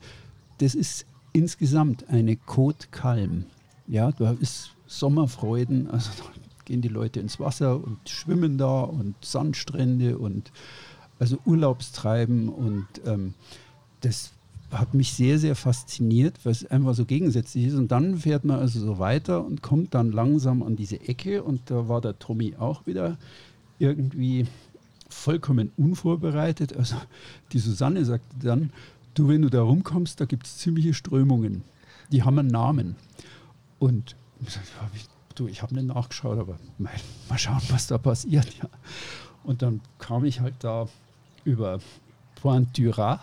Das 0.58 0.76
ist 0.76 1.04
insgesamt 1.32 2.08
eine 2.08 2.34
Côte 2.34 2.86
Calm. 2.92 3.46
Ja, 3.88 4.12
da 4.12 4.36
ist 4.38 4.70
Sommerfreuden, 4.86 5.90
also 5.90 6.10
gehen 6.64 6.80
die 6.80 6.86
Leute 6.86 7.18
ins 7.18 7.40
Wasser 7.40 7.82
und 7.82 8.08
schwimmen 8.08 8.56
da 8.56 8.82
und 8.82 9.16
Sandstrände 9.20 10.16
und 10.16 10.52
also 11.18 11.38
Urlaubstreiben 11.44 12.50
und 12.50 12.86
ähm, 13.04 13.34
das 14.00 14.30
hat 14.70 14.94
mich 14.94 15.14
sehr, 15.14 15.38
sehr 15.38 15.56
fasziniert, 15.56 16.44
weil 16.44 16.52
es 16.52 16.66
einfach 16.66 16.94
so 16.94 17.04
gegensätzlich 17.04 17.66
ist. 17.66 17.74
Und 17.74 17.90
dann 17.90 18.18
fährt 18.18 18.44
man 18.44 18.58
also 18.58 18.80
so 18.80 18.98
weiter 18.98 19.44
und 19.44 19.62
kommt 19.62 19.94
dann 19.94 20.12
langsam 20.12 20.62
an 20.62 20.76
diese 20.76 21.00
Ecke 21.00 21.42
und 21.42 21.70
da 21.70 21.88
war 21.88 22.00
der 22.00 22.18
Tommy 22.18 22.54
auch 22.58 22.86
wieder 22.86 23.16
irgendwie 23.78 24.46
vollkommen 25.08 25.72
unvorbereitet. 25.76 26.76
Also 26.76 26.96
die 27.52 27.58
Susanne 27.58 28.04
sagte 28.04 28.36
dann, 28.42 28.70
du, 29.14 29.28
wenn 29.28 29.42
du 29.42 29.48
da 29.48 29.62
rumkommst, 29.62 30.20
da 30.20 30.26
gibt 30.26 30.46
es 30.46 30.58
ziemliche 30.58 30.92
Strömungen. 30.92 31.62
Die 32.12 32.22
haben 32.22 32.38
einen 32.38 32.48
Namen. 32.48 32.96
Und 33.78 34.16
du, 35.34 35.46
ich 35.46 35.62
habe 35.62 35.74
nicht 35.74 35.86
nachgeschaut, 35.86 36.38
aber 36.38 36.58
mal, 36.78 36.92
mal 37.28 37.38
schauen, 37.38 37.62
was 37.70 37.86
da 37.86 37.96
passiert. 37.96 38.52
Ja. 38.58 38.68
Und 39.44 39.62
dann 39.62 39.80
kam 39.98 40.24
ich 40.24 40.40
halt 40.40 40.54
da 40.60 40.88
über 41.44 41.78
Point 42.34 42.76
du 42.76 42.90
Rat, 42.90 43.20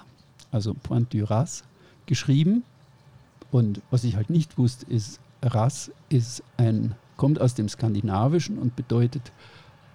also 0.51 0.73
Point 0.73 1.13
du 1.13 1.23
Ras, 1.23 1.63
geschrieben. 2.05 2.63
Und 3.51 3.81
was 3.91 4.03
ich 4.03 4.15
halt 4.15 4.29
nicht 4.29 4.57
wusste, 4.57 4.85
ist, 4.89 5.19
Ras 5.41 5.91
ist 6.09 6.43
ein, 6.57 6.95
kommt 7.17 7.39
aus 7.39 7.53
dem 7.53 7.69
Skandinavischen 7.69 8.57
und 8.57 8.75
bedeutet 8.75 9.31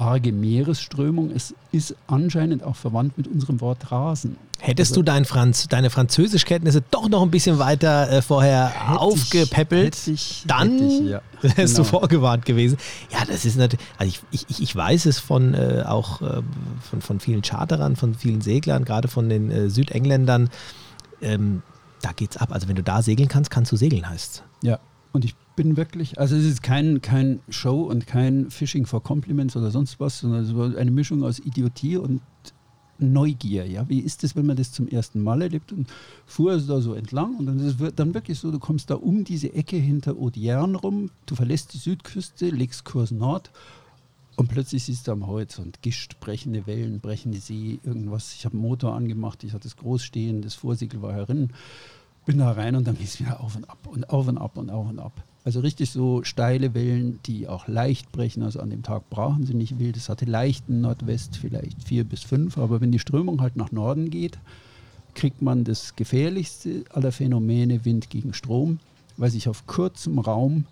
arge 0.00 0.32
Meeresströmung. 0.32 1.30
Es 1.30 1.54
ist 1.72 1.94
anscheinend 2.06 2.64
auch 2.64 2.76
verwandt 2.76 3.18
mit 3.18 3.28
unserem 3.28 3.60
Wort 3.60 3.92
Rasen. 3.92 4.36
Hättest 4.58 4.92
also, 4.92 5.02
du 5.02 5.04
dein 5.06 5.24
Franz, 5.24 5.68
deine 5.68 5.90
Französischkenntnisse 5.90 6.82
doch 6.90 7.08
noch 7.08 7.22
ein 7.22 7.30
bisschen 7.30 7.58
weiter 7.58 8.10
äh, 8.10 8.22
vorher 8.22 8.72
aufgepäppelt, 9.00 9.96
hätte 9.96 10.10
ich, 10.10 10.44
dann 10.46 10.72
hätte 10.72 10.84
ich, 10.84 11.00
ja. 11.00 11.22
wärst 11.42 11.56
Genau. 11.56 11.76
du 11.78 11.84
vorgewarnt 11.84 12.44
gewesen. 12.44 12.76
Ja, 13.10 13.24
das 13.26 13.44
ist 13.44 13.56
natürlich, 13.56 13.84
also 13.96 14.12
ich, 14.30 14.44
ich, 14.48 14.60
ich 14.62 14.76
weiß 14.76 15.06
es 15.06 15.18
von 15.18 15.54
äh, 15.54 15.84
auch 15.86 16.20
äh, 16.22 16.42
von, 16.90 17.00
von 17.00 17.20
vielen 17.20 17.42
Charterern, 17.42 17.96
von 17.96 18.14
vielen 18.14 18.40
Seglern, 18.42 18.84
gerade 18.84 19.08
von 19.08 19.28
den 19.28 19.50
äh, 19.50 19.70
Südengländern. 19.70 20.50
Ähm, 21.22 21.62
da 22.02 22.12
geht's 22.12 22.36
ab. 22.36 22.52
Also 22.52 22.68
wenn 22.68 22.76
du 22.76 22.82
da 22.82 23.02
segeln 23.02 23.28
kannst, 23.28 23.50
kannst 23.50 23.72
du 23.72 23.76
segeln, 23.76 24.08
heißt 24.08 24.42
Ja, 24.62 24.78
und 25.12 25.24
ich 25.24 25.34
bin 25.60 25.76
wirklich, 25.76 26.18
also 26.18 26.36
es 26.36 26.46
ist 26.46 26.62
kein, 26.62 27.02
kein 27.02 27.40
Show 27.50 27.82
und 27.82 28.06
kein 28.06 28.50
Fishing 28.50 28.86
for 28.86 29.02
Compliments 29.02 29.56
oder 29.58 29.70
sonst 29.70 30.00
was, 30.00 30.20
sondern 30.20 30.42
es 30.42 30.56
war 30.56 30.74
eine 30.74 30.90
Mischung 30.90 31.22
aus 31.22 31.38
Idiotie 31.38 31.98
und 31.98 32.22
Neugier. 32.98 33.66
Ja, 33.66 33.86
wie 33.86 34.00
ist 34.00 34.24
es, 34.24 34.34
wenn 34.34 34.46
man 34.46 34.56
das 34.56 34.72
zum 34.72 34.88
ersten 34.88 35.22
Mal 35.22 35.42
erlebt 35.42 35.70
und 35.70 35.86
fuhr 36.24 36.52
es 36.52 36.66
da 36.66 36.80
so 36.80 36.94
entlang 36.94 37.36
und 37.36 37.44
dann 37.44 37.58
ist 37.58 37.78
es 37.78 37.94
dann 37.94 38.14
wirklich 38.14 38.38
so, 38.38 38.50
du 38.50 38.58
kommst 38.58 38.88
da 38.88 38.94
um 38.94 39.22
diese 39.22 39.52
Ecke 39.52 39.76
hinter 39.76 40.12
Audierne 40.12 40.78
rum, 40.78 41.10
du 41.26 41.34
verlässt 41.34 41.74
die 41.74 41.78
Südküste, 41.78 42.48
legst 42.48 42.86
Kurs 42.86 43.10
Nord 43.10 43.50
und 44.36 44.48
plötzlich 44.48 44.84
siehst 44.84 45.08
du 45.08 45.12
am 45.12 45.26
Horizont 45.26 45.82
Gischt, 45.82 46.20
brechende 46.20 46.66
Wellen, 46.66 47.00
brechende 47.00 47.38
See, 47.38 47.80
irgendwas. 47.84 48.32
Ich 48.32 48.46
habe 48.46 48.54
einen 48.54 48.62
Motor 48.62 48.94
angemacht, 48.94 49.44
ich 49.44 49.52
hatte 49.52 49.68
es 49.68 49.76
groß 49.76 50.02
stehen, 50.02 50.40
das 50.40 50.54
Vorsegel 50.54 51.02
war 51.02 51.12
herin, 51.12 51.50
bin 52.24 52.38
da 52.38 52.50
rein 52.50 52.76
und 52.76 52.86
dann 52.86 52.96
ging 52.96 53.04
es 53.04 53.20
wieder 53.20 53.40
auf 53.42 53.56
und 53.56 53.68
ab 53.68 53.86
und 53.86 54.08
auf 54.08 54.26
und 54.26 54.38
ab 54.38 54.56
und 54.56 54.70
auf 54.70 54.88
und 54.88 54.98
ab. 54.98 55.22
Also 55.44 55.60
richtig 55.60 55.90
so 55.90 56.22
steile 56.22 56.74
Wellen, 56.74 57.18
die 57.26 57.48
auch 57.48 57.66
leicht 57.66 58.12
brechen. 58.12 58.42
Also 58.42 58.60
an 58.60 58.70
dem 58.70 58.82
Tag 58.82 59.08
brauchen 59.08 59.46
sie 59.46 59.54
nicht 59.54 59.78
wild. 59.78 59.96
Es 59.96 60.08
hatte 60.10 60.26
leichten 60.26 60.82
Nordwest, 60.82 61.36
vielleicht 61.36 61.82
vier 61.82 62.04
bis 62.04 62.22
fünf. 62.22 62.58
Aber 62.58 62.80
wenn 62.80 62.92
die 62.92 62.98
Strömung 62.98 63.40
halt 63.40 63.56
nach 63.56 63.72
Norden 63.72 64.10
geht, 64.10 64.38
kriegt 65.14 65.40
man 65.42 65.64
das 65.64 65.96
gefährlichste 65.96 66.84
aller 66.90 67.10
Phänomene 67.10 67.84
Wind 67.84 68.10
gegen 68.10 68.34
Strom, 68.34 68.78
weil 69.16 69.30
sich 69.30 69.48
auf 69.48 69.66
kurzem 69.66 70.18
Raum 70.18 70.66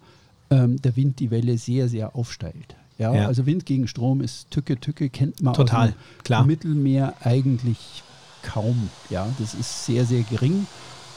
ähm, 0.50 0.80
der 0.82 0.96
Wind 0.96 1.18
die 1.20 1.30
Welle 1.30 1.56
sehr, 1.58 1.88
sehr 1.88 2.14
aufsteilt. 2.14 2.76
Ja, 2.98 3.14
Ja. 3.14 3.26
also 3.26 3.46
Wind 3.46 3.64
gegen 3.64 3.88
Strom 3.88 4.20
ist 4.20 4.50
Tücke, 4.50 4.78
Tücke, 4.78 5.08
kennt 5.08 5.42
man 5.42 5.54
Total, 5.54 5.88
aus 5.88 5.94
dem 5.94 6.24
klar. 6.24 6.44
Mittelmeer 6.44 7.14
eigentlich 7.22 8.02
kaum. 8.42 8.90
Ja, 9.08 9.28
das 9.38 9.54
ist 9.54 9.86
sehr, 9.86 10.04
sehr 10.04 10.22
gering. 10.22 10.66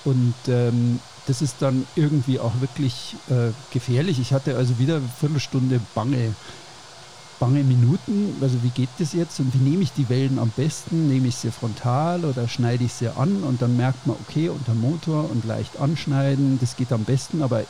Und 0.04 0.34
ähm, 0.48 1.00
das 1.28 1.42
ist 1.42 1.58
dann 1.60 1.86
irgendwie 1.96 2.40
auch 2.40 2.60
wirklich 2.60 3.16
äh, 3.30 3.52
gefährlich. 3.72 4.20
Ich 4.20 4.34
hatte 4.34 4.58
also 4.58 4.80
wieder 4.80 4.98
eine 4.98 5.10
Viertelstunde 5.20 5.80
bange, 5.94 6.34
bange 7.40 7.64
Minuten. 7.64 8.36
Also 8.42 8.64
wie 8.64 8.70
geht 8.70 8.90
das 9.00 9.14
jetzt 9.14 9.40
und 9.40 9.54
wie 9.54 9.70
nehme 9.70 9.84
ich 9.84 9.94
die 9.94 10.10
Wellen 10.10 10.40
am 10.40 10.50
besten? 10.50 11.08
Nehme 11.08 11.28
ich 11.28 11.36
sie 11.36 11.52
frontal 11.52 12.26
oder 12.26 12.48
schneide 12.48 12.84
ich 12.84 12.94
sie 12.94 13.10
an? 13.10 13.44
Und 13.44 13.62
dann 13.62 13.78
merkt 13.78 14.08
man, 14.08 14.16
okay, 14.28 14.50
unter 14.50 14.74
Motor 14.74 15.30
und 15.30 15.46
leicht 15.46 15.80
anschneiden, 15.80 16.58
das 16.60 16.76
geht 16.76 16.92
am 16.92 17.04
besten. 17.04 17.44
Aber 17.44 17.64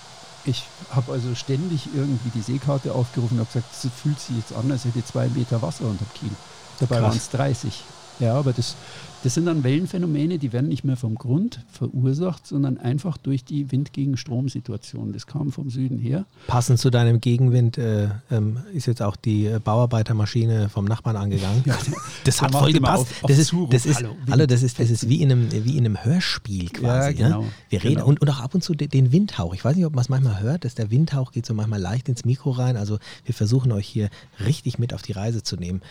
ich 0.45 0.63
habe 0.89 1.11
also 1.11 1.35
ständig 1.35 1.89
irgendwie 1.93 2.29
die 2.33 2.41
Seekarte 2.41 2.93
aufgerufen 2.93 3.39
und 3.39 3.45
habe 3.45 3.51
gesagt, 3.53 3.73
es 3.73 3.91
fühlt 4.01 4.19
sich 4.19 4.37
jetzt 4.37 4.53
an, 4.53 4.71
als 4.71 4.85
hätte 4.85 4.99
ich 4.99 5.05
zwei 5.05 5.27
Meter 5.27 5.61
Wasser 5.61 5.85
unter 5.85 6.05
dem 6.05 6.13
Kiel. 6.13 6.35
Dabei 6.79 7.01
waren 7.01 7.15
es 7.15 7.29
30. 7.29 7.83
Ja, 8.19 8.35
aber 8.35 8.53
das, 8.53 8.75
das 9.23 9.35
sind 9.35 9.45
dann 9.45 9.63
Wellenphänomene, 9.63 10.39
die 10.39 10.51
werden 10.53 10.67
nicht 10.69 10.83
mehr 10.83 10.95
vom 10.97 11.15
Grund 11.15 11.63
verursacht, 11.71 12.47
sondern 12.47 12.77
einfach 12.77 13.17
durch 13.17 13.43
die 13.43 13.71
Wind 13.71 13.93
gegen 13.93 14.17
Strom-Situation. 14.17 15.13
Das 15.13 15.27
kam 15.27 15.51
vom 15.51 15.69
Süden 15.69 15.99
her. 15.99 16.25
Passend 16.47 16.79
zu 16.79 16.89
deinem 16.89 17.21
Gegenwind 17.21 17.77
äh, 17.77 18.09
ähm, 18.31 18.59
ist 18.73 18.87
jetzt 18.87 19.01
auch 19.01 19.15
die 19.15 19.49
Bauarbeitermaschine 19.63 20.69
vom 20.69 20.85
Nachbarn 20.85 21.15
angegangen. 21.17 21.63
das 22.23 22.37
der 22.37 22.47
hat 22.47 22.51
voll 22.55 22.73
gepasst. 22.73 23.01
auf- 23.03 23.23
auf 23.23 23.27
das, 23.29 23.37
ist, 23.37 23.53
das, 23.69 23.85
ist, 23.85 23.97
Hallo, 23.97 24.15
hallo, 24.29 24.45
das, 24.45 24.63
ist, 24.63 24.79
das 24.79 24.89
ist 24.89 25.07
wie 25.07 25.21
in 25.21 25.31
einem, 25.31 25.51
wie 25.51 25.77
in 25.77 25.85
einem 25.85 26.03
Hörspiel 26.03 26.69
quasi. 26.69 27.17
Ja, 27.19 27.27
genau, 27.27 27.41
Ne? 27.41 27.47
Wir 27.69 27.83
reden 27.83 27.95
genau. 27.95 28.07
und, 28.07 28.21
und 28.21 28.29
auch 28.29 28.39
ab 28.39 28.55
und 28.55 28.63
zu 28.63 28.73
den, 28.73 29.11
Windhauch. 29.11 29.53
Ich 29.53 29.63
weiß 29.63 29.75
nicht, 29.75 29.85
ob 29.85 29.93
man 29.95 30.01
es 30.03 30.09
manchmal 30.09 30.41
hört, 30.41 30.65
dass 30.65 30.75
der 30.75 30.89
Windhauch 30.91 31.31
geht 31.31 31.45
so 31.45 31.53
manchmal 31.53 31.79
leicht 31.81 32.09
ins 32.09 32.25
Mikro 32.25 32.51
rein. 32.51 32.77
Also 32.77 32.97
wir 33.25 33.33
versuchen 33.33 33.71
euch 33.71 33.87
hier 33.87 34.09
richtig 34.45 34.79
mit 34.79 34.93
auf 34.93 35.01
die 35.01 35.11
Reise 35.11 35.43
zu 35.43 35.55
nehmen. 35.57 35.81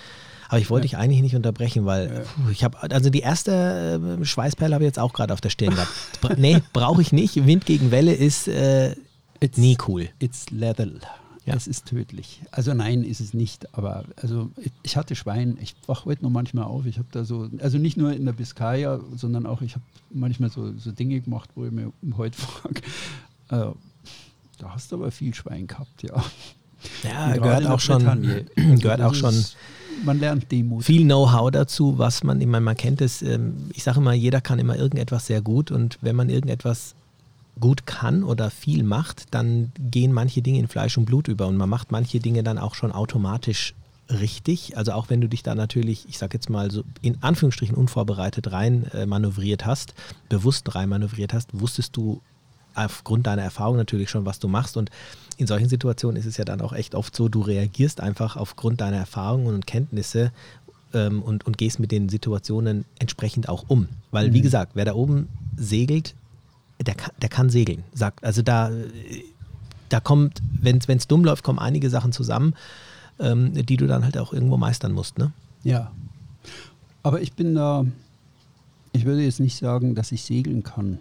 Aber 0.48 0.58
ich 0.58 0.68
wollte 0.68 0.82
dich 0.88 0.96
eigentlich 0.96 1.22
nicht 1.22 1.36
unterbrechen, 1.36 1.86
weil 1.86 2.24
puh, 2.24 2.50
ich 2.50 2.64
habe, 2.64 2.82
also 2.90 3.08
die 3.08 3.19
erste 3.20 4.18
äh, 4.20 4.24
Schweißperle 4.24 4.74
habe 4.74 4.84
ich 4.84 4.88
jetzt 4.88 4.98
auch 4.98 5.12
gerade 5.12 5.32
auf 5.32 5.40
der 5.40 5.50
Stirn 5.50 5.74
gehabt. 5.74 5.90
Bra 6.20 6.34
nee, 6.36 6.62
brauche 6.72 7.02
ich 7.02 7.12
nicht. 7.12 7.46
Wind 7.46 7.66
gegen 7.66 7.90
Welle 7.90 8.14
ist 8.14 8.48
äh, 8.48 8.94
nie 9.56 9.76
cool. 9.86 10.08
It's 10.18 10.50
lethal. 10.50 11.00
Ja. 11.46 11.54
Es 11.54 11.66
ist 11.66 11.86
tödlich. 11.86 12.42
Also 12.50 12.74
nein, 12.74 13.02
ist 13.02 13.20
es 13.20 13.34
nicht. 13.34 13.74
Aber 13.74 14.04
also 14.16 14.50
ich, 14.56 14.72
ich 14.82 14.96
hatte 14.96 15.16
Schwein. 15.16 15.58
Ich 15.60 15.74
wach 15.86 16.04
heute 16.04 16.22
noch 16.22 16.30
manchmal 16.30 16.64
auf. 16.64 16.86
Ich 16.86 16.98
habe 16.98 17.08
da 17.10 17.24
so, 17.24 17.48
also 17.60 17.78
nicht 17.78 17.96
nur 17.96 18.12
in 18.12 18.24
der 18.26 18.32
Biskaya, 18.32 19.00
sondern 19.16 19.46
auch 19.46 19.62
ich 19.62 19.74
habe 19.74 19.84
manchmal 20.10 20.50
so, 20.50 20.76
so 20.76 20.92
Dinge 20.92 21.20
gemacht, 21.20 21.50
wo 21.54 21.64
ich 21.64 21.72
mir 21.72 21.92
heute 22.16 22.38
frage, 22.38 22.82
äh, 23.48 23.74
da 24.58 24.74
hast 24.74 24.92
du 24.92 24.96
aber 24.96 25.10
viel 25.10 25.34
Schwein 25.34 25.66
gehabt, 25.66 26.02
ja. 26.02 26.22
Ja, 27.02 27.36
gehört 27.36 27.66
auch 27.66 27.80
schon, 27.80 27.98
Bretagne. 27.98 28.46
Also 28.56 28.82
gehört 28.82 29.00
das 29.00 29.06
auch 29.06 29.14
schon 29.14 29.44
Man 30.04 30.20
lernt 30.20 30.50
Demut. 30.50 30.84
viel 30.84 31.04
Know-how 31.04 31.50
dazu, 31.50 31.98
was 31.98 32.22
man, 32.24 32.40
ich 32.40 32.46
meine, 32.46 32.64
man 32.64 32.76
kennt 32.76 33.00
es, 33.00 33.22
ähm, 33.22 33.70
ich 33.74 33.82
sage 33.82 33.98
immer, 33.98 34.12
jeder 34.12 34.40
kann 34.40 34.58
immer 34.58 34.76
irgendetwas 34.76 35.26
sehr 35.26 35.42
gut 35.42 35.70
und 35.70 35.98
wenn 36.00 36.16
man 36.16 36.28
irgendetwas 36.28 36.94
gut 37.58 37.86
kann 37.86 38.22
oder 38.24 38.50
viel 38.50 38.82
macht, 38.82 39.34
dann 39.34 39.72
gehen 39.78 40.12
manche 40.12 40.42
Dinge 40.42 40.58
in 40.58 40.68
Fleisch 40.68 40.96
und 40.96 41.04
Blut 41.04 41.28
über 41.28 41.46
und 41.46 41.56
man 41.56 41.68
macht 41.68 41.92
manche 41.92 42.20
Dinge 42.20 42.42
dann 42.42 42.58
auch 42.58 42.74
schon 42.74 42.92
automatisch 42.92 43.74
richtig. 44.08 44.76
Also 44.76 44.92
auch 44.92 45.10
wenn 45.10 45.20
du 45.20 45.28
dich 45.28 45.42
da 45.42 45.54
natürlich, 45.54 46.08
ich 46.08 46.18
sage 46.18 46.34
jetzt 46.34 46.50
mal 46.50 46.70
so 46.70 46.82
in 47.02 47.22
Anführungsstrichen 47.22 47.76
unvorbereitet 47.76 48.50
rein 48.52 48.86
äh, 48.92 49.06
manövriert 49.06 49.66
hast, 49.66 49.94
bewusst 50.28 50.74
rein 50.74 50.88
manövriert 50.88 51.32
hast, 51.32 51.48
wusstest 51.52 51.96
du 51.96 52.20
aufgrund 52.74 53.26
deiner 53.26 53.42
Erfahrung 53.42 53.76
natürlich 53.76 54.10
schon, 54.10 54.24
was 54.24 54.38
du 54.38 54.48
machst. 54.48 54.76
Und 54.76 54.90
in 55.40 55.46
solchen 55.46 55.68
Situationen 55.70 56.18
ist 56.18 56.26
es 56.26 56.36
ja 56.36 56.44
dann 56.44 56.60
auch 56.60 56.74
echt 56.74 56.94
oft 56.94 57.16
so, 57.16 57.28
du 57.28 57.40
reagierst 57.40 58.00
einfach 58.00 58.36
aufgrund 58.36 58.82
deiner 58.82 58.98
Erfahrungen 58.98 59.46
und 59.46 59.66
Kenntnisse 59.66 60.32
ähm, 60.92 61.22
und, 61.22 61.46
und 61.46 61.56
gehst 61.56 61.80
mit 61.80 61.90
den 61.92 62.10
Situationen 62.10 62.84
entsprechend 62.98 63.48
auch 63.48 63.64
um. 63.68 63.88
Weil, 64.10 64.34
wie 64.34 64.42
gesagt, 64.42 64.72
wer 64.74 64.84
da 64.84 64.94
oben 64.94 65.28
segelt, 65.56 66.14
der 66.78 66.94
kann, 66.94 67.12
der 67.22 67.30
kann 67.30 67.48
segeln. 67.48 67.84
Sagt, 67.94 68.22
also 68.22 68.42
da, 68.42 68.70
da 69.88 70.00
kommt, 70.00 70.42
wenn 70.60 70.78
es 70.78 71.08
dumm 71.08 71.24
läuft, 71.24 71.42
kommen 71.42 71.58
einige 71.58 71.88
Sachen 71.88 72.12
zusammen, 72.12 72.54
ähm, 73.18 73.54
die 73.54 73.78
du 73.78 73.86
dann 73.86 74.04
halt 74.04 74.18
auch 74.18 74.34
irgendwo 74.34 74.58
meistern 74.58 74.92
musst. 74.92 75.16
Ne? 75.16 75.32
Ja. 75.62 75.90
Aber 77.02 77.22
ich 77.22 77.32
bin 77.32 77.54
da, 77.54 77.86
ich 78.92 79.06
würde 79.06 79.22
jetzt 79.22 79.40
nicht 79.40 79.56
sagen, 79.56 79.94
dass 79.94 80.12
ich 80.12 80.22
segeln 80.22 80.64
kann. 80.64 80.98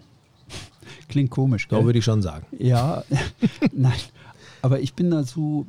Klingt 1.09 1.29
komisch, 1.29 1.67
gell? 1.67 1.83
würde 1.83 1.99
ich 1.99 2.05
schon 2.05 2.21
sagen. 2.21 2.45
Ja, 2.57 3.03
nein. 3.73 3.99
Aber 4.61 4.79
ich 4.79 4.93
bin 4.93 5.11
da 5.11 5.23
so, 5.23 5.65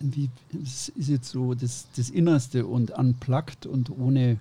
wie, 0.00 0.30
es 0.62 0.88
ist 0.90 1.08
jetzt 1.08 1.30
so 1.30 1.54
das, 1.54 1.86
das 1.96 2.10
Innerste 2.10 2.66
und 2.66 2.90
unplugged 2.92 3.66
und 3.66 3.90
ohne, 3.90 4.38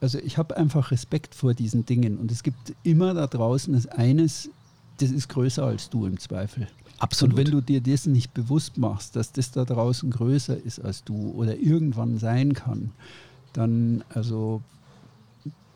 also 0.00 0.18
ich 0.18 0.38
habe 0.38 0.56
einfach 0.56 0.90
Respekt 0.90 1.34
vor 1.34 1.54
diesen 1.54 1.86
Dingen. 1.86 2.18
Und 2.18 2.30
es 2.30 2.42
gibt 2.42 2.74
immer 2.82 3.14
da 3.14 3.26
draußen 3.26 3.72
das 3.74 3.86
eines, 3.86 4.50
das 4.98 5.10
ist 5.10 5.28
größer 5.28 5.64
als 5.64 5.90
du 5.90 6.06
im 6.06 6.18
Zweifel. 6.18 6.68
Absolut. 6.98 7.34
Und 7.34 7.44
wenn 7.44 7.50
du 7.50 7.60
dir 7.60 7.80
dessen 7.80 8.12
nicht 8.12 8.34
bewusst 8.34 8.78
machst, 8.78 9.16
dass 9.16 9.32
das 9.32 9.50
da 9.50 9.64
draußen 9.64 10.10
größer 10.10 10.56
ist 10.56 10.80
als 10.80 11.04
du 11.04 11.32
oder 11.32 11.56
irgendwann 11.58 12.18
sein 12.18 12.54
kann, 12.54 12.92
dann, 13.52 14.04
also, 14.10 14.62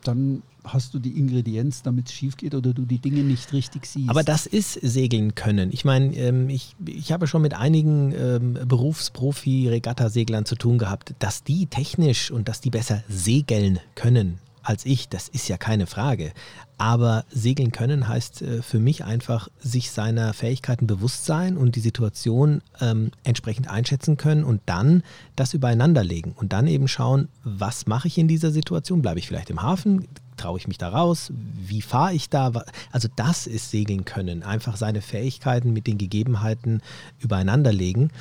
dann 0.03 0.43
hast 0.63 0.93
du 0.93 0.99
die 0.99 1.17
Ingredienz, 1.17 1.81
damit 1.81 2.07
es 2.07 2.13
schief 2.13 2.37
geht 2.37 2.53
oder 2.53 2.73
du 2.73 2.85
die 2.85 2.99
Dinge 2.99 3.23
nicht 3.23 3.53
richtig 3.53 3.85
siehst. 3.85 4.09
Aber 4.09 4.23
das 4.23 4.45
ist 4.45 4.73
Segeln 4.73 5.35
können. 5.35 5.71
Ich 5.71 5.85
meine, 5.85 6.15
ähm, 6.15 6.49
ich, 6.49 6.75
ich 6.85 7.11
habe 7.11 7.27
schon 7.27 7.41
mit 7.41 7.53
einigen 7.53 8.13
ähm, 8.13 8.53
Berufsprofi-Regattaseglern 8.65 10.45
zu 10.45 10.55
tun 10.55 10.77
gehabt, 10.77 11.15
dass 11.19 11.43
die 11.43 11.67
technisch 11.67 12.31
und 12.31 12.49
dass 12.49 12.61
die 12.61 12.69
besser 12.69 13.03
segeln 13.07 13.79
können 13.95 14.39
als 14.69 14.85
ich, 14.85 15.09
das 15.09 15.29
ist 15.29 15.47
ja 15.47 15.57
keine 15.57 15.87
Frage. 15.87 16.31
Aber 16.77 17.25
segeln 17.31 17.71
können 17.71 18.07
heißt 18.07 18.43
äh, 18.43 18.61
für 18.61 18.77
mich 18.77 19.03
einfach, 19.03 19.49
sich 19.59 19.89
seiner 19.89 20.31
Fähigkeiten 20.31 20.85
bewusst 20.85 21.25
sein 21.25 21.57
und 21.57 21.75
die 21.75 21.79
Situation 21.79 22.61
ähm, 22.79 23.09
entsprechend 23.23 23.67
einschätzen 23.67 24.15
können 24.15 24.43
und 24.43 24.61
dann 24.67 25.01
das 25.35 25.55
übereinander 25.55 26.03
legen 26.03 26.35
und 26.37 26.53
dann 26.53 26.67
eben 26.67 26.87
schauen, 26.87 27.29
was 27.43 27.87
mache 27.87 28.07
ich 28.07 28.19
in 28.19 28.27
dieser 28.27 28.51
Situation? 28.51 29.01
Bleibe 29.01 29.17
ich 29.17 29.27
vielleicht 29.27 29.49
im 29.49 29.63
Hafen? 29.63 30.07
Traue 30.37 30.59
ich 30.59 30.67
mich 30.67 30.77
da 30.77 30.89
raus? 30.89 31.33
Wie 31.33 31.81
fahre 31.81 32.13
ich 32.13 32.29
da? 32.29 32.51
Also 32.91 33.07
das 33.15 33.47
ist 33.47 33.71
segeln 33.71 34.05
können. 34.05 34.43
Einfach 34.43 34.77
seine 34.77 35.01
Fähigkeiten 35.01 35.73
mit 35.73 35.87
den 35.87 35.97
Gegebenheiten 35.97 36.83
übereinander 37.17 37.73
legen. 37.73 38.11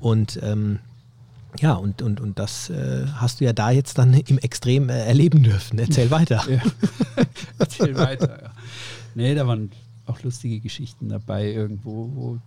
Und 0.00 0.40
ähm, 0.42 0.78
ja, 1.60 1.74
und, 1.74 2.02
und, 2.02 2.20
und 2.20 2.38
das 2.38 2.70
äh, 2.70 3.06
hast 3.14 3.40
du 3.40 3.44
ja 3.44 3.52
da 3.52 3.70
jetzt 3.70 3.98
dann 3.98 4.14
im 4.14 4.38
Extrem 4.38 4.88
äh, 4.88 5.04
erleben 5.04 5.42
dürfen. 5.42 5.78
Erzähl 5.78 6.10
weiter. 6.10 6.44
Ja. 6.48 6.62
Erzähl 7.58 7.96
weiter, 7.96 8.42
ja. 8.42 8.50
Nee, 9.14 9.34
da 9.34 9.46
waren 9.46 9.70
auch 10.06 10.22
lustige 10.22 10.60
Geschichten 10.60 11.08
dabei 11.08 11.52
irgendwo, 11.52 12.10
wo 12.14 12.38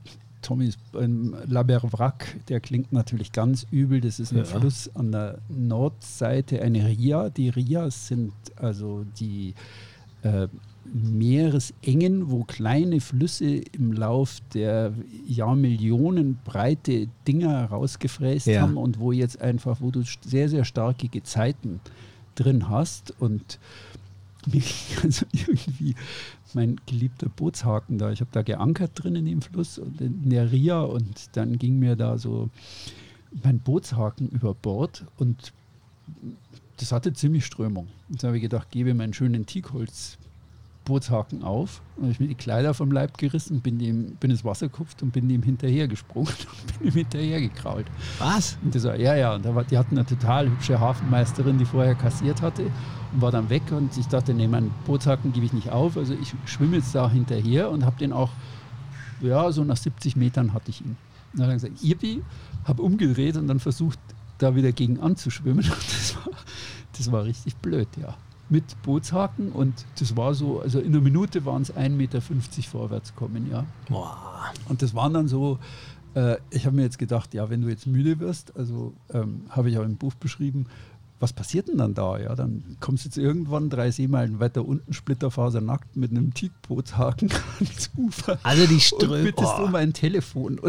Tommys 0.41 0.78
ähm, 0.99 1.36
Laberwrack, 1.45 2.38
der 2.49 2.59
klingt 2.59 2.91
natürlich 2.91 3.32
ganz 3.32 3.66
übel. 3.72 4.01
Das 4.01 4.20
ist 4.20 4.32
ein 4.32 4.39
ja. 4.39 4.43
Fluss 4.43 4.89
an 4.95 5.12
der 5.12 5.38
Nordseite, 5.49 6.62
eine 6.62 6.86
Ria. 6.88 7.30
Die 7.30 7.49
Rias 7.49 8.07
sind 8.07 8.34
also 8.55 9.05
die 9.20 9.53
äh, 10.24 10.47
Meeresengen, 10.86 12.32
wo 12.32 12.44
kleine 12.44 13.00
Flüsse 13.00 13.56
im 13.56 13.94
Lauf 13.94 14.40
der 14.54 14.94
Jahrmillionen 15.28 16.40
breite 16.44 17.08
Dinger 17.28 17.66
rausgefräst 17.66 18.48
ja. 18.48 18.62
haben 18.62 18.78
und 18.78 19.00
wo 19.00 19.12
jetzt 19.12 19.42
einfach, 19.42 19.82
wo 19.82 19.92
du 19.92 20.04
sehr, 20.22 20.50
sehr 20.50 20.66
starke 20.66 21.08
Gezeiten 21.08 21.80
drin 22.36 22.70
hast 22.70 23.14
und 23.20 23.60
also 25.04 25.26
irgendwie 25.32 25.96
mein 26.54 26.82
geliebter 26.88 27.30
Bootshaken 27.30 27.98
da, 27.98 28.12
ich 28.12 28.22
habe 28.22 28.32
da 28.32 28.42
geankert 28.42 28.92
drin 28.96 29.16
in 29.16 29.26
dem 29.26 29.42
Fluss 29.42 29.78
und 29.78 30.02
in 30.02 30.30
der 30.30 30.52
Ria 30.52 30.82
und 30.82 31.30
dann 31.34 31.60
ging 31.60 31.78
mir 31.78 31.96
da 31.96 32.18
so 32.18 32.50
mein 33.44 33.60
Bootshaken 33.60 34.30
über 34.30 34.54
Bord 34.54 35.06
und 35.18 35.54
das 36.78 36.92
hatte 36.92 37.14
ziemlich 37.14 37.46
Strömung. 37.46 37.88
Jetzt 38.10 38.24
habe 38.24 38.38
ich 38.38 38.42
gedacht, 38.42 38.72
gebe 38.72 38.94
meinen 38.94 39.14
schönen 39.14 39.46
Teakholz 39.46 40.18
Bootshaken 40.86 41.44
auf. 41.44 41.82
Und 41.96 42.04
habe 42.04 42.12
ich 42.12 42.20
mir 42.20 42.28
die 42.28 42.36
Kleider 42.36 42.74
vom 42.74 42.92
Leib 42.92 43.18
gerissen, 43.18 43.62
bin, 43.62 43.78
dem, 43.78 44.16
bin 44.16 44.32
ins 44.32 44.44
Wasser 44.44 44.68
gekupft 44.68 45.04
und 45.04 45.12
bin 45.12 45.30
ihm 45.30 45.44
hinterher 45.44 45.88
gesprungen 45.88 46.34
und 46.52 46.80
bin 46.80 46.88
ihm 46.88 46.94
hinterher 46.94 47.40
gekrault. 47.40 47.86
Was? 48.20 48.58
Und 48.64 48.74
das 48.74 48.84
war, 48.84 48.96
ja, 48.98 49.16
ja. 49.16 49.36
Und 49.36 49.46
da 49.46 49.54
war, 49.54 49.64
die 49.64 49.78
hatten 49.78 49.98
eine 49.98 50.06
total 50.06 50.50
hübsche 50.50 50.80
Hafenmeisterin, 50.80 51.58
die 51.58 51.66
vorher 51.66 51.96
kassiert 51.96 52.42
hatte 52.42 52.64
und 53.14 53.22
war 53.22 53.32
dann 53.32 53.50
weg. 53.50 53.64
Und 53.72 53.96
ich 53.98 54.08
dachte, 54.08 54.34
nee, 54.34 54.48
meinen 54.48 54.72
Bootshaken 54.86 55.32
gebe 55.32 55.46
ich 55.46 55.54
nicht 55.54 55.70
auf. 55.70 55.98
Also 55.98 56.14
ich 56.14 56.34
schwimme 56.46 56.78
jetzt 56.78 56.96
da 56.96 57.10
hinterher 57.10 57.70
und 57.70 57.86
habe 57.86 57.98
den 57.98 58.14
auch, 58.14 58.32
ja, 59.22 59.52
so 59.52 59.64
nach 59.64 59.78
70 59.78 60.16
Metern 60.16 60.54
hatte 60.54 60.72
ich 60.72 60.82
ihn. 60.82 60.98
Und 61.34 61.40
dann 61.40 61.48
habe 61.48 61.56
ich 61.56 61.62
gesagt, 61.62 61.84
Ibi, 61.84 62.22
habe 62.66 62.82
umgedreht 62.82 63.38
und 63.38 63.48
dann 63.48 63.60
versucht, 63.60 64.00
da 64.40 64.56
wieder 64.56 64.72
gegen 64.72 65.00
anzuschwimmen. 65.00 65.64
Und 65.64 65.72
das 65.88 66.16
war, 66.16 66.34
das 66.98 67.12
war 67.12 67.24
richtig 67.26 67.56
blöd, 67.58 67.88
ja 68.02 68.16
mit 68.52 68.82
Bootshaken 68.84 69.52
und 69.54 69.86
das 69.97 70.18
war 70.18 70.34
so, 70.34 70.60
also 70.60 70.80
in 70.80 70.88
einer 70.88 71.02
Minute 71.02 71.45
waren 71.45 71.62
es 71.62 71.74
1,50 71.74 71.89
Meter 71.89 72.22
vorwärts 72.22 73.16
kommen, 73.16 73.49
ja. 73.49 73.66
Boah. 73.89 74.52
Und 74.68 74.82
das 74.82 74.93
waren 74.93 75.14
dann 75.14 75.30
so, 75.30 75.58
äh, 76.16 76.36
ich 76.49 76.66
habe 76.66 76.76
mir 76.76 76.84
jetzt 76.84 76.99
gedacht, 76.99 77.34
ja, 77.34 77.49
wenn 77.49 77.62
du 77.62 77.70
jetzt 77.70 77.88
müde 77.88 78.20
wirst, 78.20 78.56
also 78.58 78.93
ähm, 79.14 79.45
habe 79.49 79.70
ich 79.70 79.78
auch 79.78 79.86
im 79.86 79.95
Buch 79.95 80.14
beschrieben, 80.16 80.66
was 81.22 81.34
passiert 81.34 81.68
denn 81.68 81.78
dann 81.78 81.94
da? 81.94 82.18
Ja, 82.18 82.36
dann 82.36 82.78
kommst 82.80 83.06
du 83.06 83.10
jetzt 83.10 83.18
irgendwann 83.18 83.70
drei 83.70 83.92
Seemeilen 83.92 84.40
weiter 84.40 84.66
unten, 84.66 84.92
splitterfasernackt 84.92 85.96
mit 85.96 86.12
einem 86.12 86.34
Teakbootshaken 86.34 87.30
ans 87.60 87.92
Ufer. 87.96 88.40
Also 88.44 88.66
die 88.66 88.80
Strömung. 88.80 89.24
bittest 89.24 89.54
oh. 89.60 89.64
um 89.66 89.76
ein 89.76 89.94
Telefon 89.94 90.60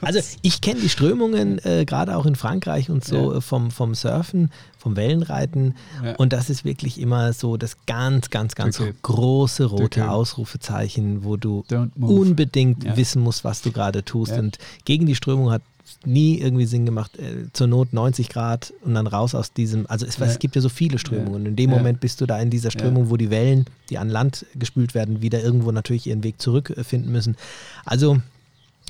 Also 0.00 0.20
ich 0.42 0.60
kenne 0.60 0.80
die 0.80 0.88
Strömungen 0.88 1.58
äh, 1.64 1.84
gerade 1.84 2.16
auch 2.16 2.26
in 2.26 2.36
Frankreich 2.36 2.90
und 2.90 3.04
so 3.04 3.34
ja. 3.34 3.40
vom, 3.40 3.70
vom 3.70 3.94
Surfen, 3.94 4.50
vom 4.78 4.96
Wellenreiten. 4.96 5.74
Ja. 6.02 6.16
Und 6.16 6.32
das 6.32 6.48
ist 6.48 6.64
wirklich 6.64 7.00
immer 7.00 7.32
so 7.32 7.56
das 7.56 7.76
ganz, 7.86 8.30
ganz, 8.30 8.54
ganz 8.54 8.80
okay. 8.80 8.94
große 9.02 9.66
rote 9.66 10.02
okay. 10.02 10.08
Ausrufezeichen, 10.08 11.24
wo 11.24 11.36
du 11.36 11.64
unbedingt 12.00 12.84
ja. 12.84 12.96
wissen 12.96 13.22
musst, 13.22 13.44
was 13.44 13.62
du 13.62 13.72
gerade 13.72 14.04
tust. 14.04 14.32
Und 14.32 14.58
gegen 14.84 15.06
die 15.06 15.14
Strömung 15.14 15.50
hat 15.50 15.62
nie 16.06 16.38
irgendwie 16.38 16.66
Sinn 16.66 16.86
gemacht, 16.86 17.18
äh, 17.18 17.52
zur 17.52 17.66
Not 17.66 17.92
90 17.92 18.28
Grad 18.28 18.72
und 18.82 18.94
dann 18.94 19.06
raus 19.06 19.34
aus 19.34 19.52
diesem, 19.52 19.86
also 19.88 20.06
es, 20.06 20.18
ja. 20.18 20.26
es 20.26 20.38
gibt 20.38 20.54
ja 20.56 20.62
so 20.62 20.68
viele 20.68 20.98
Strömungen. 20.98 21.42
Ja. 21.42 21.48
In 21.48 21.56
dem 21.56 21.70
ja. 21.70 21.76
Moment 21.76 22.00
bist 22.00 22.20
du 22.20 22.26
da 22.26 22.38
in 22.40 22.50
dieser 22.50 22.70
Strömung, 22.70 23.10
wo 23.10 23.16
die 23.16 23.30
Wellen, 23.30 23.66
die 23.90 23.98
an 23.98 24.08
Land 24.08 24.46
gespült 24.54 24.94
werden, 24.94 25.22
wieder 25.22 25.42
irgendwo 25.42 25.72
natürlich 25.72 26.06
ihren 26.06 26.22
Weg 26.22 26.40
zurückfinden 26.40 27.10
müssen. 27.10 27.36
Also 27.84 28.20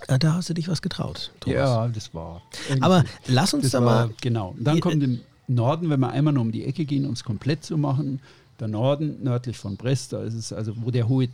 äh, 0.08 0.18
da 0.18 0.34
hast 0.34 0.50
du 0.50 0.54
dich 0.54 0.68
was 0.68 0.82
getraut. 0.82 1.32
Thomas. 1.40 1.56
Ja, 1.56 1.88
das 1.88 2.14
war. 2.14 2.42
Aber 2.80 3.04
lass 3.26 3.54
uns 3.54 3.70
da 3.70 3.80
mal. 3.80 4.10
Genau. 4.20 4.54
Und 4.56 4.64
dann 4.64 4.80
kommt 4.80 5.02
im 5.02 5.20
Norden, 5.48 5.90
wenn 5.90 6.00
wir 6.00 6.10
einmal 6.10 6.34
nur 6.34 6.42
um 6.42 6.52
die 6.52 6.64
Ecke 6.64 6.84
gehen, 6.84 7.06
um 7.06 7.12
es 7.12 7.24
komplett 7.24 7.64
zu 7.64 7.78
machen, 7.78 8.20
der 8.60 8.68
Norden, 8.68 9.22
nördlich 9.22 9.58
von 9.58 9.76
Brest, 9.76 10.12
da 10.12 10.22
ist 10.22 10.34
es 10.34 10.52
also, 10.52 10.72
wo 10.76 10.90
der 10.90 11.08
hohe 11.08 11.28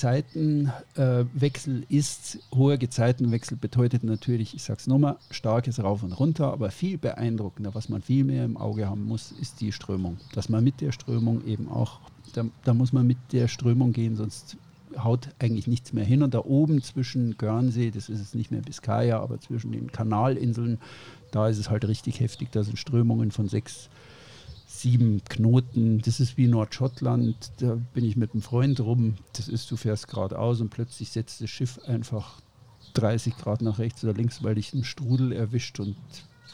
Gezeitenwechsel 0.00 1.84
ist. 1.90 2.38
Hoher 2.54 2.78
Gezeitenwechsel 2.78 3.58
bedeutet 3.58 4.02
natürlich, 4.02 4.54
ich 4.54 4.62
sage 4.62 4.78
es 4.80 4.86
nochmal, 4.86 5.18
starkes 5.30 5.82
Rauf 5.82 6.02
und 6.02 6.12
Runter, 6.12 6.50
aber 6.50 6.70
viel 6.70 6.96
beeindruckender, 6.96 7.74
was 7.74 7.90
man 7.90 8.00
viel 8.00 8.24
mehr 8.24 8.46
im 8.46 8.56
Auge 8.56 8.88
haben 8.88 9.04
muss, 9.04 9.30
ist 9.30 9.60
die 9.60 9.72
Strömung. 9.72 10.16
Dass 10.32 10.48
man 10.48 10.64
mit 10.64 10.80
der 10.80 10.92
Strömung 10.92 11.44
eben 11.44 11.68
auch, 11.68 12.00
da, 12.32 12.46
da 12.64 12.72
muss 12.72 12.94
man 12.94 13.06
mit 13.06 13.18
der 13.32 13.46
Strömung 13.46 13.92
gehen, 13.92 14.16
sonst 14.16 14.56
haut 14.96 15.28
eigentlich 15.38 15.66
nichts 15.66 15.92
mehr 15.92 16.04
hin. 16.04 16.22
Und 16.22 16.32
da 16.32 16.38
oben 16.46 16.82
zwischen 16.82 17.36
Guernsey, 17.36 17.90
das 17.90 18.08
ist 18.08 18.20
es 18.20 18.34
nicht 18.34 18.50
mehr 18.50 18.62
Biscaya, 18.62 19.20
aber 19.20 19.38
zwischen 19.38 19.70
den 19.72 19.92
Kanalinseln, 19.92 20.78
da 21.30 21.46
ist 21.48 21.58
es 21.58 21.68
halt 21.68 21.86
richtig 21.86 22.20
heftig. 22.20 22.48
Da 22.52 22.64
sind 22.64 22.78
Strömungen 22.78 23.32
von 23.32 23.48
sechs 23.48 23.90
sieben 24.80 25.22
Knoten. 25.28 26.00
Das 26.00 26.20
ist 26.20 26.36
wie 26.36 26.46
Nordschottland. 26.46 27.52
Da 27.58 27.76
bin 27.94 28.04
ich 28.04 28.16
mit 28.16 28.32
einem 28.32 28.42
Freund 28.42 28.80
rum. 28.80 29.16
Das 29.34 29.48
ist, 29.48 29.70
du 29.70 29.76
fährst 29.76 30.08
geradeaus 30.08 30.60
und 30.60 30.70
plötzlich 30.70 31.10
setzt 31.10 31.40
das 31.40 31.50
Schiff 31.50 31.78
einfach 31.86 32.40
30 32.94 33.36
Grad 33.36 33.62
nach 33.62 33.78
rechts 33.78 34.02
oder 34.04 34.14
links, 34.14 34.42
weil 34.42 34.56
dich 34.56 34.72
ein 34.72 34.84
Strudel 34.84 35.32
erwischt 35.32 35.78
und 35.80 35.96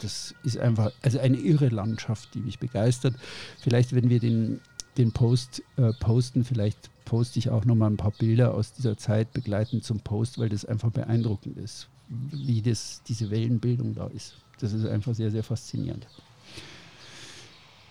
das 0.02 0.34
ist 0.44 0.58
einfach 0.58 0.92
also 1.02 1.18
eine 1.18 1.38
irre 1.38 1.68
Landschaft, 1.68 2.34
die 2.34 2.40
mich 2.40 2.58
begeistert. 2.58 3.14
Vielleicht, 3.60 3.94
wenn 3.94 4.10
wir 4.10 4.20
den, 4.20 4.60
den 4.98 5.12
Post 5.12 5.62
äh, 5.76 5.92
posten, 5.94 6.44
vielleicht 6.44 6.90
poste 7.04 7.38
ich 7.38 7.50
auch 7.50 7.64
nochmal 7.64 7.90
ein 7.90 7.96
paar 7.96 8.10
Bilder 8.10 8.54
aus 8.54 8.72
dieser 8.72 8.98
Zeit 8.98 9.32
begleitend 9.32 9.84
zum 9.84 10.00
Post, 10.00 10.38
weil 10.38 10.48
das 10.48 10.64
einfach 10.64 10.90
beeindruckend 10.90 11.56
ist, 11.56 11.88
wie 12.08 12.60
das, 12.60 13.02
diese 13.08 13.30
Wellenbildung 13.30 13.94
da 13.94 14.08
ist. 14.08 14.34
Das 14.60 14.72
ist 14.72 14.84
einfach 14.84 15.14
sehr, 15.14 15.30
sehr 15.30 15.44
faszinierend. 15.44 16.06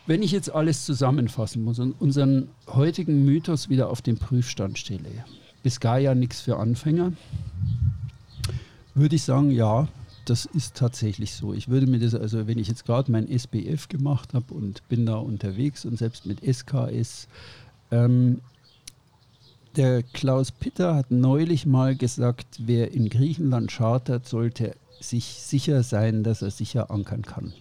Wenn 0.08 0.22
ich 0.22 0.32
jetzt 0.32 0.53
alles 0.53 0.86
zusammenfassen 0.86 1.64
muss 1.64 1.80
und 1.80 1.93
unseren 1.99 2.49
heutigen 2.68 3.26
Mythos 3.26 3.70
wieder 3.70 3.89
auf 3.89 4.03
den 4.03 4.18
Prüfstand 4.18 4.78
stelle, 4.78 5.26
bis 5.64 5.80
gar 5.80 5.97
ja 5.97 6.14
nichts 6.14 6.41
für 6.41 6.58
Anfänger, 6.58 7.14
würde 8.93 9.16
ich 9.16 9.24
sagen, 9.24 9.49
ja, 9.49 9.88
das 10.26 10.45
ist 10.45 10.76
tatsächlich 10.76 11.34
so. 11.34 11.53
Ich 11.53 11.70
würde 11.70 11.88
mir 11.88 11.99
das, 11.99 12.14
also 12.14 12.45
wenn 12.45 12.60
ich 12.60 12.68
jetzt 12.68 12.86
gerade 12.86 13.12
mein 13.12 13.28
SBF 13.28 13.89
gemacht 13.89 14.36
habe 14.36 14.53
und 14.53 14.88
bin 14.89 15.08
da 15.08 15.16
unterwegs 15.16 15.86
und 15.86 15.97
selbst 15.97 16.28
mit 16.28 16.39
SKS, 16.41 17.28
ähm, 17.89 18.41
der 19.76 20.03
Klaus 20.03 20.51
Pitter 20.51 20.95
hat 20.95 21.10
neulich 21.10 21.66
mal 21.66 21.95
gesagt, 21.95 22.47
wer 22.60 22.93
in 22.93 23.10
Griechenland 23.10 23.72
chartert, 23.72 24.28
sollte 24.28 24.76
sich 24.99 25.26
sicher 25.26 25.84
sein, 25.84 26.24
dass 26.24 26.41
er 26.41 26.51
sicher 26.51 26.91
ankern 26.91 27.24
kann. 27.24 27.53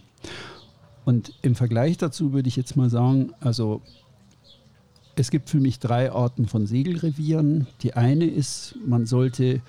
Und 1.05 1.33
im 1.43 1.55
Vergleich 1.55 1.97
dazu 1.97 2.33
würde 2.33 2.49
ich 2.49 2.55
jetzt 2.55 2.75
mal 2.75 2.89
sagen, 2.89 3.31
also 3.39 3.81
es 5.15 5.31
gibt 5.31 5.49
für 5.49 5.59
mich 5.59 5.79
drei 5.79 6.11
Arten 6.11 6.47
von 6.47 6.67
Segelrevieren. 6.67 7.67
Die 7.81 7.93
eine 7.93 8.25
ist, 8.25 8.75
man 8.85 9.05
sollte 9.05 9.61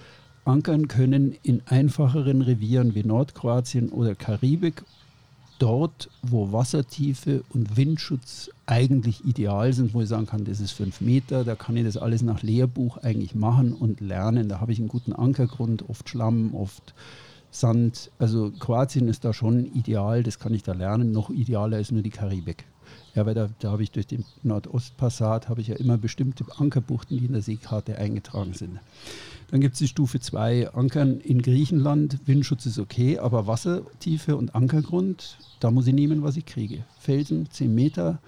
ankern 0.44 0.88
können 0.88 1.36
in 1.42 1.62
einfacheren 1.66 2.42
Revieren 2.42 2.94
wie 2.94 3.04
Nordkroatien 3.04 3.90
oder 3.90 4.14
Karibik 4.14 4.82
dort, 5.58 6.08
wo 6.22 6.52
Wassertiefe 6.52 7.42
und 7.50 7.76
Windschutz 7.76 8.50
eigentlich 8.66 9.24
ideal 9.24 9.72
sind, 9.72 9.94
wo 9.94 10.02
ich 10.02 10.08
sagen 10.08 10.26
kann, 10.26 10.44
das 10.44 10.60
ist 10.60 10.72
fünf 10.72 11.00
Meter, 11.00 11.44
da 11.44 11.54
kann 11.54 11.76
ich 11.76 11.84
das 11.84 11.96
alles 11.96 12.22
nach 12.22 12.42
Lehrbuch 12.42 12.98
eigentlich 12.98 13.34
machen 13.34 13.72
und 13.72 14.00
lernen. 14.00 14.48
Da 14.48 14.60
habe 14.60 14.72
ich 14.72 14.78
einen 14.78 14.88
guten 14.88 15.12
Ankergrund, 15.12 15.88
oft 15.88 16.08
Schlamm, 16.08 16.54
oft 16.54 16.94
Sand. 17.60 18.10
Also 18.18 18.52
Kroatien 18.58 19.08
ist 19.08 19.24
da 19.24 19.32
schon 19.32 19.66
ideal, 19.66 20.22
das 20.22 20.38
kann 20.38 20.54
ich 20.54 20.62
da 20.62 20.72
lernen. 20.72 21.12
Noch 21.12 21.30
idealer 21.30 21.78
ist 21.78 21.92
nur 21.92 22.02
die 22.02 22.10
Karibik. 22.10 22.64
Ja, 23.14 23.24
weil 23.26 23.34
da, 23.34 23.48
da 23.60 23.70
habe 23.72 23.82
ich 23.82 23.90
durch 23.90 24.06
den 24.06 24.24
Nordostpassat 24.42 25.48
habe 25.48 25.60
ich 25.60 25.68
ja 25.68 25.76
immer 25.76 25.96
bestimmte 25.96 26.44
Ankerbuchten, 26.58 27.18
die 27.18 27.24
in 27.24 27.32
der 27.32 27.42
Seekarte 27.42 27.96
eingetragen 27.96 28.52
sind. 28.52 28.78
Dann 29.50 29.60
gibt 29.60 29.74
es 29.74 29.78
die 29.78 29.88
Stufe 29.88 30.20
2 30.20 30.74
Ankern 30.74 31.20
in 31.20 31.40
Griechenland. 31.40 32.18
Windschutz 32.26 32.66
ist 32.66 32.78
okay, 32.78 33.18
aber 33.18 33.46
Wassertiefe 33.46 34.36
und 34.36 34.54
Ankergrund, 34.54 35.38
da 35.60 35.70
muss 35.70 35.86
ich 35.86 35.94
nehmen, 35.94 36.22
was 36.22 36.36
ich 36.36 36.46
kriege. 36.46 36.84
Felsen, 36.98 37.48
10 37.50 37.74
Meter, 37.74 38.18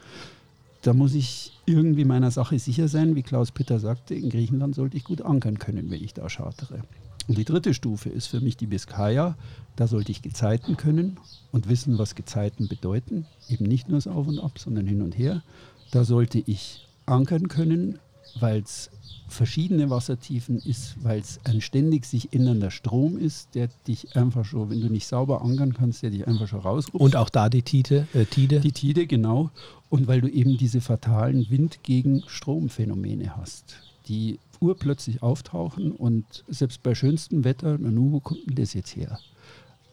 da 0.82 0.94
muss 0.94 1.14
ich 1.14 1.52
irgendwie 1.66 2.04
meiner 2.04 2.30
Sache 2.30 2.58
sicher 2.58 2.88
sein. 2.88 3.14
Wie 3.14 3.22
Klaus 3.22 3.50
Peter 3.50 3.78
sagte, 3.78 4.14
in 4.14 4.30
Griechenland 4.30 4.74
sollte 4.74 4.96
ich 4.96 5.04
gut 5.04 5.22
ankern 5.22 5.58
können, 5.58 5.90
wenn 5.90 6.02
ich 6.02 6.14
da 6.14 6.28
chartere. 6.28 6.82
Und 7.28 7.36
die 7.36 7.44
dritte 7.44 7.74
Stufe 7.74 8.08
ist 8.08 8.26
für 8.26 8.40
mich 8.40 8.56
die 8.56 8.66
Biskaya. 8.66 9.36
Da 9.76 9.86
sollte 9.86 10.10
ich 10.10 10.22
Gezeiten 10.22 10.76
können 10.76 11.18
und 11.52 11.68
wissen, 11.68 11.98
was 11.98 12.14
Gezeiten 12.14 12.68
bedeuten. 12.68 13.26
Eben 13.48 13.66
nicht 13.66 13.88
nur 13.88 13.98
das 13.98 14.06
Auf 14.06 14.26
und 14.26 14.40
Ab, 14.40 14.58
sondern 14.58 14.86
hin 14.86 15.02
und 15.02 15.16
her. 15.16 15.42
Da 15.90 16.04
sollte 16.04 16.42
ich 16.44 16.88
ankern 17.06 17.48
können, 17.48 17.98
weil 18.40 18.62
es 18.62 18.90
verschiedene 19.28 19.90
Wassertiefen 19.90 20.58
ist, 20.58 20.96
weil 21.02 21.20
es 21.20 21.38
ein 21.44 21.60
ständig 21.60 22.06
sich 22.06 22.32
ändernder 22.32 22.70
Strom 22.70 23.18
ist, 23.18 23.54
der 23.54 23.68
dich 23.86 24.16
einfach 24.16 24.44
schon, 24.44 24.70
wenn 24.70 24.80
du 24.80 24.88
nicht 24.88 25.06
sauber 25.06 25.42
ankern 25.42 25.74
kannst, 25.74 26.02
der 26.02 26.10
dich 26.10 26.26
einfach 26.26 26.48
schon 26.48 26.60
rausruft. 26.60 27.00
Und 27.00 27.14
auch 27.14 27.28
da 27.28 27.50
die 27.50 27.62
Tide, 27.62 28.08
äh, 28.14 28.24
Tide. 28.24 28.60
Die 28.60 28.72
Tide, 28.72 29.06
genau. 29.06 29.50
Und 29.90 30.06
weil 30.06 30.22
du 30.22 30.28
eben 30.28 30.56
diese 30.56 30.80
fatalen 30.80 31.50
Wind 31.50 31.80
gegen 31.82 32.22
Stromphänomene 32.26 33.36
hast, 33.36 33.76
die 34.08 34.38
urplötzlich 34.60 35.22
auftauchen 35.22 35.92
und 35.92 36.44
selbst 36.48 36.82
bei 36.82 36.94
schönstem 36.94 37.44
Wetter, 37.44 37.76
na 37.78 37.90
nu, 37.90 38.12
wo 38.12 38.20
kommt 38.20 38.46
denn 38.48 38.56
das 38.56 38.74
jetzt 38.74 38.96
her? 38.96 39.18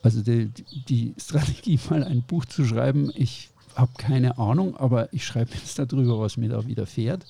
Also 0.01 0.21
die, 0.21 0.49
die 0.87 1.13
Strategie, 1.17 1.79
mal 1.89 2.03
ein 2.03 2.23
Buch 2.23 2.45
zu 2.45 2.65
schreiben, 2.65 3.11
ich 3.15 3.49
habe 3.75 3.91
keine 3.97 4.37
Ahnung, 4.37 4.77
aber 4.77 5.13
ich 5.13 5.25
schreibe 5.25 5.51
jetzt 5.53 5.77
darüber, 5.79 6.19
was 6.19 6.37
mir 6.37 6.49
da 6.49 6.65
widerfährt 6.65 7.25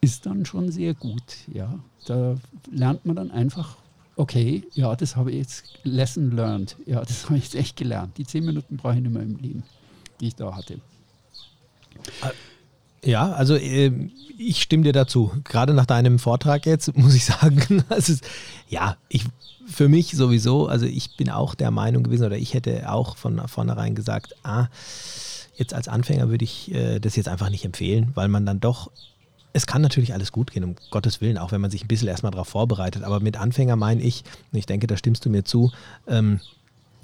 ist 0.00 0.26
dann 0.26 0.44
schon 0.44 0.70
sehr 0.70 0.94
gut. 0.94 1.22
Ja, 1.52 1.78
da 2.06 2.36
lernt 2.70 3.04
man 3.04 3.16
dann 3.16 3.30
einfach, 3.30 3.76
okay, 4.16 4.64
ja, 4.72 4.96
das 4.96 5.16
habe 5.16 5.30
ich 5.30 5.38
jetzt 5.38 5.64
lesson 5.84 6.30
learned. 6.30 6.76
Ja, 6.86 7.00
das 7.00 7.26
habe 7.26 7.38
ich 7.38 7.44
jetzt 7.44 7.54
echt 7.54 7.76
gelernt. 7.76 8.16
Die 8.18 8.24
zehn 8.24 8.44
Minuten 8.44 8.76
brauche 8.76 8.94
ich 8.94 9.02
nicht 9.02 9.12
mehr 9.12 9.22
im 9.22 9.36
Leben, 9.36 9.62
die 10.20 10.28
ich 10.28 10.34
da 10.34 10.54
hatte. 10.54 10.80
Ja, 13.04 13.32
also 13.32 13.54
äh, 13.54 13.92
ich 14.38 14.62
stimme 14.62 14.84
dir 14.84 14.92
dazu. 14.92 15.32
Gerade 15.44 15.74
nach 15.74 15.86
deinem 15.86 16.18
Vortrag 16.18 16.66
jetzt 16.66 16.96
muss 16.96 17.14
ich 17.14 17.24
sagen, 17.24 17.84
also, 17.88 18.14
ja, 18.68 18.96
ich 19.08 19.24
für 19.66 19.88
mich 19.88 20.12
sowieso, 20.12 20.66
also 20.66 20.84
ich 20.84 21.16
bin 21.16 21.30
auch 21.30 21.54
der 21.54 21.70
Meinung 21.70 22.02
gewesen 22.02 22.26
oder 22.26 22.36
ich 22.36 22.54
hätte 22.54 22.90
auch 22.90 23.16
von 23.16 23.46
vornherein 23.46 23.94
gesagt, 23.94 24.34
ah, 24.42 24.66
jetzt 25.54 25.74
als 25.74 25.86
Anfänger 25.86 26.28
würde 26.28 26.44
ich 26.44 26.74
äh, 26.74 26.98
das 26.98 27.14
jetzt 27.14 27.28
einfach 27.28 27.50
nicht 27.50 27.64
empfehlen, 27.64 28.10
weil 28.14 28.28
man 28.28 28.44
dann 28.46 28.58
doch 28.58 28.90
es 29.52 29.66
kann 29.66 29.82
natürlich 29.82 30.12
alles 30.12 30.32
gut 30.32 30.52
gehen, 30.52 30.64
um 30.64 30.76
Gottes 30.90 31.20
Willen, 31.20 31.38
auch 31.38 31.52
wenn 31.52 31.60
man 31.60 31.70
sich 31.70 31.84
ein 31.84 31.88
bisschen 31.88 32.08
erstmal 32.08 32.30
darauf 32.30 32.48
vorbereitet. 32.48 33.02
Aber 33.02 33.20
mit 33.20 33.36
Anfänger 33.36 33.76
meine 33.76 34.00
ich, 34.00 34.22
und 34.52 34.58
ich 34.58 34.66
denke, 34.66 34.86
da 34.86 34.96
stimmst 34.96 35.24
du 35.24 35.30
mir 35.30 35.44
zu, 35.44 35.72
ähm, 36.06 36.40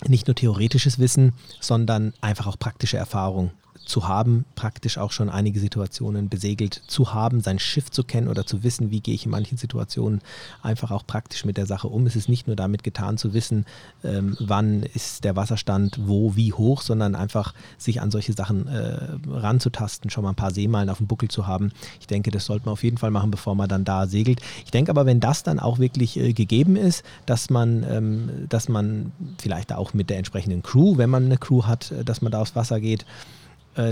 nicht 0.07 0.27
nur 0.27 0.35
theoretisches 0.35 0.99
Wissen, 0.99 1.33
sondern 1.61 2.13
einfach 2.21 2.47
auch 2.47 2.59
praktische 2.59 2.99
Erfahrung 2.99 3.51
zu 3.87 4.09
haben, 4.09 4.45
praktisch 4.57 4.99
auch 4.99 5.13
schon 5.13 5.31
einige 5.31 5.61
Situationen 5.61 6.29
besegelt 6.29 6.83
zu 6.89 7.15
haben, 7.15 7.41
sein 7.41 7.59
Schiff 7.59 7.91
zu 7.91 8.05
kennen 8.05 8.29
oder 8.29 8.45
zu 8.45 8.63
wissen, 8.63 8.91
wie 8.91 9.01
gehe 9.01 9.15
ich 9.15 9.25
in 9.25 9.31
manchen 9.31 9.57
Situationen 9.57 10.21
einfach 10.61 10.91
auch 10.91 11.07
praktisch 11.07 11.45
mit 11.45 11.57
der 11.57 11.67
Sache 11.67 11.89
um. 11.89 12.05
Es 12.07 12.17
ist 12.17 12.29
nicht 12.29 12.49
nur 12.49 12.57
damit 12.57 12.83
getan 12.83 13.17
zu 13.17 13.33
wissen, 13.33 13.65
ähm, 14.03 14.37
wann 14.41 14.83
ist 14.83 15.25
der 15.25 15.37
Wasserstand 15.37 16.01
wo, 16.03 16.35
wie 16.35 16.53
hoch, 16.53 16.83
sondern 16.83 17.15
einfach 17.15 17.55
sich 17.79 18.01
an 18.01 18.11
solche 18.11 18.33
Sachen 18.33 18.67
äh, 18.67 18.99
ranzutasten, 19.29 20.11
schon 20.11 20.25
mal 20.25 20.31
ein 20.31 20.37
paar 20.37 20.51
Seemeilen 20.51 20.91
auf 20.91 20.99
dem 20.99 21.07
Buckel 21.07 21.29
zu 21.29 21.47
haben. 21.47 21.71
Ich 22.01 22.09
denke, 22.09 22.33
das 22.33 22.47
sollte 22.47 22.67
man 22.67 22.73
auf 22.73 22.83
jeden 22.83 22.99
Fall 22.99 23.13
machen, 23.13 23.31
bevor 23.31 23.55
man 23.55 23.69
dann 23.69 23.85
da 23.85 24.09
segelt. 24.09 24.41
Ich 24.65 24.73
denke 24.73 24.91
aber, 24.91 25.07
wenn 25.07 25.21
das 25.21 25.45
dann 25.45 25.61
auch 25.61 25.79
wirklich 25.79 26.19
äh, 26.19 26.33
gegeben 26.33 26.75
ist, 26.75 27.05
dass 27.25 27.51
man, 27.51 27.85
ähm, 27.89 28.47
dass 28.49 28.69
man 28.69 29.13
vielleicht 29.39 29.73
auch 29.73 29.95
mit 29.95 30.11
der 30.11 30.19
entsprechenden 30.19 30.63
Crew, 30.63 30.97
wenn 30.97 31.11
man 31.11 31.27
eine 31.27 31.39
Crew 31.39 31.65
hat, 31.65 31.93
äh, 31.93 32.05
dass 32.05 32.21
man 32.21 32.33
da 32.33 32.41
aufs 32.41 32.57
Wasser 32.57 32.81
geht, 32.81 33.07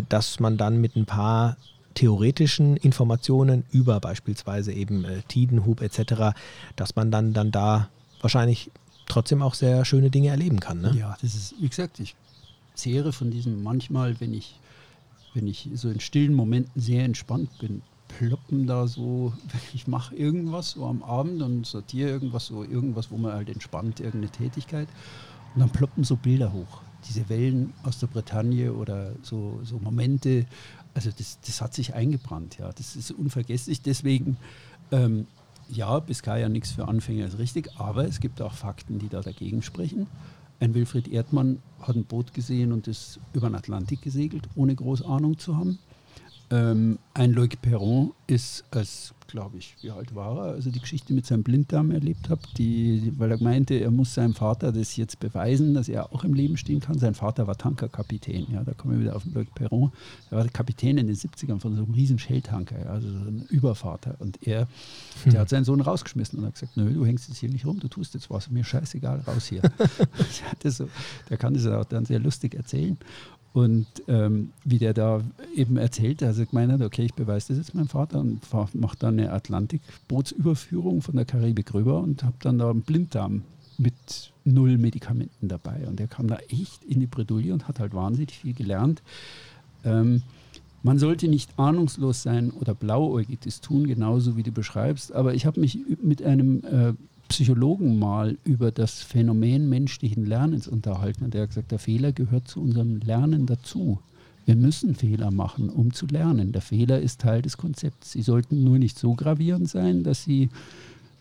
dass 0.09 0.41
man 0.41 0.57
dann 0.57 0.81
mit 0.81 0.97
ein 0.97 1.07
paar 1.07 1.57
theoretischen 1.95 2.77
Informationen 2.77 3.65
über 3.71 4.01
beispielsweise 4.01 4.73
eben 4.73 5.05
äh, 5.05 5.23
Tidenhub 5.29 5.81
etc., 5.81 6.37
dass 6.77 6.97
man 6.97 7.11
dann, 7.11 7.33
dann 7.33 7.51
da 7.51 7.89
wahrscheinlich 8.21 8.71
trotzdem 9.07 9.43
auch 9.43 9.55
sehr 9.55 9.85
schöne 9.85 10.11
Dinge 10.11 10.29
erleben 10.29 10.61
kann. 10.61 10.81
Ne? 10.81 10.95
Ja, 10.99 11.17
das 11.21 11.35
ist, 11.35 11.55
wie 11.61 11.69
gesagt, 11.69 12.01
ich 12.01 12.15
zehre 12.75 13.13
von 13.13 13.31
diesem 13.31 13.63
manchmal, 13.63 14.21
wenn 14.21 14.35
ich, 14.35 14.59
wenn 15.35 15.47
ich 15.47 15.69
so 15.75 15.89
in 15.89 16.01
stillen 16.01 16.35
Momenten 16.35 16.81
sehr 16.81 17.05
entspannt 17.05 17.51
bin, 17.59 17.83
ploppen 18.09 18.67
da 18.67 18.87
so, 18.87 19.33
ich 19.75 19.87
mache 19.87 20.15
irgendwas 20.15 20.73
so 20.73 20.87
am 20.87 21.03
Abend 21.03 21.43
und 21.43 21.67
sortiere 21.67 22.11
irgendwas 22.11 22.47
so, 22.47 22.65
irgendwas, 22.65 23.11
wo 23.11 23.17
man 23.17 23.33
halt 23.33 23.49
entspannt, 23.49 24.01
irgendeine 24.01 24.33
Tätigkeit 24.33 24.89
und 25.55 25.61
dann 25.61 25.71
ploppen 25.71 26.03
so 26.03 26.17
Bilder 26.17 26.53
hoch 26.53 26.81
diese 27.09 27.29
Wellen 27.29 27.73
aus 27.83 27.99
der 27.99 28.07
Bretagne 28.07 28.73
oder 28.73 29.13
so, 29.23 29.61
so 29.65 29.79
Momente, 29.79 30.47
also 30.95 31.11
das, 31.17 31.39
das 31.41 31.61
hat 31.61 31.75
sich 31.75 31.95
eingebrannt, 31.95 32.59
ja. 32.59 32.71
Das 32.73 32.97
ist 32.97 33.11
unvergesslich. 33.11 33.83
Deswegen, 33.83 34.37
ähm, 34.93 35.27
ja, 35.69 35.99
Biscaya 35.99 36.49
nichts 36.49 36.73
für 36.73 36.87
Anfänger 36.89 37.27
ist 37.27 37.39
richtig, 37.39 37.71
aber 37.77 38.07
es 38.07 38.21
gibt 38.21 38.41
auch 38.41 38.53
Fakten, 38.53 38.99
die 38.99 39.09
da 39.09 39.21
dagegen 39.21 39.63
sprechen. 39.63 40.07
Ein 40.61 40.75
Wilfried 40.75 41.09
Erdmann 41.09 41.59
hat 41.81 41.97
ein 41.97 42.05
Boot 42.05 42.33
gesehen 42.33 42.73
und 42.73 42.87
ist 42.87 43.19
über 43.33 43.49
den 43.49 43.57
Atlantik 43.57 44.03
gesegelt, 44.03 44.49
ohne 44.55 44.75
groß 44.75 45.03
Ahnung 45.03 45.39
zu 45.39 45.57
haben. 45.57 45.79
Ähm, 46.51 46.99
ein 47.15 47.33
Loic 47.33 47.61
Perron 47.61 48.13
ist 48.27 48.65
als 48.71 49.15
glaube 49.35 49.59
ich, 49.59 49.75
wie 49.81 49.91
alt 49.91 50.15
war 50.15 50.37
er, 50.37 50.53
also 50.53 50.71
die 50.71 50.79
Geschichte 50.79 51.13
mit 51.13 51.27
seinem 51.27 51.43
Blinddarm 51.43 51.91
erlebt 51.91 52.29
habe, 52.29 52.43
die, 52.57 53.13
weil 53.17 53.33
er 53.33 53.43
meinte, 53.43 53.75
er 53.75 53.91
muss 53.91 54.15
seinem 54.15 54.33
Vater 54.33 54.71
das 54.71 54.97
jetzt 54.97 55.19
beweisen, 55.19 55.75
dass 55.75 55.89
er 55.89 56.13
auch 56.13 56.23
im 56.23 56.35
Leben 56.35 56.57
stehen 56.57 56.79
kann. 56.79 56.99
Sein 56.99 57.15
Vater 57.15 57.49
war 57.49 57.57
Tankerkapitän, 57.59 58.47
ja, 58.53 58.63
da 58.63 58.75
kommen 58.75 58.95
wir 58.95 59.01
wieder 59.01 59.17
auf 59.17 59.25
den 59.25 59.35
Luc 59.35 59.53
Perron. 59.57 59.91
Er 60.31 60.37
war 60.37 60.45
der 60.45 60.53
Kapitän 60.53 60.99
in 60.99 61.09
den 61.09 61.17
70ern 61.17 61.59
von 61.59 61.75
so 61.75 61.83
einem 61.83 61.95
riesen 61.95 62.17
Shell-Tanker, 62.17 62.79
ja, 62.79 62.87
also 62.87 63.11
so 63.11 63.19
ein 63.19 63.45
Übervater. 63.49 64.15
Und 64.21 64.47
er, 64.47 64.69
hm. 65.25 65.33
der 65.33 65.41
hat 65.41 65.49
seinen 65.49 65.65
Sohn 65.65 65.81
rausgeschmissen 65.81 66.39
und 66.39 66.47
hat 66.47 66.55
gesagt, 66.55 66.77
nö, 66.77 66.95
du 66.95 67.05
hängst 67.05 67.29
jetzt 67.29 67.39
hier 67.39 67.51
nicht 67.51 67.67
rum, 67.67 67.81
du 67.81 67.89
tust 67.89 68.15
jetzt 68.15 68.31
was, 68.31 68.51
mir 68.51 68.63
scheißegal, 68.63 69.25
raus 69.27 69.47
hier. 69.47 69.63
der, 70.63 70.71
so, 70.71 70.89
der 71.29 71.39
kann 71.39 71.55
das 71.55 71.67
auch 71.67 71.87
dann 71.87 72.05
sehr 72.05 72.21
lustig 72.21 72.55
erzählen. 72.55 72.97
Und 73.55 73.87
ähm, 74.09 74.51
wie 74.65 74.79
der 74.79 74.95
da 74.95 75.23
eben 75.55 75.77
erzählt, 75.77 76.25
also 76.25 76.45
gemeint 76.45 76.73
hat, 76.73 76.81
okay, 76.83 77.05
ich 77.05 77.15
beweise 77.15 77.49
das 77.49 77.59
jetzt 77.59 77.75
meinem 77.75 77.87
Vater 77.87 78.19
und 78.19 78.43
mache 78.75 78.97
dann 78.99 79.17
eine 79.17 79.31
Atlantikbootsüberführung 79.31 81.03
von 81.03 81.15
der 81.15 81.25
Karibik 81.25 81.73
rüber 81.73 82.01
und 82.01 82.25
habe 82.25 82.35
dann 82.41 82.59
da 82.59 82.69
einen 82.69 82.83
Blinddarm 82.83 83.45
mit 83.79 84.33
null 84.45 84.77
Medikamenten 84.77 85.47
dabei. 85.47 85.87
Und 85.87 86.01
der 86.01 86.09
kam 86.09 86.27
da 86.27 86.39
echt 86.49 86.83
in 86.83 86.99
die 86.99 87.07
Bredouille 87.07 87.53
und 87.53 87.69
hat 87.69 87.79
halt 87.79 87.95
wahnsinnig 87.95 88.33
viel 88.33 88.55
gelernt. 88.55 89.03
Ähm, 89.85 90.23
man 90.83 90.99
sollte 90.99 91.29
nicht 91.29 91.57
ahnungslos 91.57 92.25
sein 92.25 92.51
oder 92.51 92.75
blauäugig 92.75 93.39
das 93.39 93.61
tun, 93.61 93.87
genauso 93.87 94.37
wie 94.37 94.43
du 94.43 94.51
beschreibst. 94.51 95.13
Aber 95.13 95.33
ich 95.33 95.47
habe 95.47 95.61
mich 95.61 95.79
mit 96.03 96.25
einem 96.25 96.65
äh, 96.65 96.95
Psychologen 97.29 97.99
mal 97.99 98.37
über 98.45 98.71
das 98.71 99.03
Phänomen 99.03 99.69
menschlichen 99.69 100.27
Lernens 100.27 100.69
unterhalten 100.69 101.25
und 101.25 101.35
der 101.35 101.43
hat 101.43 101.51
gesagt, 101.51 101.73
der 101.73 101.79
Fehler 101.79 102.13
gehört 102.13 102.49
zu 102.49 102.61
unserem 102.61 103.01
Lernen 103.01 103.47
dazu. 103.47 103.99
Wir 104.47 104.57
müssen 104.57 104.95
Fehler 104.95 105.31
machen, 105.31 105.71
um 105.71 105.93
zu 105.93 106.07
lernen. 106.07 106.53
Der 106.53 106.61
Fehler 106.61 107.01
ist 107.01 107.23
Teil 107.23 107.41
des 107.41 107.57
Konzepts. 107.57 108.13
Sie 108.13 108.23
sollten 108.23 108.63
nur 108.63 108.79
nicht 108.79 108.99
so 108.99 109.15
gravierend 109.15 109.69
sein, 109.69 110.03
dass 110.03 110.23
sie 110.23 110.51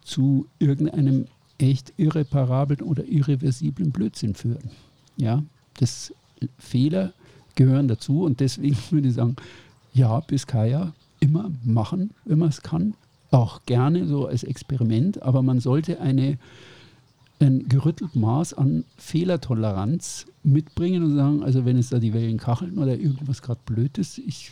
zu 0.04 0.46
irgendeinem 0.60 1.26
echt 1.58 1.94
irreparablen 1.96 2.82
oder 2.82 3.06
irreversiblen 3.06 3.92
Blödsinn 3.92 4.36
führen. 4.36 4.70
Ja, 5.16 5.44
das 5.80 6.14
Fehler 6.58 7.14
gehören 7.56 7.88
dazu 7.88 8.24
und 8.24 8.40
deswegen 8.40 8.78
würde 8.92 9.08
ich 9.08 9.16
sagen, 9.16 9.36
ja, 9.94 10.20
Biskaya 10.20 10.94
immer 11.20 11.52
machen, 11.64 12.12
wenn 12.26 12.40
man 12.40 12.50
es 12.50 12.62
kann, 12.62 12.96
auch 13.34 13.66
gerne 13.66 14.08
so 14.08 14.28
als 14.28 14.44
Experiment, 14.44 15.22
aber 15.22 15.42
man 15.42 15.60
sollte 15.60 16.00
eine, 16.00 16.38
ein 17.40 17.68
gerüttelt 17.68 18.16
Maß 18.16 18.54
an 18.54 18.86
Fehlertoleranz 18.98 20.28
mitbringen 20.44 21.04
und 21.04 21.16
sagen, 21.16 21.44
also 21.44 21.66
wenn 21.66 21.78
es 21.78 21.90
da 21.90 22.00
die 22.00 22.14
Wellen 22.14 22.38
kacheln 22.38 22.78
oder 22.78 22.98
irgendwas 22.98 23.42
gerade 23.42 23.60
blöd 23.66 23.98
ist, 23.98 24.18
ich, 24.18 24.52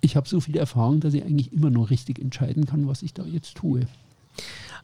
ich 0.00 0.16
habe 0.16 0.28
so 0.28 0.40
viel 0.40 0.56
Erfahrung, 0.56 1.00
dass 1.00 1.14
ich 1.14 1.24
eigentlich 1.24 1.52
immer 1.52 1.70
nur 1.70 1.90
richtig 1.90 2.18
entscheiden 2.18 2.66
kann, 2.66 2.86
was 2.86 3.02
ich 3.02 3.14
da 3.14 3.24
jetzt 3.24 3.56
tue. 3.56 3.86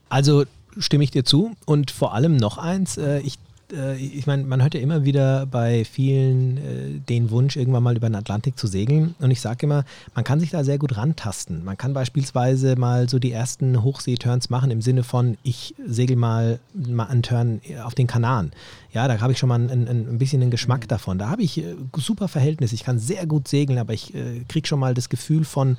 Also 0.09 0.45
stimme 0.79 1.05
ich 1.05 1.11
dir 1.11 1.25
zu 1.25 1.53
und 1.67 1.91
vor 1.91 2.15
allem 2.15 2.37
noch 2.37 2.59
eins, 2.59 2.97
äh, 2.97 3.21
ich 3.21 3.39
äh, 3.75 3.97
ich 3.97 4.27
meine, 4.27 4.45
man 4.45 4.63
hört 4.63 4.75
ja 4.75 4.81
immer 4.81 5.05
wieder 5.05 5.47
bei 5.47 5.85
vielen 5.85 6.57
äh, 6.57 7.01
den 7.09 7.31
Wunsch, 7.31 7.57
irgendwann 7.57 7.83
mal 7.83 7.97
über 7.97 8.09
den 8.09 8.15
Atlantik 8.15 8.59
zu 8.59 8.67
segeln. 8.67 9.15
Und 9.21 9.31
ich 9.31 9.41
sage 9.41 9.67
immer, 9.67 9.85
man 10.15 10.25
kann 10.25 10.41
sich 10.41 10.51
da 10.51 10.65
sehr 10.65 10.79
gut 10.79 10.97
rantasten. 10.97 11.65
Man 11.65 11.77
kann 11.77 11.93
beispielsweise 11.93 12.77
mal 12.77 13.09
so 13.09 13.19
die 13.19 13.33
ersten 13.33 13.83
Hochseeturns 13.83 14.51
machen 14.51 14.71
im 14.71 14.83
Sinne 14.83 15.03
von, 15.03 15.37
ich 15.43 15.75
segel 15.85 16.17
mal, 16.17 16.61
mal 16.75 17.07
einen 17.07 17.23
Turn 17.23 17.61
auf 17.85 17.95
den 17.95 18.07
Kanaren. 18.07 18.53
Ja, 18.93 19.09
da 19.09 19.21
habe 19.21 19.33
ich 19.33 19.39
schon 19.39 19.49
mal 19.49 19.61
ein, 19.61 19.89
ein, 19.89 20.19
bisschen 20.19 20.41
einen 20.41 20.53
Geschmack 20.53 20.83
mhm. 20.83 20.89
davon. 20.89 21.19
Da 21.19 21.29
habe 21.29 21.43
ich 21.43 21.59
äh, 21.59 21.75
super 21.97 22.29
Verhältnis. 22.29 22.73
Ich 22.73 22.85
kann 22.85 22.99
sehr 22.99 23.27
gut 23.27 23.49
segeln, 23.49 23.79
aber 23.79 23.93
ich 23.93 24.15
äh, 24.15 24.45
kriege 24.49 24.69
schon 24.69 24.79
mal 24.79 24.95
das 24.95 25.09
Gefühl 25.09 25.45
von, 25.45 25.77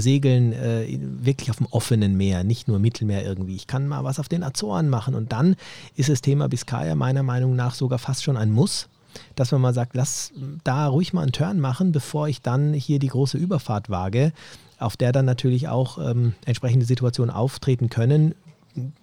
Segeln 0.00 0.52
äh, 0.52 0.98
wirklich 1.00 1.50
auf 1.50 1.58
dem 1.58 1.66
offenen 1.66 2.16
Meer, 2.16 2.44
nicht 2.44 2.68
nur 2.68 2.78
Mittelmeer 2.78 3.24
irgendwie. 3.24 3.56
Ich 3.56 3.66
kann 3.66 3.86
mal 3.86 4.04
was 4.04 4.18
auf 4.18 4.28
den 4.28 4.42
Azoren 4.42 4.88
machen 4.88 5.14
und 5.14 5.32
dann 5.32 5.56
ist 5.96 6.08
das 6.08 6.20
Thema 6.20 6.48
Biscaya 6.48 6.94
meiner 6.94 7.22
Meinung 7.22 7.56
nach 7.56 7.74
sogar 7.74 7.98
fast 7.98 8.22
schon 8.22 8.36
ein 8.36 8.50
Muss 8.50 8.88
dass 9.34 9.52
man 9.52 9.60
mal 9.60 9.74
sagt, 9.74 9.94
lass 9.94 10.32
da 10.64 10.86
ruhig 10.88 11.12
mal 11.12 11.22
einen 11.22 11.32
Turn 11.32 11.60
machen, 11.60 11.92
bevor 11.92 12.28
ich 12.28 12.42
dann 12.42 12.72
hier 12.72 12.98
die 12.98 13.08
große 13.08 13.38
Überfahrt 13.38 13.90
wage, 13.90 14.32
auf 14.78 14.96
der 14.96 15.12
dann 15.12 15.24
natürlich 15.24 15.68
auch 15.68 15.98
ähm, 15.98 16.34
entsprechende 16.44 16.86
Situationen 16.86 17.34
auftreten 17.34 17.90
können, 17.90 18.34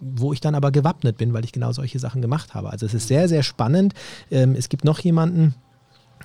wo 0.00 0.32
ich 0.32 0.40
dann 0.40 0.54
aber 0.54 0.70
gewappnet 0.70 1.16
bin, 1.16 1.32
weil 1.32 1.44
ich 1.44 1.52
genau 1.52 1.72
solche 1.72 1.98
Sachen 1.98 2.20
gemacht 2.20 2.54
habe. 2.54 2.70
Also 2.70 2.86
es 2.86 2.94
ist 2.94 3.08
sehr, 3.08 3.28
sehr 3.28 3.42
spannend. 3.42 3.94
Ähm, 4.30 4.54
es 4.54 4.68
gibt 4.68 4.84
noch 4.84 4.98
jemanden, 5.00 5.54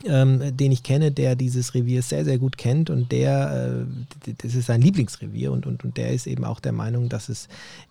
ähm, 0.05 0.55
den 0.55 0.71
ich 0.71 0.83
kenne, 0.83 1.11
der 1.11 1.35
dieses 1.35 1.73
Revier 1.73 2.01
sehr, 2.01 2.25
sehr 2.25 2.37
gut 2.37 2.57
kennt 2.57 2.89
und 2.89 3.11
der, 3.11 3.85
äh, 4.25 4.33
das 4.41 4.55
ist 4.55 4.67
sein 4.67 4.81
Lieblingsrevier 4.81 5.51
und, 5.51 5.65
und, 5.65 5.83
und 5.83 5.97
der 5.97 6.11
ist 6.11 6.27
eben 6.27 6.43
auch 6.43 6.59
der 6.59 6.71
Meinung, 6.71 7.09
dass 7.09 7.29
es 7.29 7.47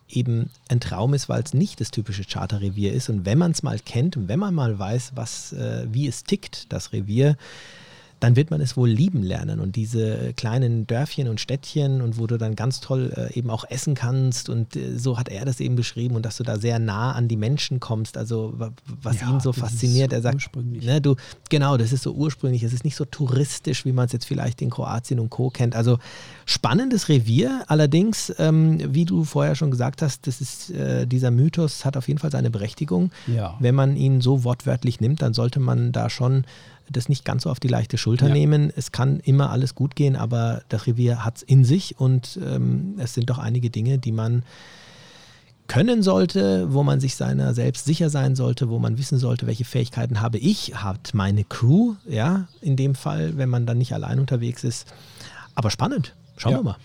eben 0.09 0.51
ein 0.69 0.81
Traum 0.81 1.15
ist, 1.15 1.29
weil 1.29 1.43
es 1.43 1.55
nicht 1.55 1.81
das 1.81 1.91
typische 1.91 2.25
Charterrevier 2.25 2.93
ist. 2.93 3.09
Und 3.09 3.27
wenn 3.27 3.39
man 3.39 3.51
es 3.51 3.63
mal 3.63 3.79
kennt 3.79 4.17
und 4.17 4.29
wenn 4.29 4.39
man 4.39 4.55
mal 4.55 4.79
weiß, 4.79 5.13
was, 5.15 5.53
äh, 5.53 5.87
wie 5.91 6.07
es 6.07 6.25
tickt, 6.25 6.73
das 6.73 6.93
Revier, 6.93 7.37
dann 8.27 8.35
wird 8.35 8.51
man 8.51 8.61
es 8.61 8.77
wohl 8.77 8.89
lieben 8.89 9.23
lernen. 9.23 9.61
Und 9.61 9.77
diese 9.77 10.33
kleinen 10.35 10.85
Dörfchen 10.89 11.29
und 11.29 11.41
Städtchen 11.41 12.03
und 12.03 12.19
wo 12.19 12.27
du 12.27 12.39
dann 12.39 12.57
ganz 12.57 12.81
toll 12.81 13.13
äh, 13.17 13.39
eben 13.39 13.51
auch 13.51 13.65
essen 13.71 13.95
kannst 13.95 14.49
und 14.49 14.75
äh, 14.75 14.99
so 14.99 15.17
hat 15.17 15.29
er 15.29 15.45
das 15.45 15.61
eben 15.61 15.77
beschrieben 15.77 16.17
und 16.17 16.27
dass 16.27 16.37
du 16.37 16.43
da 16.43 16.59
sehr 16.59 16.81
nah 16.81 17.13
an 17.13 17.29
die 17.29 17.37
Menschen 17.37 17.79
kommst. 17.79 18.19
Also 18.19 18.59
was 19.01 19.21
ja, 19.21 19.31
ihn 19.31 19.39
so 19.39 19.53
fasziniert, 19.53 20.13
er 20.13 20.23
sagt, 20.23 20.51
ne, 20.57 21.01
du, 21.01 21.15
genau, 21.51 21.77
das 21.77 21.93
ist 21.93 22.03
so 22.03 22.15
ursprünglich, 22.15 22.65
es 22.65 22.73
ist 22.73 22.85
nicht 22.85 22.97
so 22.97 23.05
touristisch, 23.05 23.85
wie 23.85 23.93
man 23.93 24.07
es 24.07 24.13
jetzt 24.13 24.25
vielleicht 24.25 24.61
in 24.61 24.71
Kroatien 24.71 25.21
und 25.21 25.31
Co. 25.31 25.51
kennt. 25.51 25.77
Also 25.77 25.99
spannendes 26.47 27.09
Revier, 27.09 27.63
allerdings, 27.69 28.35
ähm, 28.39 28.93
wie 28.93 29.05
du 29.05 29.23
vorher 29.23 29.55
schon 29.55 29.71
gesagt 29.71 30.03
hast, 30.03 30.27
das 30.27 30.41
ist, 30.41 30.71
äh, 30.71 31.07
dieser 31.07 31.31
Mythos 31.31 31.85
hat 31.85 31.97
auf 31.97 32.09
jeden 32.09 32.19
Fall 32.19 32.33
seine 32.33 32.51
Berechtigung. 32.51 33.13
Ja. 33.29 33.55
Wenn 33.61 33.77
man 33.77 33.95
ihn 33.95 34.21
so 34.21 34.43
wortwörtlich 34.43 35.01
nimmt, 35.01 35.23
dann 35.23 35.33
sollte 35.33 35.61
man 35.61 35.93
da 35.93 36.11
schon 36.11 36.45
das 36.91 37.09
nicht 37.09 37.25
ganz 37.25 37.45
so 37.45 37.51
auf 37.51 37.61
die 37.61 37.69
leichte 37.69 37.99
Schulter 37.99 38.29
ja. 38.29 38.35
nehmen. 38.35 38.73
Es 38.75 38.93
kann 38.93 39.21
immer 39.21 39.51
alles 39.51 39.75
gut 39.75 39.97
gehen, 39.97 40.17
aber 40.17 40.63
das 40.69 40.87
Revier 40.87 41.25
hat 41.25 41.39
es 41.39 41.43
in 41.43 41.65
sich 41.65 41.99
und 41.99 42.39
ähm, 42.45 42.95
es 42.99 43.15
sind 43.15 43.31
doch 43.31 43.39
einige 43.39 43.71
Dinge, 43.71 43.99
die 43.99 44.13
man 44.13 44.43
können 45.69 46.03
sollte, 46.03 46.73
wo 46.73 46.83
man 46.83 47.01
sich 47.01 47.17
seiner 47.17 47.55
selbst 47.55 47.87
sicher 47.87 48.11
sein 48.11 48.37
sollte, 48.37 48.69
wo 48.69 48.79
man 48.79 48.99
wissen 48.99 49.19
sollte, 49.19 49.47
welche 49.47 49.65
Fähigkeiten 49.65 50.21
habe 50.21 50.39
ich, 50.39 50.77
hat 50.77 51.13
meine 51.13 51.45
Crew, 51.45 51.95
ja, 52.09 52.47
in 52.61 52.77
dem 52.77 52.95
Fall, 52.95 53.37
wenn 53.37 53.49
man 53.49 53.67
dann 53.67 53.79
nicht 53.79 53.93
allein 53.93 54.21
unterwegs 54.21 54.65
ist. 54.65 54.87
Aber 55.55 55.71
spannend, 55.71 56.15
schauen 56.37 56.53
ja. 56.53 56.59
wir 56.59 56.65
mal. 56.65 56.77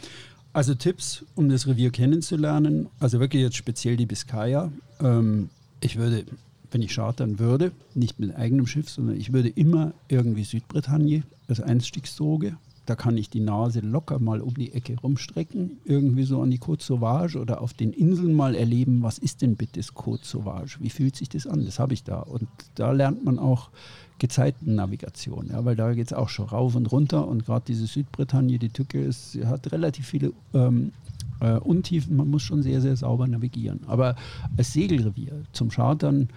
Also 0.53 0.73
Tipps, 0.73 1.23
um 1.35 1.47
das 1.49 1.67
Revier 1.67 1.91
kennenzulernen, 1.91 2.87
also 2.99 3.19
wirklich 3.19 3.41
jetzt 3.41 3.55
speziell 3.55 3.95
die 3.95 4.05
Biskaya. 4.05 4.71
Ähm, 4.99 5.49
ich 5.79 5.97
würde 5.97 6.25
wenn 6.71 6.81
ich 6.81 6.95
chartern 6.95 7.39
würde, 7.39 7.71
nicht 7.93 8.19
mit 8.19 8.35
eigenem 8.35 8.67
Schiff, 8.67 8.89
sondern 8.89 9.17
ich 9.17 9.33
würde 9.33 9.49
immer 9.49 9.93
irgendwie 10.07 10.43
Südbritannien 10.43 11.23
als 11.47 11.59
Einstiegsdroge. 11.59 12.55
Da 12.85 12.95
kann 12.95 13.15
ich 13.15 13.29
die 13.29 13.41
Nase 13.41 13.81
locker 13.81 14.19
mal 14.19 14.41
um 14.41 14.55
die 14.55 14.73
Ecke 14.73 14.97
rumstrecken, 14.99 15.77
irgendwie 15.85 16.23
so 16.23 16.41
an 16.41 16.49
die 16.49 16.59
Côte 16.59 16.83
Sauvage 16.83 17.39
oder 17.39 17.61
auf 17.61 17.73
den 17.73 17.93
Inseln 17.93 18.33
mal 18.33 18.55
erleben, 18.55 19.03
was 19.03 19.17
ist 19.19 19.41
denn 19.41 19.55
bitte 19.55 19.79
das 19.79 19.93
Côte 19.93 20.25
Sauvage? 20.25 20.77
Wie 20.79 20.89
fühlt 20.89 21.15
sich 21.15 21.29
das 21.29 21.45
an? 21.45 21.63
Das 21.63 21.77
habe 21.77 21.93
ich 21.93 22.03
da. 22.03 22.19
Und 22.21 22.47
da 22.75 22.91
lernt 22.91 23.23
man 23.23 23.37
auch 23.37 23.69
Gezeitennavigation, 24.17 25.49
ja, 25.51 25.63
weil 25.65 25.75
da 25.75 25.93
geht 25.93 26.07
es 26.07 26.13
auch 26.13 26.29
schon 26.29 26.45
rauf 26.45 26.75
und 26.75 26.91
runter 26.91 27.27
und 27.27 27.45
gerade 27.45 27.65
diese 27.67 27.87
Südbritannien, 27.87 28.59
die 28.59 28.69
Tücke, 28.69 29.01
ist, 29.01 29.37
hat 29.45 29.71
relativ 29.71 30.05
viele 30.05 30.33
ähm, 30.53 30.91
äh, 31.39 31.57
Untiefen, 31.57 32.15
man 32.15 32.29
muss 32.29 32.43
schon 32.43 32.61
sehr, 32.61 32.81
sehr 32.81 32.95
sauber 32.95 33.27
navigieren. 33.27 33.81
Aber 33.87 34.15
als 34.57 34.73
Segelrevier 34.73 35.41
zum 35.53 35.69
Chartern 35.69 36.29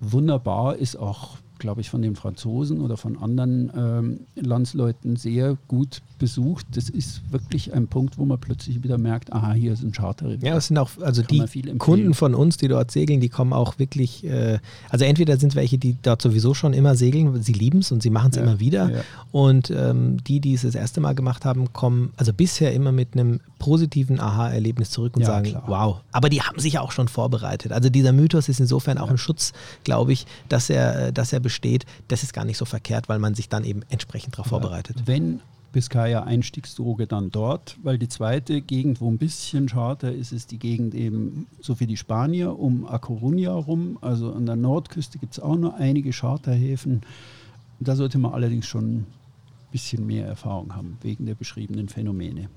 wunderbar, 0.00 0.76
ist 0.76 0.96
auch, 0.96 1.36
glaube 1.60 1.80
ich, 1.80 1.90
von 1.90 2.02
den 2.02 2.16
Franzosen 2.16 2.80
oder 2.80 2.96
von 2.96 3.16
anderen 3.16 3.70
ähm, 3.76 4.20
Landsleuten 4.34 5.14
sehr 5.14 5.56
gut 5.68 6.02
besucht. 6.18 6.66
Das 6.72 6.88
ist 6.88 7.22
wirklich 7.30 7.72
ein 7.72 7.86
Punkt, 7.86 8.18
wo 8.18 8.24
man 8.24 8.38
plötzlich 8.40 8.82
wieder 8.82 8.98
merkt, 8.98 9.32
aha, 9.32 9.52
hier 9.52 9.72
ist 9.72 9.82
ein 9.82 9.92
Charter. 9.92 10.34
Ja, 10.42 10.56
es 10.56 10.66
sind 10.66 10.78
auch, 10.78 10.90
also 11.00 11.22
die 11.22 11.42
Kunden 11.78 12.14
von 12.14 12.34
uns, 12.34 12.56
die 12.56 12.68
dort 12.68 12.90
segeln, 12.90 13.20
die 13.20 13.28
kommen 13.28 13.52
auch 13.52 13.78
wirklich, 13.78 14.24
äh, 14.24 14.58
also 14.88 15.04
entweder 15.04 15.36
sind 15.36 15.50
es 15.50 15.56
welche, 15.56 15.78
die 15.78 15.96
dort 16.02 16.20
sowieso 16.20 16.54
schon 16.54 16.72
immer 16.72 16.96
segeln, 16.96 17.42
sie 17.42 17.52
lieben 17.52 17.78
es 17.78 17.92
und 17.92 18.02
sie 18.02 18.10
machen 18.10 18.30
es 18.30 18.36
ja, 18.36 18.42
immer 18.42 18.60
wieder. 18.60 18.90
Ja. 18.90 19.00
Und 19.30 19.70
ähm, 19.70 20.22
die, 20.24 20.40
die 20.40 20.54
es 20.54 20.62
das 20.62 20.74
erste 20.74 21.00
Mal 21.00 21.14
gemacht 21.14 21.44
haben, 21.44 21.72
kommen 21.72 22.12
also 22.16 22.32
bisher 22.32 22.72
immer 22.72 22.92
mit 22.92 23.12
einem 23.12 23.40
positiven 23.58 24.20
Aha-Erlebnis 24.20 24.90
zurück 24.90 25.16
und 25.16 25.22
ja, 25.22 25.28
sagen, 25.28 25.50
klar. 25.50 25.64
wow. 25.66 26.00
Aber 26.12 26.28
die 26.28 26.42
haben 26.42 26.58
sich 26.58 26.78
auch 26.78 26.92
schon 26.92 27.08
vorbereitet. 27.08 27.72
Also 27.72 27.90
dieser 27.90 28.12
Mythos 28.12 28.48
ist 28.48 28.60
insofern 28.60 28.98
auch 28.98 29.10
ein 29.10 29.18
Schutz, 29.18 29.52
glaube 29.84 30.12
ich, 30.12 30.26
dass 30.48 30.70
er, 30.70 31.08
äh, 31.08 31.12
dass 31.12 31.32
er 31.32 31.40
besteht. 31.50 31.84
Das 32.06 32.22
ist 32.22 32.32
gar 32.32 32.44
nicht 32.44 32.58
so 32.58 32.64
verkehrt, 32.64 33.08
weil 33.08 33.18
man 33.18 33.34
sich 33.34 33.48
dann 33.48 33.64
eben 33.64 33.82
entsprechend 33.88 34.34
darauf 34.34 34.46
vorbereitet. 34.46 35.02
Wenn 35.06 35.40
Biscaya 35.72 36.22
Einstiegsdroge 36.22 37.08
dann 37.08 37.30
dort, 37.30 37.76
weil 37.82 37.98
die 37.98 38.08
zweite 38.08 38.60
Gegend, 38.60 39.00
wo 39.00 39.10
ein 39.10 39.18
bisschen 39.18 39.66
Charter 39.66 40.12
ist, 40.12 40.30
ist 40.30 40.52
die 40.52 40.58
Gegend 40.58 40.94
eben 40.94 41.48
so 41.60 41.80
wie 41.80 41.88
die 41.88 41.96
Spanier 41.96 42.56
um 42.56 42.86
A 42.86 42.96
Coruña 42.96 43.50
rum. 43.50 43.98
Also 44.00 44.32
an 44.32 44.46
der 44.46 44.54
Nordküste 44.54 45.18
gibt 45.18 45.32
es 45.32 45.40
auch 45.40 45.56
noch 45.56 45.74
einige 45.74 46.12
Charterhäfen. 46.12 47.02
Da 47.80 47.96
sollte 47.96 48.18
man 48.18 48.32
allerdings 48.32 48.66
schon 48.66 48.98
ein 48.98 49.06
bisschen 49.72 50.06
mehr 50.06 50.26
Erfahrung 50.26 50.76
haben, 50.76 50.98
wegen 51.02 51.26
der 51.26 51.34
beschriebenen 51.34 51.88
Phänomene. 51.88 52.48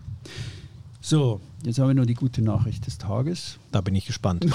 So, 1.06 1.42
jetzt 1.66 1.80
haben 1.80 1.90
wir 1.90 1.96
noch 1.96 2.06
die 2.06 2.14
gute 2.14 2.42
Nachricht 2.42 2.88
des 2.88 2.98
Tages. 2.98 3.60
Da 3.74 3.82
bin 3.82 3.94
ich 3.94 4.06
gespannt. 4.06 4.46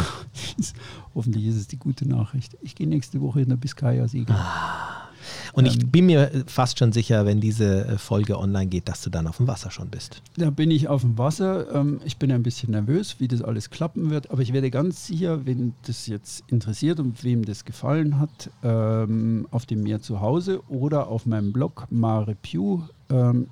Hoffentlich 1.15 1.45
ist 1.45 1.57
es 1.57 1.69
die 1.69 1.77
gute 1.77 2.09
Nachricht. 2.09 2.57
Ich 2.63 2.75
gehe 2.75 2.87
nächste 2.87 3.21
Woche 3.21 3.43
in 3.43 3.51
der 3.51 3.57
Biscaya 3.57 4.09
segeln. 4.09 4.39
Ah. 4.39 5.11
Und 5.53 5.67
ich 5.67 5.75
ähm, 5.79 5.91
bin 5.91 6.07
mir 6.07 6.31
fast 6.47 6.79
schon 6.79 6.91
sicher, 6.93 7.27
wenn 7.27 7.43
diese 7.43 7.87
äh, 7.87 7.99
Folge 7.99 8.39
online 8.39 8.69
geht, 8.69 8.89
dass 8.89 9.03
du 9.03 9.11
dann 9.11 9.27
auf 9.27 9.37
dem 9.37 9.47
Wasser 9.47 9.71
schon 9.71 9.91
bist. 9.91 10.23
Da 10.39 10.49
bin 10.49 10.71
ich 10.71 10.89
auf 10.89 11.03
dem 11.03 11.19
Wasser. 11.19 11.71
Ähm, 11.75 12.01
ich 12.07 12.17
bin 12.17 12.33
ein 12.33 12.43
bisschen 12.43 12.71
nervös, 12.71 13.17
wie 13.19 13.29
das 13.29 13.43
alles 13.43 13.69
klappen 13.69 14.09
wird, 14.09 14.31
aber 14.31 14.41
ich 14.41 14.55
werde 14.55 14.71
ganz 14.71 15.07
sicher, 15.07 15.45
wenn 15.45 15.75
das 15.87 16.07
jetzt 16.07 16.45
interessiert 16.47 16.99
und 16.99 17.25
wem 17.25 17.45
das 17.45 17.67
gefallen 17.67 18.19
hat, 18.19 18.49
ähm, 18.63 19.47
auf 19.51 19.67
dem 19.67 19.83
Meer 19.83 20.01
zu 20.01 20.23
Hause 20.23 20.63
oder 20.69 21.09
auf 21.09 21.27
meinem 21.27 21.53
Blog 21.53 21.89
Mare 21.91 22.35
Pew 22.41 22.81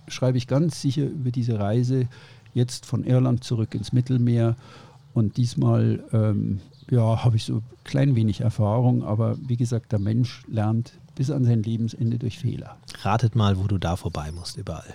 schreibe 0.07 0.37
ich 0.37 0.47
ganz 0.49 0.83
sicher 0.83 1.07
über 1.07 1.31
diese 1.31 1.59
Reise 1.59 2.09
jetzt 2.57 2.87
von 2.87 3.05
Irland 3.05 3.45
zurück 3.45 3.75
ins 3.75 3.93
Mittelmeer. 3.93 4.57
Und 5.15 5.37
diesmal 5.37 6.03
ähm, 6.13 6.61
ja, 6.91 7.25
habe 7.25 7.37
ich 7.37 7.45
so 7.45 7.63
klein 7.85 8.17
wenig 8.17 8.41
Erfahrung, 8.41 9.05
aber 9.05 9.37
wie 9.47 9.57
gesagt, 9.57 9.93
der 9.93 9.99
Mensch 9.99 10.43
lernt 10.49 10.93
bis 11.15 11.31
an 11.31 11.45
sein 11.45 11.63
Lebensende 11.63 12.19
durch 12.19 12.39
Fehler. 12.39 12.77
Ratet 13.03 13.35
mal, 13.37 13.59
wo 13.59 13.67
du 13.67 13.79
da 13.79 13.97
vorbei 13.97 14.31
musst, 14.33 14.57
überall. 14.57 14.95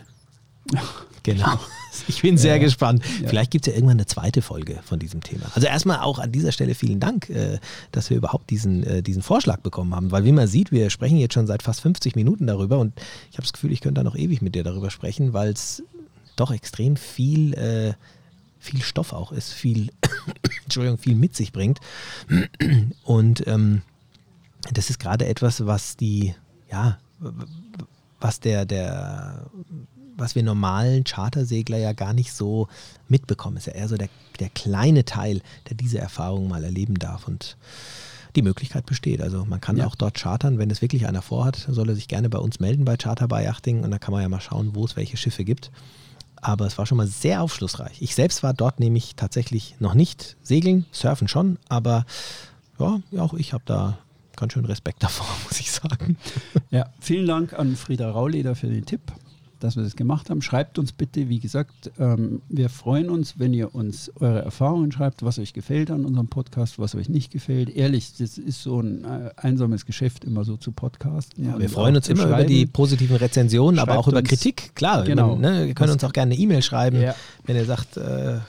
Genau. 1.24 1.60
Ich 2.08 2.24
bin 2.24 2.36
sehr 2.36 2.56
ja, 2.56 2.58
gespannt. 2.60 3.04
Ja. 3.22 3.28
Vielleicht 3.28 3.52
gibt 3.52 3.68
es 3.68 3.72
ja 3.72 3.78
irgendwann 3.78 3.98
eine 3.98 4.08
zweite 4.08 4.42
Folge 4.42 4.80
von 4.84 4.98
diesem 4.98 5.22
Thema. 5.22 5.44
Also 5.54 5.68
erstmal 5.68 6.00
auch 6.00 6.18
an 6.18 6.32
dieser 6.32 6.52
Stelle 6.52 6.74
vielen 6.74 7.00
Dank, 7.00 7.30
äh, 7.30 7.60
dass 7.92 8.10
wir 8.10 8.18
überhaupt 8.18 8.50
diesen, 8.50 8.84
äh, 8.84 9.04
diesen 9.04 9.22
Vorschlag 9.22 9.60
bekommen 9.60 9.94
haben. 9.94 10.10
Weil 10.10 10.24
wie 10.24 10.32
man 10.32 10.48
sieht, 10.48 10.72
wir 10.72 10.90
sprechen 10.90 11.18
jetzt 11.18 11.36
schon 11.36 11.46
seit 11.46 11.62
fast 11.62 11.82
50 11.82 12.16
Minuten 12.16 12.48
darüber 12.48 12.80
und 12.80 12.94
ich 13.30 13.38
habe 13.38 13.44
das 13.44 13.54
Gefühl, 13.54 13.72
ich 13.72 13.82
könnte 13.82 14.00
da 14.00 14.04
noch 14.04 14.16
ewig 14.16 14.42
mit 14.42 14.56
dir 14.56 14.64
darüber 14.64 14.90
sprechen, 14.90 15.34
weil 15.34 15.52
es 15.52 15.84
doch 16.36 16.52
extrem 16.52 16.96
viel, 16.96 17.54
äh, 17.54 17.94
viel 18.60 18.82
Stoff 18.82 19.14
auch 19.14 19.32
ist, 19.32 19.54
viel, 19.54 19.92
Entschuldigung, 20.64 20.98
viel 20.98 21.16
mit 21.16 21.36
sich 21.36 21.52
bringt. 21.52 21.80
Und 23.04 23.46
ähm, 23.48 23.82
das 24.74 24.90
ist 24.90 25.00
gerade 25.00 25.26
etwas, 25.26 25.66
was 25.66 25.98
die, 25.98 26.36
ja, 26.72 27.00
was 28.20 28.40
der, 28.40 28.66
der, 28.66 29.46
was 30.18 30.36
wir 30.36 30.44
normalen 30.44 31.04
Chartersegler 31.04 31.78
ja 31.78 31.94
gar 31.94 32.14
nicht 32.14 32.34
so 32.34 32.68
mitbekommen. 33.08 33.58
Ist 33.58 33.68
ja 33.68 33.74
eher 33.74 33.88
so 33.88 33.98
der, 33.98 34.10
der 34.40 34.50
kleine 34.50 35.06
Teil, 35.06 35.42
der 35.70 35.76
diese 35.76 35.98
Erfahrung 35.98 36.48
mal 36.48 36.64
erleben 36.64 36.96
darf. 36.96 37.28
Und 37.28 37.58
die 38.36 38.42
Möglichkeit 38.42 38.86
besteht. 38.86 39.22
Also 39.22 39.46
man 39.46 39.62
kann 39.62 39.78
ja. 39.78 39.86
auch 39.86 39.96
dort 39.96 40.16
chartern, 40.16 40.58
wenn 40.58 40.70
es 40.70 40.82
wirklich 40.82 41.08
einer 41.08 41.22
vorhat, 41.22 41.68
soll 41.70 41.90
er 41.90 41.96
sich 41.96 42.08
gerne 42.08 42.30
bei 42.30 42.40
uns 42.40 42.60
melden 42.60 42.86
bei 42.86 42.98
Charter 42.98 43.28
by 43.28 43.44
Yachting 43.44 43.84
und 43.84 43.92
dann 43.92 44.00
kann 44.00 44.14
man 44.14 44.22
ja 44.22 44.30
mal 44.30 44.42
schauen, 44.42 44.72
wo 44.74 44.86
es 44.86 44.96
welche 44.96 45.18
Schiffe 45.18 45.44
gibt. 45.44 45.72
Aber 46.42 46.66
es 46.66 46.78
war 46.78 46.86
schon 46.86 46.98
mal 46.98 47.08
sehr 47.08 47.42
aufschlussreich. 47.42 48.02
Ich 48.02 48.16
selbst 48.16 48.42
war 48.44 48.54
dort 48.54 48.80
nämlich 48.80 49.16
tatsächlich 49.16 49.76
noch 49.80 49.94
nicht 49.94 50.38
segeln, 50.42 50.86
surfen 50.92 51.28
schon, 51.28 51.58
aber 51.70 52.06
ja, 52.80 53.00
auch 53.20 53.36
ich 53.36 53.54
habe 53.54 53.64
da 53.66 54.00
ganz 54.36 54.54
schön 54.54 54.66
Respekt 54.66 55.04
davor, 55.04 55.28
muss 55.44 55.60
ich 55.60 55.72
sagen. 55.72 56.18
Ja, 56.72 56.90
vielen 57.00 57.28
Dank 57.28 57.54
an 57.54 57.76
Frieda 57.76 58.10
Rauleder 58.10 58.56
für 58.56 58.68
den 58.68 58.86
Tipp, 58.86 59.02
dass 59.64 59.76
wir 59.78 59.84
das 59.84 59.96
gemacht 59.96 60.30
haben. 60.30 60.42
Schreibt 60.42 60.78
uns 60.80 60.92
bitte, 60.92 61.30
wie 61.30 61.40
gesagt, 61.40 61.92
ähm, 62.00 62.42
wir 62.50 62.70
freuen 62.70 63.10
uns, 63.10 63.40
wenn 63.40 63.54
ihr 63.54 63.74
uns 63.74 64.12
eure 64.20 64.42
Erfahrungen 64.42 64.92
schreibt, 64.92 65.24
was 65.24 65.40
euch 65.40 65.54
gefällt 65.54 65.92
an 65.92 66.04
unserem 66.06 66.28
Podcast, 66.28 66.80
was 66.80 66.96
euch 66.96 67.08
nicht 67.10 67.32
gefällt. 67.32 67.70
Ehrlich, 67.70 68.14
das 68.18 68.38
ist 68.38 68.64
so 68.64 68.82
ein 68.82 69.06
äh, 69.06 69.30
einsames 69.38 69.86
Geschäft, 69.86 70.24
immer 70.26 70.44
so 70.44 70.58
zu 70.58 70.72
podcasten. 70.72 71.46
Ja, 71.46 71.58
wir 71.60 71.70
freuen 71.70 71.96
uns 71.96 72.10
immer 72.10 72.26
über 72.26 72.44
die 72.44 72.66
positiven 72.66 73.16
Rezensionen, 73.16 73.80
aber 73.80 73.94
Schreibt 73.94 74.00
auch 74.04 74.08
über 74.10 74.18
uns- 74.20 74.30
Kritik. 74.30 74.76
Klar, 74.76 75.04
Genau. 75.04 75.36
man, 75.36 75.42
ne, 75.42 75.68
ihr 75.68 75.74
könnt 75.76 75.92
uns 75.92 76.04
auch 76.04 76.14
gerne 76.14 76.34
eine 76.34 76.42
E-Mail 76.42 76.62
schreiben, 76.62 77.00
Ja. 77.02 77.16
wenn 77.46 77.56
ihr 77.56 77.66
sagt, 77.66 77.98
äh, 77.98 78.40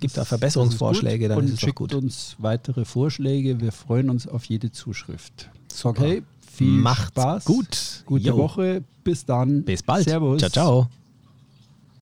gibt 0.00 0.16
da 0.16 0.24
Verbesserungsvorschläge, 0.24 1.28
dann 1.28 1.38
und 1.38 1.44
ist 1.44 1.54
es 1.54 1.60
schickt 1.60 1.76
gut. 1.76 1.94
uns 1.94 2.36
weitere 2.38 2.84
Vorschläge. 2.84 3.60
Wir 3.60 3.72
freuen 3.72 4.08
uns 4.10 4.26
auf 4.26 4.44
jede 4.46 4.72
Zuschrift. 4.72 5.50
Okay, 5.84 6.22
viel 6.64 6.80
Macht's 6.80 7.20
Spaß. 7.20 7.44
gut. 7.44 8.02
Gute 8.06 8.28
Jo. 8.28 8.36
Woche. 8.36 8.82
Bis 9.02 9.24
dann. 9.24 9.64
Bis 9.64 9.82
bald. 9.82 10.04
Servus. 10.04 10.38
Ciao, 10.38 10.50
ciao. 10.50 10.88